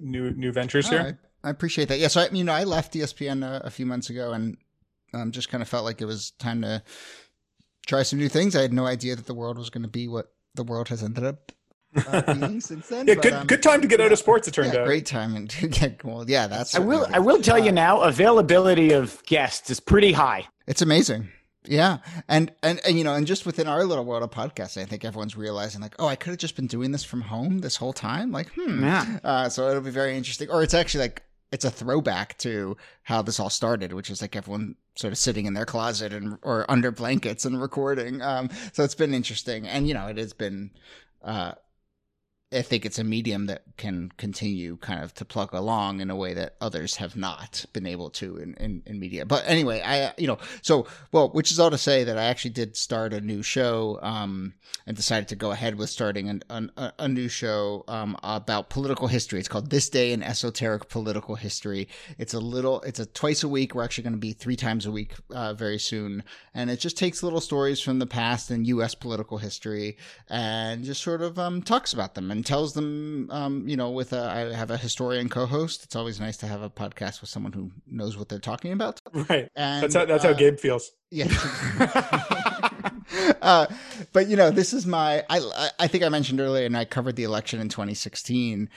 new 0.00 0.32
new 0.32 0.50
ventures 0.50 0.88
here. 0.88 1.20
I 1.44 1.50
appreciate 1.50 1.88
that. 1.88 1.98
Yeah, 1.98 2.08
so 2.08 2.22
I, 2.22 2.28
you 2.30 2.44
know, 2.44 2.52
I 2.52 2.64
left 2.64 2.94
ESPN 2.94 3.44
a, 3.44 3.66
a 3.66 3.70
few 3.70 3.86
months 3.86 4.10
ago, 4.10 4.32
and 4.32 4.56
um, 5.14 5.30
just 5.30 5.48
kind 5.48 5.62
of 5.62 5.68
felt 5.68 5.84
like 5.84 6.00
it 6.00 6.06
was 6.06 6.32
time 6.32 6.62
to 6.62 6.82
try 7.86 8.02
some 8.02 8.18
new 8.18 8.28
things. 8.28 8.56
I 8.56 8.62
had 8.62 8.72
no 8.72 8.84
idea 8.84 9.16
that 9.16 9.26
the 9.26 9.34
world 9.34 9.58
was 9.58 9.70
going 9.70 9.82
to 9.82 9.88
be 9.88 10.08
what 10.08 10.32
the 10.54 10.64
world 10.64 10.88
has 10.88 11.02
ended 11.02 11.24
up 11.24 11.52
uh, 11.96 12.34
being 12.34 12.60
since 12.60 12.88
then. 12.88 13.06
yeah, 13.06 13.14
but, 13.14 13.22
good, 13.22 13.32
um, 13.32 13.46
good 13.46 13.62
time 13.62 13.82
to 13.82 13.88
get 13.88 14.00
out 14.00 14.12
of 14.12 14.18
sports. 14.18 14.46
It 14.48 14.54
turned 14.54 14.72
yeah, 14.72 14.80
out 14.80 14.86
great 14.86 15.06
time 15.06 15.34
and 15.36 15.50
to 15.50 15.68
get 15.68 16.04
well. 16.04 16.28
Yeah, 16.28 16.46
that's. 16.46 16.74
I 16.74 16.78
will. 16.78 17.06
I 17.12 17.18
will 17.18 17.40
tell 17.40 17.58
you 17.58 17.72
now. 17.72 18.00
Availability 18.02 18.92
of 18.92 19.22
guests 19.26 19.70
is 19.70 19.80
pretty 19.80 20.12
high. 20.12 20.46
It's 20.66 20.82
amazing. 20.82 21.28
Yeah, 21.66 21.98
and, 22.26 22.50
and 22.62 22.80
and 22.86 22.96
you 22.96 23.04
know, 23.04 23.14
and 23.14 23.26
just 23.26 23.44
within 23.44 23.68
our 23.68 23.84
little 23.84 24.04
world 24.04 24.22
of 24.22 24.30
podcasting, 24.30 24.82
I 24.82 24.86
think 24.86 25.04
everyone's 25.04 25.36
realizing 25.36 25.82
like, 25.82 25.94
oh, 25.98 26.06
I 26.06 26.16
could 26.16 26.30
have 26.30 26.38
just 26.38 26.56
been 26.56 26.66
doing 26.66 26.90
this 26.90 27.04
from 27.04 27.20
home 27.20 27.58
this 27.58 27.76
whole 27.76 27.92
time. 27.92 28.32
Like, 28.32 28.50
hmm. 28.54 28.82
Yeah. 28.82 29.18
Uh, 29.22 29.48
so 29.50 29.68
it'll 29.68 29.82
be 29.82 29.90
very 29.90 30.16
interesting. 30.16 30.48
Or 30.48 30.62
it's 30.62 30.72
actually 30.72 31.04
like 31.04 31.22
it's 31.52 31.64
a 31.64 31.70
throwback 31.70 32.38
to 32.38 32.76
how 33.02 33.20
this 33.22 33.38
all 33.38 33.50
started, 33.50 33.92
which 33.92 34.08
is 34.08 34.22
like 34.22 34.36
everyone 34.36 34.76
sort 35.00 35.12
of 35.12 35.18
sitting 35.18 35.46
in 35.46 35.54
their 35.54 35.66
closet 35.66 36.12
and 36.12 36.38
or 36.42 36.70
under 36.70 36.90
blankets 36.90 37.44
and 37.44 37.60
recording. 37.60 38.20
Um, 38.20 38.50
so 38.72 38.84
it's 38.84 38.94
been 38.94 39.14
interesting, 39.14 39.66
and 39.66 39.88
you 39.88 39.94
know, 39.94 40.06
it 40.06 40.18
has 40.18 40.32
been 40.32 40.70
uh, 41.22 41.52
I 42.52 42.62
think 42.62 42.84
it's 42.84 42.98
a 42.98 43.04
medium 43.04 43.46
that 43.46 43.62
can 43.76 44.10
continue 44.16 44.76
kind 44.78 45.04
of 45.04 45.14
to 45.14 45.24
plug 45.24 45.54
along 45.54 46.00
in 46.00 46.10
a 46.10 46.16
way 46.16 46.34
that 46.34 46.56
others 46.60 46.96
have 46.96 47.14
not 47.16 47.64
been 47.72 47.86
able 47.86 48.10
to 48.10 48.38
in, 48.38 48.54
in, 48.54 48.82
in, 48.86 48.98
media. 48.98 49.24
But 49.24 49.44
anyway, 49.46 49.80
I, 49.86 50.12
you 50.18 50.26
know, 50.26 50.38
so, 50.60 50.88
well, 51.12 51.28
which 51.28 51.52
is 51.52 51.60
all 51.60 51.70
to 51.70 51.78
say 51.78 52.02
that 52.02 52.18
I 52.18 52.24
actually 52.24 52.50
did 52.50 52.76
start 52.76 53.12
a 53.12 53.20
new 53.20 53.44
show, 53.44 54.00
um, 54.02 54.54
and 54.84 54.96
decided 54.96 55.28
to 55.28 55.36
go 55.36 55.52
ahead 55.52 55.76
with 55.76 55.90
starting 55.90 56.28
an, 56.28 56.42
an, 56.50 56.72
a 56.98 57.06
new 57.06 57.28
show, 57.28 57.84
um, 57.86 58.16
about 58.24 58.68
political 58.68 59.06
history. 59.06 59.38
It's 59.38 59.48
called 59.48 59.70
This 59.70 59.88
Day 59.88 60.12
in 60.12 60.22
Esoteric 60.22 60.88
Political 60.88 61.36
History. 61.36 61.86
It's 62.18 62.34
a 62.34 62.40
little, 62.40 62.80
it's 62.82 62.98
a 62.98 63.06
twice 63.06 63.44
a 63.44 63.48
week. 63.48 63.76
We're 63.76 63.84
actually 63.84 64.04
going 64.04 64.14
to 64.14 64.18
be 64.18 64.32
three 64.32 64.56
times 64.56 64.86
a 64.86 64.90
week, 64.90 65.14
uh, 65.30 65.54
very 65.54 65.78
soon. 65.78 66.24
And 66.52 66.68
it 66.68 66.80
just 66.80 66.98
takes 66.98 67.22
little 67.22 67.40
stories 67.40 67.80
from 67.80 68.00
the 68.00 68.06
past 68.06 68.50
and 68.50 68.66
U.S. 68.66 68.96
political 68.96 69.38
history 69.38 69.96
and 70.28 70.84
just 70.84 71.02
sort 71.02 71.22
of, 71.22 71.38
um, 71.38 71.62
talks 71.62 71.92
about 71.92 72.14
them. 72.14 72.30
And 72.30 72.39
and 72.40 72.46
tells 72.46 72.72
them, 72.72 73.28
um, 73.30 73.68
you 73.68 73.76
know, 73.76 73.90
with 73.90 74.14
a, 74.14 74.22
I 74.22 74.56
have 74.56 74.70
a 74.70 74.78
historian 74.78 75.28
co-host. 75.28 75.84
It's 75.84 75.94
always 75.94 76.18
nice 76.18 76.38
to 76.38 76.46
have 76.46 76.62
a 76.62 76.70
podcast 76.70 77.20
with 77.20 77.28
someone 77.28 77.52
who 77.52 77.70
knows 77.86 78.16
what 78.16 78.30
they're 78.30 78.38
talking 78.38 78.72
about. 78.72 78.98
Right. 79.12 79.50
And 79.54 79.82
that's 79.82 79.94
how, 79.94 80.06
that's 80.06 80.24
uh, 80.24 80.28
how 80.28 80.32
Gabe 80.32 80.58
feels. 80.58 80.92
Yeah. 81.10 81.26
uh, 83.42 83.66
but 84.14 84.28
you 84.28 84.36
know, 84.36 84.50
this 84.50 84.72
is 84.72 84.86
my. 84.86 85.22
I 85.28 85.70
I 85.78 85.86
think 85.86 86.02
I 86.02 86.08
mentioned 86.08 86.40
earlier, 86.40 86.64
and 86.64 86.78
I 86.78 86.86
covered 86.86 87.16
the 87.16 87.24
election 87.24 87.60
in 87.60 87.68
2016, 87.68 88.70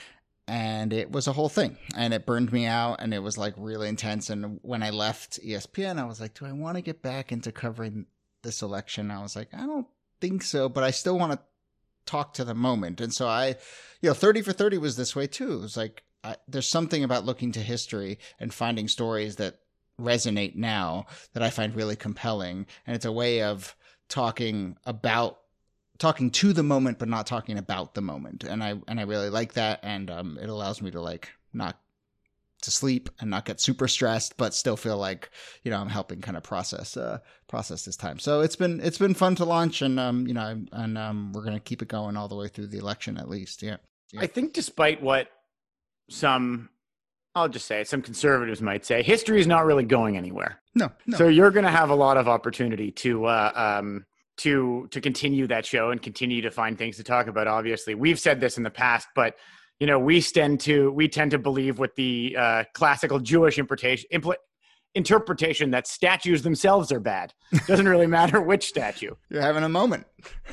and 0.46 0.92
it 0.92 1.10
was 1.10 1.26
a 1.26 1.32
whole 1.32 1.48
thing, 1.48 1.78
and 1.96 2.12
it 2.12 2.26
burned 2.26 2.52
me 2.52 2.66
out, 2.66 2.96
and 3.00 3.14
it 3.14 3.20
was 3.20 3.38
like 3.38 3.54
really 3.56 3.88
intense. 3.88 4.28
And 4.28 4.58
when 4.60 4.82
I 4.82 4.90
left 4.90 5.40
ESPN, 5.42 5.98
I 5.98 6.04
was 6.04 6.20
like, 6.20 6.34
do 6.34 6.44
I 6.44 6.52
want 6.52 6.76
to 6.76 6.82
get 6.82 7.00
back 7.00 7.32
into 7.32 7.50
covering 7.50 8.04
this 8.42 8.60
election? 8.60 9.10
I 9.10 9.22
was 9.22 9.34
like, 9.34 9.48
I 9.54 9.64
don't 9.64 9.86
think 10.20 10.42
so, 10.42 10.68
but 10.68 10.84
I 10.84 10.90
still 10.90 11.18
want 11.18 11.32
to 11.32 11.38
talk 12.06 12.34
to 12.34 12.44
the 12.44 12.54
moment. 12.54 13.00
And 13.00 13.12
so 13.12 13.28
I, 13.28 13.56
you 14.00 14.10
know, 14.10 14.14
30 14.14 14.42
for 14.42 14.52
30 14.52 14.78
was 14.78 14.96
this 14.96 15.16
way 15.16 15.26
too. 15.26 15.52
It 15.52 15.60
was 15.60 15.76
like, 15.76 16.02
I, 16.22 16.36
there's 16.48 16.68
something 16.68 17.04
about 17.04 17.24
looking 17.24 17.52
to 17.52 17.60
history 17.60 18.18
and 18.40 18.52
finding 18.52 18.88
stories 18.88 19.36
that 19.36 19.60
resonate 20.00 20.56
now 20.56 21.06
that 21.32 21.42
I 21.42 21.50
find 21.50 21.74
really 21.74 21.96
compelling. 21.96 22.66
And 22.86 22.96
it's 22.96 23.04
a 23.04 23.12
way 23.12 23.42
of 23.42 23.76
talking 24.08 24.76
about 24.84 25.38
talking 25.98 26.30
to 26.30 26.52
the 26.52 26.62
moment 26.62 26.98
but 26.98 27.08
not 27.08 27.26
talking 27.26 27.56
about 27.56 27.94
the 27.94 28.02
moment 28.02 28.42
and 28.42 28.64
i 28.64 28.74
and 28.88 28.98
i 28.98 29.04
really 29.04 29.30
like 29.30 29.52
that 29.52 29.78
and 29.84 30.10
um, 30.10 30.36
it 30.42 30.48
allows 30.48 30.82
me 30.82 30.90
to 30.90 31.00
like 31.00 31.30
not 31.52 31.78
to 32.64 32.70
sleep 32.70 33.08
and 33.20 33.30
not 33.30 33.44
get 33.44 33.60
super 33.60 33.88
stressed, 33.88 34.36
but 34.36 34.54
still 34.54 34.76
feel 34.76 34.98
like 34.98 35.30
you 35.62 35.70
know 35.70 35.78
I'm 35.78 35.88
helping 35.88 36.20
kind 36.20 36.36
of 36.36 36.42
process 36.42 36.96
uh, 36.96 37.18
process 37.48 37.84
this 37.84 37.96
time. 37.96 38.18
So 38.18 38.40
it's 38.40 38.56
been 38.56 38.80
it's 38.80 38.98
been 38.98 39.14
fun 39.14 39.36
to 39.36 39.44
launch, 39.44 39.82
and 39.82 39.98
um, 39.98 40.26
you 40.26 40.34
know, 40.34 40.62
and 40.72 40.98
um, 40.98 41.32
we're 41.32 41.44
gonna 41.44 41.60
keep 41.60 41.82
it 41.82 41.88
going 41.88 42.16
all 42.16 42.28
the 42.28 42.36
way 42.36 42.48
through 42.48 42.68
the 42.68 42.78
election 42.78 43.18
at 43.18 43.28
least. 43.28 43.62
Yeah. 43.62 43.76
yeah. 44.12 44.20
I 44.22 44.26
think 44.26 44.52
despite 44.52 45.02
what 45.02 45.28
some 46.10 46.68
I'll 47.34 47.48
just 47.48 47.66
say 47.66 47.84
some 47.84 48.02
conservatives 48.02 48.62
might 48.62 48.84
say 48.84 49.02
history 49.02 49.40
is 49.40 49.46
not 49.46 49.64
really 49.64 49.84
going 49.84 50.16
anywhere. 50.16 50.60
No. 50.74 50.90
no. 51.06 51.18
So 51.18 51.28
you're 51.28 51.50
going 51.50 51.64
to 51.64 51.70
have 51.70 51.90
a 51.90 51.94
lot 51.94 52.16
of 52.16 52.28
opportunity 52.28 52.90
to 52.92 53.26
uh, 53.26 53.52
um, 53.54 54.06
to 54.38 54.88
to 54.90 55.00
continue 55.00 55.46
that 55.48 55.66
show 55.66 55.90
and 55.90 56.00
continue 56.00 56.42
to 56.42 56.50
find 56.50 56.78
things 56.78 56.96
to 56.96 57.04
talk 57.04 57.26
about. 57.26 57.46
Obviously, 57.46 57.94
we've 57.94 58.20
said 58.20 58.40
this 58.40 58.56
in 58.56 58.62
the 58.62 58.70
past, 58.70 59.08
but 59.14 59.36
you 59.84 59.86
know 59.86 59.98
we 59.98 60.18
tend 60.22 60.60
to 60.60 60.90
we 60.92 61.06
tend 61.08 61.30
to 61.32 61.38
believe 61.38 61.78
with 61.78 61.94
the 61.94 62.34
uh, 62.38 62.64
classical 62.72 63.18
Jewish 63.18 63.58
interpretation 63.58 64.08
impl- 64.14 64.36
interpretation 64.94 65.72
that 65.72 65.86
statues 65.86 66.40
themselves 66.40 66.90
are 66.90 67.00
bad. 67.00 67.34
Doesn't 67.66 67.86
really 67.86 68.06
matter 68.06 68.40
which 68.40 68.66
statue. 68.66 69.10
You're 69.28 69.42
having 69.42 69.62
a 69.62 69.68
moment. 69.68 70.06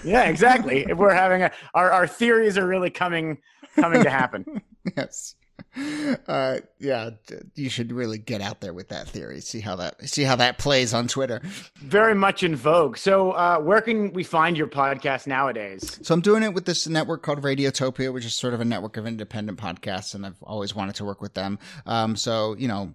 Yeah, 0.03 0.23
exactly. 0.23 0.81
if 0.81 0.97
we're 0.97 1.13
having 1.13 1.43
a 1.43 1.51
our 1.73 1.89
our 1.91 2.07
theories 2.07 2.57
are 2.57 2.67
really 2.67 2.89
coming 2.89 3.37
coming 3.77 4.03
to 4.03 4.09
happen. 4.09 4.43
yes 4.97 5.35
uh, 6.27 6.59
yeah, 6.79 7.11
you 7.55 7.69
should 7.69 7.91
really 7.91 8.17
get 8.17 8.41
out 8.41 8.61
there 8.61 8.73
with 8.73 8.89
that 8.89 9.07
theory. 9.07 9.41
See 9.41 9.59
how 9.59 9.75
that 9.77 10.09
see 10.09 10.23
how 10.23 10.35
that 10.37 10.57
plays 10.57 10.93
on 10.93 11.07
Twitter. 11.07 11.41
Very 11.77 12.15
much 12.15 12.43
in 12.43 12.55
vogue. 12.55 12.97
So, 12.97 13.31
uh, 13.31 13.59
where 13.59 13.81
can 13.81 14.13
we 14.13 14.23
find 14.23 14.57
your 14.57 14.67
podcast 14.67 15.27
nowadays? 15.27 15.99
So, 16.01 16.13
I'm 16.13 16.21
doing 16.21 16.43
it 16.43 16.53
with 16.53 16.65
this 16.65 16.87
network 16.87 17.23
called 17.23 17.41
Radiotopia, 17.41 18.13
which 18.13 18.25
is 18.25 18.33
sort 18.33 18.53
of 18.53 18.61
a 18.61 18.65
network 18.65 18.97
of 18.97 19.07
independent 19.07 19.59
podcasts, 19.59 20.15
and 20.15 20.25
I've 20.25 20.41
always 20.43 20.75
wanted 20.75 20.95
to 20.95 21.05
work 21.05 21.21
with 21.21 21.33
them. 21.33 21.59
Um, 21.85 22.15
so 22.15 22.55
you 22.57 22.67
know. 22.67 22.93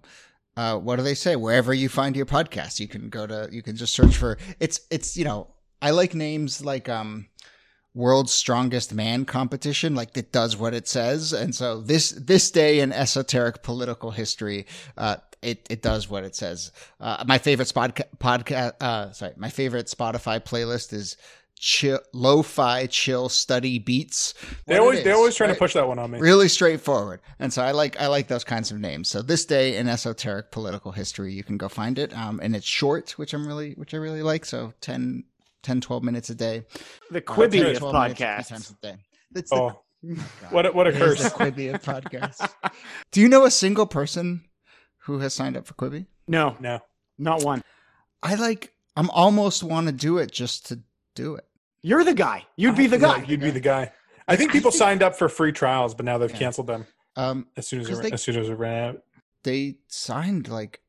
Uh, 0.55 0.75
what 0.75 0.95
do 0.95 1.03
they 1.03 1.13
say? 1.13 1.35
Wherever 1.35 1.71
you 1.71 1.87
find 1.87 2.15
your 2.15 2.25
podcast, 2.25 2.79
you 2.79 2.87
can 2.87 3.09
go 3.09 3.27
to. 3.27 3.47
You 3.51 3.61
can 3.61 3.75
just 3.75 3.93
search 3.93 4.17
for. 4.17 4.39
It's 4.59 4.81
it's 4.89 5.15
you 5.15 5.23
know. 5.23 5.49
I 5.83 5.91
like 5.91 6.15
names 6.15 6.65
like 6.65 6.89
um 6.89 7.27
world's 7.97 8.31
strongest 8.31 8.93
man 8.93 9.25
competition 9.25 9.95
like 9.95 10.15
it 10.15 10.31
does 10.31 10.55
what 10.55 10.73
it 10.73 10.87
says. 10.87 11.33
And 11.33 11.53
so 11.53 11.81
this 11.81 12.11
this 12.11 12.51
day 12.51 12.79
in 12.79 12.93
esoteric 12.93 13.63
political 13.63 14.11
history 14.11 14.67
uh 14.97 15.17
it, 15.41 15.67
it 15.69 15.81
does 15.81 16.09
what 16.09 16.23
it 16.23 16.35
says. 16.35 16.71
Uh 16.99 17.23
my 17.27 17.39
favorite 17.39 17.67
spot 17.67 17.99
podcast 18.19 18.73
uh 18.81 19.11
sorry 19.11 19.33
my 19.35 19.49
favorite 19.49 19.87
spotify 19.87 20.39
playlist 20.39 20.93
is 20.93 21.17
chill 21.59 21.99
lo-fi 22.13 22.85
chill 22.85 23.29
study 23.29 23.79
beats. 23.79 24.35
They 24.67 24.77
always 24.77 25.03
they're 25.03 25.15
always 25.15 25.35
trying 25.35 25.49
right? 25.49 25.55
to 25.55 25.59
push 25.59 25.73
that 25.73 25.87
one 25.87 25.97
on 25.97 26.11
me. 26.11 26.19
Really 26.19 26.49
straightforward. 26.49 27.19
And 27.39 27.51
so 27.51 27.63
i 27.63 27.71
like 27.71 27.99
i 27.99 28.05
like 28.05 28.27
those 28.27 28.43
kinds 28.43 28.69
of 28.69 28.79
names. 28.79 29.09
So 29.09 29.23
this 29.23 29.43
day 29.43 29.75
in 29.75 29.89
esoteric 29.89 30.51
political 30.51 30.91
history 30.91 31.33
you 31.33 31.43
can 31.43 31.57
go 31.57 31.67
find 31.67 31.97
it. 31.97 32.15
Um 32.15 32.39
and 32.43 32.55
it's 32.55 32.67
short 32.67 33.17
which 33.17 33.33
i'm 33.33 33.47
really 33.47 33.73
which 33.73 33.95
i 33.95 33.97
really 33.97 34.21
like. 34.21 34.45
So 34.45 34.73
10 34.81 35.23
10, 35.67 35.81
12 35.81 36.01
minutes 36.01 36.29
a 36.29 36.35
day. 36.35 36.63
The 37.11 37.19
Quibi 37.19 37.61
uh, 37.61 37.71
of 37.71 37.93
podcasts. 37.93 38.73
That's 39.31 39.51
oh, 39.51 39.81
the, 40.01 40.15
what 40.49 40.65
a, 40.65 40.71
what 40.71 40.87
a 40.87 40.93
curse! 40.93 41.21
The 41.21 41.29
Quibi 41.29 41.73
of 41.73 41.83
podcasts. 41.83 42.49
Do 43.11 43.19
you 43.19 43.27
know 43.27 43.43
a 43.43 43.51
single 43.51 43.85
person 43.85 44.45
who 44.99 45.19
has 45.19 45.33
signed 45.33 45.57
up 45.57 45.67
for 45.67 45.73
Quibi? 45.73 46.05
No, 46.25 46.55
no, 46.61 46.79
not 47.17 47.43
one. 47.43 47.61
I 48.23 48.35
like. 48.35 48.73
I'm 48.95 49.09
almost 49.09 49.61
want 49.61 49.87
to 49.87 49.93
do 49.93 50.19
it 50.19 50.31
just 50.31 50.67
to 50.67 50.79
do 51.15 51.35
it. 51.35 51.45
You're 51.81 52.05
the 52.05 52.13
guy. 52.13 52.45
You'd 52.55 52.77
be 52.77 52.87
the 52.87 52.97
guy. 52.97 53.17
Yeah, 53.17 53.25
you'd 53.27 53.41
be 53.41 53.51
the 53.51 53.59
guy. 53.59 53.91
I 54.25 54.37
think 54.37 54.53
people 54.53 54.71
signed 54.71 55.03
up 55.03 55.17
for 55.17 55.27
free 55.27 55.51
trials, 55.51 55.93
but 55.93 56.05
now 56.05 56.17
they've 56.17 56.31
yeah. 56.31 56.37
canceled 56.37 56.67
them. 56.67 56.87
Um, 57.17 57.47
as 57.57 57.67
soon 57.67 57.81
as 57.81 57.89
it, 57.89 58.01
they, 58.01 58.11
as 58.11 58.21
soon 58.21 58.37
as 58.37 58.47
it 58.47 58.53
ran 58.53 58.89
out, 58.89 59.03
they 59.43 59.79
signed 59.89 60.47
like. 60.47 60.81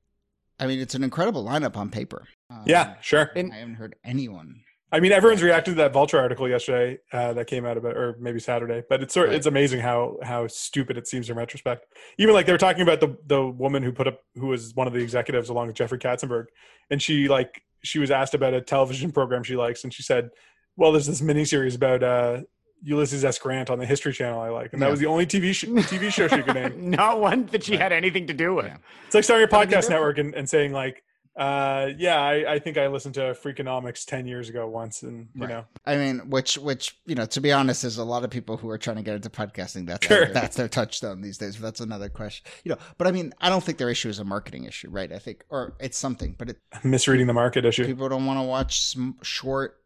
I 0.61 0.67
mean, 0.67 0.79
it's 0.79 0.95
an 0.95 1.03
incredible 1.03 1.45
lineup 1.45 1.77
on 1.77 1.91
paper. 1.91 2.27
Um, 2.51 2.63
yeah, 2.65 2.95
sure. 3.01 3.31
I 3.37 3.41
haven't 3.41 3.75
heard 3.75 3.97
anyone. 4.05 4.63
I 4.91 5.01
mean, 5.01 5.13
everyone's 5.13 5.43
reacted 5.43 5.73
to 5.73 5.77
that 5.83 5.93
Vulture 5.93 6.19
article 6.19 6.49
yesterday 6.49 6.99
uh, 7.13 7.35
that 7.35 7.47
came 7.47 7.67
out 7.67 7.77
about, 7.77 7.97
or 7.97 8.17
maybe 8.19 8.41
Saturday. 8.41 8.83
But 8.89 9.03
it's 9.03 9.13
sort, 9.13 9.29
right. 9.29 9.37
it's 9.37 9.47
amazing 9.47 9.81
how 9.81 10.17
how 10.23 10.47
stupid 10.47 10.97
it 10.97 11.07
seems 11.07 11.29
in 11.29 11.37
retrospect. 11.37 11.87
Even 12.17 12.35
like 12.35 12.47
they 12.47 12.53
were 12.53 12.59
talking 12.59 12.83
about 12.83 13.01
the 13.01 13.17
the 13.27 13.47
woman 13.47 13.83
who 13.83 13.93
put 13.93 14.07
up 14.07 14.21
who 14.35 14.47
was 14.47 14.75
one 14.75 14.87
of 14.87 14.95
the 14.95 15.01
executives 15.01 15.51
along 15.51 15.67
with 15.67 15.77
Jeffrey 15.77 15.99
Katzenberg, 15.99 16.47
and 16.91 17.03
she 17.03 17.29
like 17.29 17.63
she 17.83 17.99
was 17.99 18.11
asked 18.11 18.35
about 18.35 18.55
a 18.55 18.61
television 18.63 19.13
program 19.19 19.43
she 19.43 19.57
likes, 19.57 19.85
and 19.85 19.93
she 19.93 20.03
said, 20.03 20.31
"Well, 20.77 20.93
there's 20.93 21.07
this 21.07 21.21
miniseries 21.21 21.77
about 21.77 22.03
uh, 22.03 22.41
Ulysses 22.83 23.25
S. 23.25 23.39
Grant 23.39 23.71
on 23.71 23.79
the 23.79 23.87
History 23.87 24.13
Channel 24.13 24.41
I 24.41 24.49
like, 24.51 24.73
and 24.73 24.81
that 24.81 24.91
was 24.91 25.01
the 25.01 25.07
only 25.07 25.27
TV 25.27 25.55
sh- 25.55 25.65
TV 25.65 26.13
show 26.13 26.29
she 26.29 26.43
could 26.43 26.55
name. 26.55 26.91
Not 26.91 27.21
one 27.21 27.47
that 27.47 27.65
she 27.65 27.73
right. 27.73 27.83
had 27.83 27.93
anything 27.93 28.27
to 28.29 28.35
do 28.35 28.55
with. 28.55 28.67
Yeah. 28.67 28.77
It's 29.07 29.15
like 29.15 29.25
starting 29.25 29.47
a 29.47 29.51
podcast 29.51 29.91
network 29.91 30.19
and, 30.19 30.35
and 30.35 30.49
saying 30.49 30.73
like, 30.73 31.03
uh, 31.39 31.93
yeah, 31.97 32.21
I, 32.21 32.55
I, 32.55 32.59
think 32.59 32.79
I 32.79 32.89
listened 32.89 33.15
to 33.15 33.21
Freakonomics 33.33 34.05
ten 34.05 34.27
years 34.27 34.49
ago 34.49 34.67
once, 34.67 35.05
and 35.05 35.29
you 35.37 35.43
right. 35.43 35.51
know, 35.51 35.65
I 35.87 35.97
mean, 35.97 36.31
which 36.31 36.59
which 36.59 36.99
you 37.07 37.15
know, 37.15 37.27
to 37.27 37.41
be 37.41 37.53
honest, 37.53 37.83
there's 37.83 37.97
a 37.97 38.05
lot 38.05 38.25
of 38.25 38.31
people 38.31 38.57
who 38.57 38.69
are 38.71 38.77
trying 38.77 38.97
to 38.97 39.03
get 39.03 39.15
into 39.15 39.31
podcasting. 39.31 39.87
That's 39.87 40.05
sure. 40.05 40.25
their, 40.25 40.35
that's 40.35 40.57
their 40.57 40.67
touchstone 40.69 41.21
these 41.21 41.39
days. 41.39 41.55
But 41.57 41.63
that's 41.63 41.81
another 41.81 42.09
question, 42.09 42.45
you 42.65 42.71
know. 42.71 42.79
But 42.99 43.07
I 43.07 43.13
mean, 43.13 43.33
I 43.41 43.51
don't 43.51 43.63
think 43.63 43.79
their 43.79 43.89
issue 43.89 44.09
is 44.09 44.19
a 44.19 44.25
marketing 44.25 44.65
issue, 44.65 44.91
right? 44.91 45.13
I 45.13 45.21
think, 45.21 45.45
or 45.49 45.77
it's 45.79 45.97
something, 45.97 46.35
but 46.37 46.51
it 46.51 46.59
misreading 46.83 47.29
the 47.29 47.35
market 47.35 47.65
issue. 47.65 47.87
People 47.87 48.09
don't 48.09 48.27
want 48.27 48.41
to 48.41 48.43
watch 48.43 48.97
short 49.23 49.77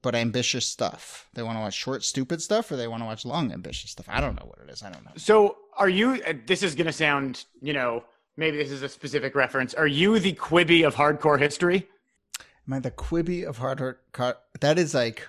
but 0.00 0.14
ambitious 0.14 0.64
stuff. 0.64 1.28
They 1.34 1.42
want 1.42 1.58
to 1.58 1.60
watch 1.60 1.74
short, 1.74 2.04
stupid 2.04 2.40
stuff, 2.40 2.70
or 2.70 2.76
they 2.76 2.88
want 2.88 3.02
to 3.02 3.06
watch 3.06 3.26
long, 3.26 3.52
ambitious 3.52 3.90
stuff. 3.90 4.06
I 4.08 4.22
don't 4.22 4.36
know 4.36 4.46
what 4.46 4.66
it 4.66 4.72
is. 4.72 4.82
I 4.82 4.90
don't 4.90 5.04
know. 5.04 5.12
So, 5.16 5.58
are 5.76 5.90
you? 5.90 6.22
Uh, 6.26 6.32
this 6.46 6.62
is 6.62 6.74
going 6.74 6.86
to 6.86 6.92
sound, 6.92 7.44
you 7.60 7.74
know 7.74 8.04
maybe 8.36 8.56
this 8.56 8.70
is 8.70 8.82
a 8.82 8.88
specific 8.88 9.34
reference. 9.34 9.74
Are 9.74 9.86
you 9.86 10.18
the 10.18 10.32
Quibi 10.32 10.86
of 10.86 10.96
hardcore 10.96 11.38
history? 11.38 11.88
Am 12.66 12.74
I 12.74 12.78
the 12.80 12.90
Quibi 12.90 13.44
of 13.44 13.58
hardcore? 13.58 14.36
That 14.60 14.78
is 14.78 14.94
like 14.94 15.28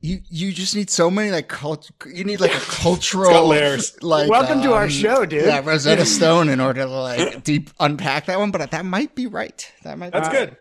you. 0.00 0.20
You 0.28 0.52
just 0.52 0.74
need 0.74 0.90
so 0.90 1.10
many 1.10 1.30
like 1.30 1.48
cult. 1.48 1.90
You 2.06 2.24
need 2.24 2.40
like 2.40 2.54
a 2.54 2.60
cultural 2.60 3.46
layers. 3.46 4.02
Like 4.02 4.30
welcome 4.30 4.58
um, 4.58 4.64
to 4.64 4.72
our 4.72 4.84
um, 4.84 4.90
show, 4.90 5.26
dude. 5.26 5.44
Yeah, 5.44 5.62
Rosetta 5.64 6.06
Stone 6.18 6.48
in 6.48 6.60
order 6.60 6.82
to 6.82 6.90
like 6.90 7.44
deep 7.44 7.70
unpack 7.78 8.26
that 8.26 8.38
one. 8.38 8.50
But 8.50 8.70
that 8.70 8.84
might 8.84 9.14
be 9.14 9.26
right. 9.26 9.70
That 9.82 9.98
might. 9.98 10.12
That's 10.12 10.28
good. 10.28 10.56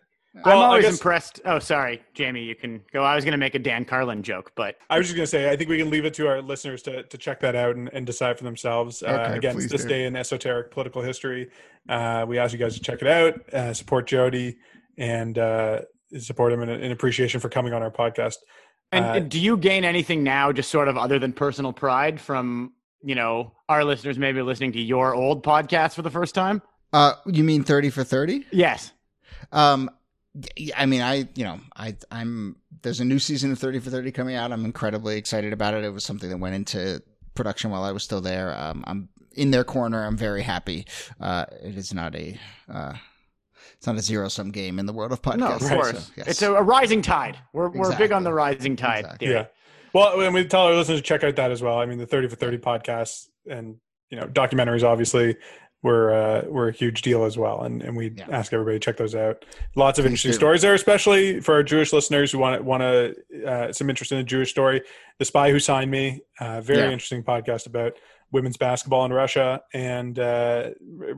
Well, 0.45 0.57
I'm 0.57 0.69
always 0.69 0.85
guess, 0.85 0.93
impressed. 0.93 1.41
Oh, 1.45 1.59
sorry, 1.59 2.01
Jamie. 2.13 2.43
You 2.43 2.55
can 2.55 2.81
go. 2.91 3.03
I 3.03 3.15
was 3.15 3.23
going 3.23 3.33
to 3.33 3.37
make 3.37 3.55
a 3.55 3.59
Dan 3.59 3.85
Carlin 3.85 4.23
joke, 4.23 4.51
but 4.55 4.77
I 4.89 4.97
was 4.97 5.07
just 5.07 5.15
going 5.15 5.23
to 5.23 5.29
say 5.29 5.49
I 5.49 5.55
think 5.55 5.69
we 5.69 5.77
can 5.77 5.89
leave 5.89 6.05
it 6.05 6.13
to 6.15 6.27
our 6.27 6.41
listeners 6.41 6.81
to, 6.83 7.03
to 7.03 7.17
check 7.17 7.39
that 7.41 7.55
out 7.55 7.75
and, 7.75 7.89
and 7.93 8.05
decide 8.05 8.37
for 8.37 8.43
themselves. 8.43 9.03
Uh, 9.03 9.07
okay, 9.07 9.23
uh, 9.23 9.35
again, 9.35 9.55
this 9.57 9.83
do. 9.83 9.87
day 9.87 10.05
in 10.05 10.15
esoteric 10.15 10.71
political 10.71 11.01
history. 11.01 11.49
Uh, 11.89 12.25
we 12.27 12.37
ask 12.37 12.53
you 12.53 12.59
guys 12.59 12.75
to 12.75 12.81
check 12.81 13.01
it 13.01 13.07
out, 13.07 13.53
uh, 13.53 13.73
support 13.73 14.07
Jody, 14.07 14.57
and 14.97 15.37
uh, 15.37 15.81
support 16.19 16.51
him 16.51 16.61
in, 16.61 16.69
in, 16.69 16.91
appreciation 16.91 17.39
for 17.39 17.49
coming 17.49 17.73
on 17.73 17.81
our 17.81 17.91
podcast. 17.91 18.37
And, 18.91 19.05
uh, 19.05 19.13
and 19.13 19.31
do 19.31 19.39
you 19.39 19.57
gain 19.57 19.85
anything 19.85 20.23
now, 20.23 20.51
just 20.51 20.69
sort 20.69 20.87
of 20.87 20.97
other 20.97 21.19
than 21.19 21.33
personal 21.33 21.73
pride, 21.73 22.19
from 22.19 22.73
you 23.03 23.15
know 23.15 23.53
our 23.69 23.83
listeners 23.83 24.17
maybe 24.17 24.41
listening 24.41 24.73
to 24.73 24.81
your 24.81 25.15
old 25.15 25.43
podcast 25.43 25.93
for 25.93 26.01
the 26.01 26.11
first 26.11 26.35
time? 26.35 26.61
Uh, 26.93 27.13
you 27.25 27.43
mean 27.43 27.63
thirty 27.63 27.89
for 27.89 28.03
thirty? 28.03 28.45
Yes. 28.51 28.91
Um, 29.51 29.89
I 30.75 30.85
mean, 30.85 31.01
I 31.01 31.27
you 31.35 31.43
know, 31.43 31.59
I 31.75 31.95
I'm 32.11 32.57
there's 32.81 32.99
a 32.99 33.05
new 33.05 33.19
season 33.19 33.51
of 33.51 33.59
Thirty 33.59 33.79
for 33.79 33.89
Thirty 33.89 34.11
coming 34.11 34.35
out. 34.35 34.51
I'm 34.51 34.65
incredibly 34.65 35.17
excited 35.17 35.53
about 35.53 35.73
it. 35.73 35.83
It 35.83 35.89
was 35.89 36.03
something 36.03 36.29
that 36.29 36.37
went 36.37 36.55
into 36.55 37.01
production 37.35 37.71
while 37.71 37.83
I 37.83 37.91
was 37.91 38.03
still 38.03 38.21
there. 38.21 38.57
Um, 38.57 38.83
I'm 38.87 39.09
in 39.33 39.51
their 39.51 39.63
corner. 39.63 40.05
I'm 40.05 40.17
very 40.17 40.43
happy. 40.43 40.85
Uh, 41.19 41.45
it 41.63 41.77
is 41.77 41.93
not 41.93 42.15
a 42.15 42.37
uh, 42.69 42.93
it's 43.77 43.87
not 43.87 43.95
a 43.95 44.01
zero 44.01 44.27
sum 44.27 44.51
game 44.51 44.79
in 44.79 44.85
the 44.85 44.93
world 44.93 45.11
of 45.11 45.21
podcasts. 45.21 45.37
No, 45.37 45.51
of 45.51 45.61
course. 45.61 46.05
So, 46.05 46.13
yes. 46.17 46.27
It's 46.27 46.41
a, 46.41 46.53
a, 46.53 46.63
rising 46.63 47.01
tide. 47.01 47.37
We're, 47.53 47.67
exactly. 47.67 47.89
we're 47.89 47.97
big 47.97 48.11
on 48.11 48.23
the 48.23 48.33
rising 48.33 48.75
tide. 48.75 49.05
Exactly. 49.05 49.29
Yeah. 49.29 49.45
Well, 49.93 50.19
and 50.19 50.33
we 50.33 50.45
tell 50.45 50.63
our 50.63 50.75
listeners 50.75 50.99
to 50.99 51.03
check 51.03 51.23
out 51.23 51.35
that 51.35 51.51
as 51.51 51.61
well. 51.61 51.77
I 51.77 51.85
mean, 51.85 51.97
the 51.97 52.05
30 52.05 52.27
for 52.27 52.35
30 52.35 52.57
podcast 52.57 53.27
and, 53.49 53.77
you 54.09 54.19
know, 54.19 54.27
documentaries 54.27 54.83
obviously 54.83 55.37
were, 55.87 56.05
uh, 56.13 56.41
were 56.55 56.67
a 56.67 56.71
huge 56.71 57.01
deal 57.01 57.23
as 57.23 57.35
well. 57.37 57.63
And, 57.63 57.81
and 57.81 57.95
we 57.95 58.05
yeah. 58.09 58.27
ask 58.29 58.53
everybody 58.53 58.77
to 58.79 58.85
check 58.85 58.97
those 58.97 59.15
out. 59.15 59.45
Lots 59.75 59.97
of 59.97 60.03
Please 60.03 60.09
interesting 60.09 60.31
do. 60.31 60.37
stories 60.37 60.61
there, 60.61 60.73
especially 60.73 61.39
for 61.39 61.53
our 61.55 61.63
Jewish 61.63 61.91
listeners 61.93 62.31
who 62.31 62.39
want, 62.39 62.63
want 62.63 62.81
to, 62.81 63.15
uh, 63.45 63.71
some 63.71 63.89
interest 63.89 64.11
in 64.11 64.17
the 64.17 64.23
Jewish 64.23 64.49
story. 64.49 64.81
The 65.19 65.25
Spy 65.25 65.49
Who 65.51 65.59
Signed 65.59 65.89
Me, 65.89 66.21
uh, 66.39 66.61
very 66.61 66.79
yeah. 66.79 66.91
interesting 66.91 67.23
podcast 67.23 67.65
about 67.65 67.93
women's 68.31 68.57
basketball 68.57 69.05
in 69.05 69.13
Russia 69.13 69.61
and 69.73 70.19
uh, 70.19 70.71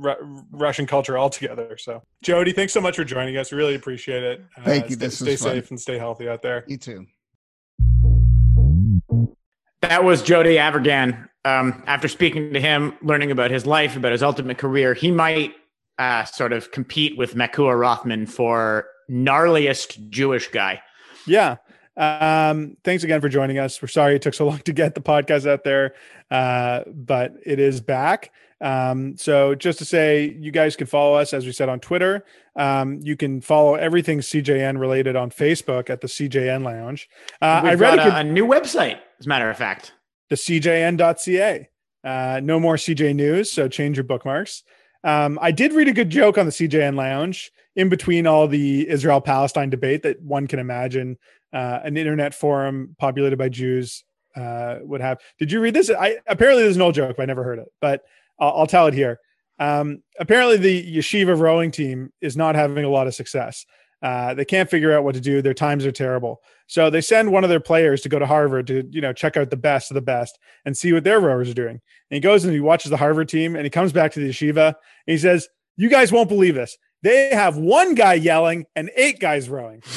R- 0.05 0.19
Russian 0.51 0.85
culture 0.85 1.17
altogether. 1.17 1.77
So, 1.77 2.03
Jody, 2.23 2.53
thanks 2.53 2.71
so 2.71 2.81
much 2.81 2.95
for 2.95 3.03
joining 3.03 3.35
us. 3.37 3.51
Really 3.51 3.75
appreciate 3.75 4.23
it. 4.23 4.45
Uh, 4.55 4.61
Thank 4.63 4.89
you. 4.89 4.95
Stay, 4.95 5.09
stay 5.09 5.35
safe 5.35 5.69
and 5.71 5.79
stay 5.79 5.97
healthy 5.97 6.29
out 6.29 6.41
there. 6.41 6.63
You 6.67 6.77
too. 6.77 7.07
That 9.81 10.03
was 10.03 10.21
Jody 10.21 10.55
Avirgan. 10.55 11.28
Um, 11.45 11.83
after 11.87 12.07
speaking 12.07 12.53
to 12.53 12.59
him, 12.59 12.97
learning 13.01 13.31
about 13.31 13.51
his 13.51 13.65
life, 13.65 13.95
about 13.95 14.11
his 14.11 14.23
ultimate 14.23 14.57
career, 14.57 14.93
he 14.93 15.11
might 15.11 15.55
uh, 15.97 16.25
sort 16.25 16.53
of 16.53 16.71
compete 16.71 17.17
with 17.17 17.35
Makua 17.35 17.75
Rothman 17.75 18.25
for 18.25 18.87
gnarliest 19.09 20.09
Jewish 20.09 20.49
guy. 20.49 20.81
Yeah. 21.25 21.57
Um, 21.97 22.77
thanks 22.83 23.03
again 23.03 23.19
for 23.19 23.29
joining 23.29 23.59
us. 23.59 23.81
We're 23.81 23.89
sorry 23.89 24.15
it 24.15 24.21
took 24.21 24.33
so 24.33 24.47
long 24.47 24.59
to 24.59 24.73
get 24.73 24.95
the 24.95 25.01
podcast 25.01 25.49
out 25.49 25.63
there, 25.63 25.93
uh, 26.31 26.83
but 26.87 27.33
it 27.45 27.59
is 27.59 27.81
back. 27.81 28.31
Um, 28.61 29.17
so 29.17 29.55
just 29.55 29.79
to 29.79 29.85
say, 29.85 30.35
you 30.39 30.51
guys 30.51 30.75
can 30.75 30.87
follow 30.87 31.15
us, 31.15 31.33
as 31.33 31.45
we 31.45 31.51
said, 31.51 31.69
on 31.69 31.79
Twitter. 31.79 32.25
Um, 32.55 32.99
you 33.01 33.15
can 33.15 33.41
follow 33.41 33.75
everything 33.75 34.19
CJN 34.19 34.79
related 34.79 35.15
on 35.15 35.29
Facebook 35.29 35.89
at 35.89 36.01
the 36.01 36.07
CJN 36.07 36.63
Lounge. 36.63 37.09
Uh, 37.41 37.61
I 37.63 37.73
read 37.75 37.99
a, 37.99 38.17
a, 38.17 38.23
new 38.23 38.45
website, 38.45 38.99
as 39.19 39.25
a 39.25 39.29
matter 39.29 39.49
of 39.49 39.57
fact, 39.57 39.93
the 40.29 40.35
CJN.ca. 40.35 41.69
Uh, 42.03 42.39
no 42.43 42.59
more 42.59 42.75
CJ 42.75 43.15
News, 43.15 43.51
so 43.51 43.67
change 43.67 43.97
your 43.97 44.05
bookmarks. 44.05 44.63
Um, 45.03 45.39
I 45.41 45.51
did 45.51 45.73
read 45.73 45.87
a 45.87 45.93
good 45.93 46.09
joke 46.09 46.37
on 46.37 46.45
the 46.45 46.51
CJN 46.51 46.95
Lounge 46.95 47.51
in 47.75 47.89
between 47.89 48.27
all 48.27 48.47
the 48.47 48.87
Israel 48.89 49.21
Palestine 49.21 49.69
debate 49.69 50.03
that 50.03 50.21
one 50.21 50.47
can 50.47 50.59
imagine 50.59 51.17
uh, 51.53 51.79
an 51.83 51.97
internet 51.97 52.33
forum 52.33 52.95
populated 52.99 53.37
by 53.37 53.49
Jews 53.49 54.03
uh, 54.35 54.79
would 54.81 55.01
have. 55.01 55.19
Did 55.37 55.51
you 55.51 55.59
read 55.59 55.73
this? 55.73 55.89
I 55.89 56.17
apparently 56.27 56.63
there's 56.63 56.75
an 56.75 56.81
old 56.81 56.95
joke, 56.95 57.17
but 57.17 57.23
I 57.23 57.25
never 57.25 57.43
heard 57.43 57.59
it. 57.59 57.71
But 57.81 58.03
I'll, 58.39 58.59
I'll 58.59 58.67
tell 58.67 58.87
it 58.87 58.93
here. 58.93 59.19
Um, 59.59 60.03
apparently, 60.19 60.57
the 60.57 60.97
yeshiva 60.97 61.37
rowing 61.37 61.71
team 61.71 62.13
is 62.21 62.37
not 62.37 62.55
having 62.55 62.85
a 62.85 62.89
lot 62.89 63.07
of 63.07 63.15
success. 63.15 63.65
Uh, 64.01 64.33
they 64.33 64.45
can't 64.45 64.69
figure 64.69 64.95
out 64.95 65.03
what 65.03 65.15
to 65.15 65.21
do. 65.21 65.41
Their 65.41 65.53
times 65.53 65.85
are 65.85 65.91
terrible. 65.91 66.41
So 66.67 66.89
they 66.89 67.01
send 67.01 67.31
one 67.31 67.43
of 67.43 67.49
their 67.49 67.59
players 67.59 68.01
to 68.01 68.09
go 68.09 68.19
to 68.19 68.25
Harvard 68.25 68.67
to, 68.67 68.87
you 68.91 69.01
know, 69.01 69.11
check 69.11 69.35
out 69.35 69.49
the 69.49 69.57
best 69.57 69.91
of 69.91 69.95
the 69.95 70.01
best 70.01 70.37
and 70.65 70.77
see 70.77 70.93
what 70.93 71.03
their 71.03 71.19
rowers 71.19 71.49
are 71.49 71.55
doing. 71.55 71.71
And 71.71 72.15
he 72.15 72.19
goes 72.19 72.45
and 72.45 72.53
he 72.53 72.59
watches 72.59 72.91
the 72.91 72.97
Harvard 72.97 73.27
team 73.27 73.55
and 73.55 73.65
he 73.65 73.69
comes 73.69 73.91
back 73.91 74.11
to 74.13 74.19
the 74.19 74.29
yeshiva 74.29 74.67
and 74.67 74.75
he 75.05 75.17
says, 75.17 75.49
"You 75.75 75.89
guys 75.89 76.11
won't 76.11 76.29
believe 76.29 76.55
this. 76.55 76.77
They 77.01 77.29
have 77.29 77.57
one 77.57 77.95
guy 77.95 78.13
yelling 78.13 78.65
and 78.75 78.91
eight 78.95 79.19
guys 79.19 79.49
rowing." 79.49 79.83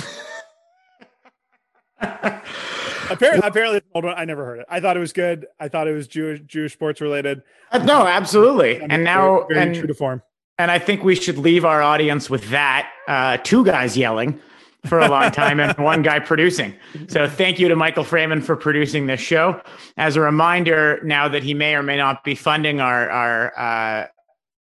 apparently, 2.01 3.49
apparently, 3.49 3.83
old 3.95 4.05
one. 4.05 4.15
I 4.17 4.25
never 4.25 4.45
heard 4.45 4.61
it. 4.61 4.67
I 4.69 4.81
thought 4.81 4.97
it 4.97 5.01
was 5.01 5.13
good. 5.13 5.47
I 5.61 5.69
thought 5.69 5.87
it 5.87 5.93
was 5.93 6.09
Jewish 6.09 6.41
Jewish 6.41 6.73
sports 6.73 7.01
related. 7.01 7.43
Uh, 7.71 7.79
no, 7.79 8.07
absolutely. 8.07 8.81
and, 8.81 8.93
and 8.93 9.05
now, 9.05 9.43
very, 9.43 9.55
very 9.55 9.67
and, 9.67 9.75
true 9.75 9.87
to 9.87 9.95
form. 9.95 10.23
And 10.59 10.71
I 10.71 10.79
think 10.79 11.03
we 11.03 11.15
should 11.15 11.39
leave 11.39 11.65
our 11.65 11.83
audience 11.83 12.29
with 12.29 12.51
that: 12.51 12.91
uh, 13.09 13.39
two 13.39 13.65
guys 13.65 13.97
yelling 13.97 14.41
for 14.87 14.99
a 14.99 15.09
long 15.09 15.31
time 15.31 15.61
and 15.61 15.77
one 15.79 16.03
guy 16.03 16.19
producing. 16.19 16.75
So 17.09 17.29
thank 17.29 17.59
you 17.59 17.69
to 17.69 17.77
Michael 17.77 18.05
Freeman 18.05 18.43
for 18.43 18.57
producing 18.57 19.07
this 19.07 19.21
show. 19.21 19.61
As 19.97 20.17
a 20.17 20.21
reminder, 20.21 21.01
now 21.05 21.29
that 21.29 21.43
he 21.43 21.55
may 21.55 21.75
or 21.75 21.83
may 21.83 21.97
not 21.97 22.25
be 22.25 22.35
funding 22.35 22.81
our 22.81 23.09
our 23.09 23.59
uh, 23.59 24.07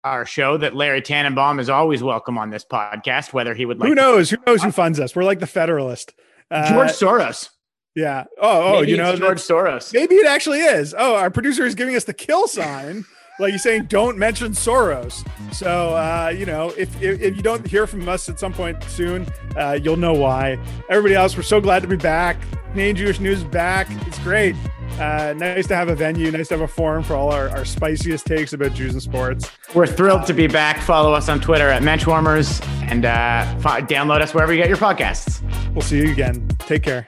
our 0.04 0.26
show, 0.26 0.58
that 0.58 0.76
Larry 0.76 1.02
Tannenbaum 1.02 1.60
is 1.60 1.70
always 1.70 2.02
welcome 2.02 2.38
on 2.38 2.50
this 2.50 2.66
podcast, 2.66 3.34
whether 3.34 3.54
he 3.54 3.66
would 3.66 3.80
like. 3.80 3.90
Who 3.90 3.96
knows? 3.96 4.30
Who 4.30 4.38
knows 4.46 4.64
who 4.64 4.72
funds 4.72 5.00
us? 5.00 5.16
We're 5.16 5.24
like 5.24 5.40
the 5.40 5.48
Federalist. 5.48 6.14
Uh, 6.50 6.70
George 6.70 6.90
Soros. 6.90 7.50
Yeah. 7.96 8.26
Oh, 8.40 8.76
oh, 8.76 8.80
maybe 8.80 8.92
you 8.92 8.98
know, 8.98 9.16
George 9.16 9.40
Soros. 9.40 9.92
Maybe 9.92 10.16
it 10.16 10.28
actually 10.28 10.60
is. 10.60 10.96
Oh, 10.98 11.16
our 11.16 11.32
producer 11.32 11.66
is 11.66 11.76
giving 11.76 11.96
us 11.96 12.04
the 12.06 12.14
kill 12.14 12.48
sign. 12.48 13.06
Like 13.40 13.52
you're 13.52 13.60
saying, 13.60 13.86
don't 13.86 14.18
mention 14.18 14.52
Soros. 14.52 15.28
So, 15.54 15.96
uh, 15.96 16.34
you 16.36 16.46
know, 16.46 16.70
if, 16.78 17.02
if, 17.02 17.22
if, 17.22 17.36
you 17.36 17.42
don't 17.42 17.66
hear 17.66 17.88
from 17.88 18.08
us 18.10 18.30
at 18.30 18.40
some 18.40 18.54
point 18.54 18.84
soon, 18.86 19.28
uh, 19.56 19.80
you'll 19.82 19.98
know 19.98 20.14
why. 20.14 20.60
Everybody 20.90 21.16
else, 21.16 21.36
we're 21.36 21.44
so 21.44 21.62
glad 21.62 21.82
to 21.82 21.88
be 21.88 21.96
back. 21.96 22.38
Canadian 22.72 22.96
Jewish 22.96 23.20
News 23.20 23.44
back. 23.44 23.88
It's 24.08 24.20
great. 24.20 24.56
Uh, 25.00 25.34
nice 25.38 25.68
to 25.68 25.76
have 25.76 25.90
a 25.90 25.96
venue. 25.96 26.32
Nice 26.32 26.48
to 26.48 26.56
have 26.56 26.62
a 26.62 26.68
forum 26.68 27.04
for 27.04 27.16
all 27.16 27.32
our, 27.32 27.50
our 27.50 27.66
spiciest 27.66 28.26
takes 28.26 28.54
about 28.54 28.74
Jews 28.74 28.94
and 28.94 29.02
sports. 29.02 29.50
We're 29.76 29.88
thrilled 29.88 30.26
to 30.28 30.34
be 30.34 30.48
back. 30.48 30.82
Follow 30.82 31.14
us 31.14 31.30
on 31.30 31.40
Twitter 31.40 31.70
at 31.70 31.84
Menschwarmers 31.84 32.66
and 32.90 33.06
uh, 33.06 33.46
download 33.62 34.22
us 34.22 34.34
wherever 34.34 34.54
you 34.54 34.60
get 34.60 34.70
your 34.70 34.78
podcasts. 34.78 35.42
We'll 35.74 35.82
see 35.82 35.98
you 35.98 36.12
again. 36.12 36.48
Take 36.60 36.84
care. 36.84 37.08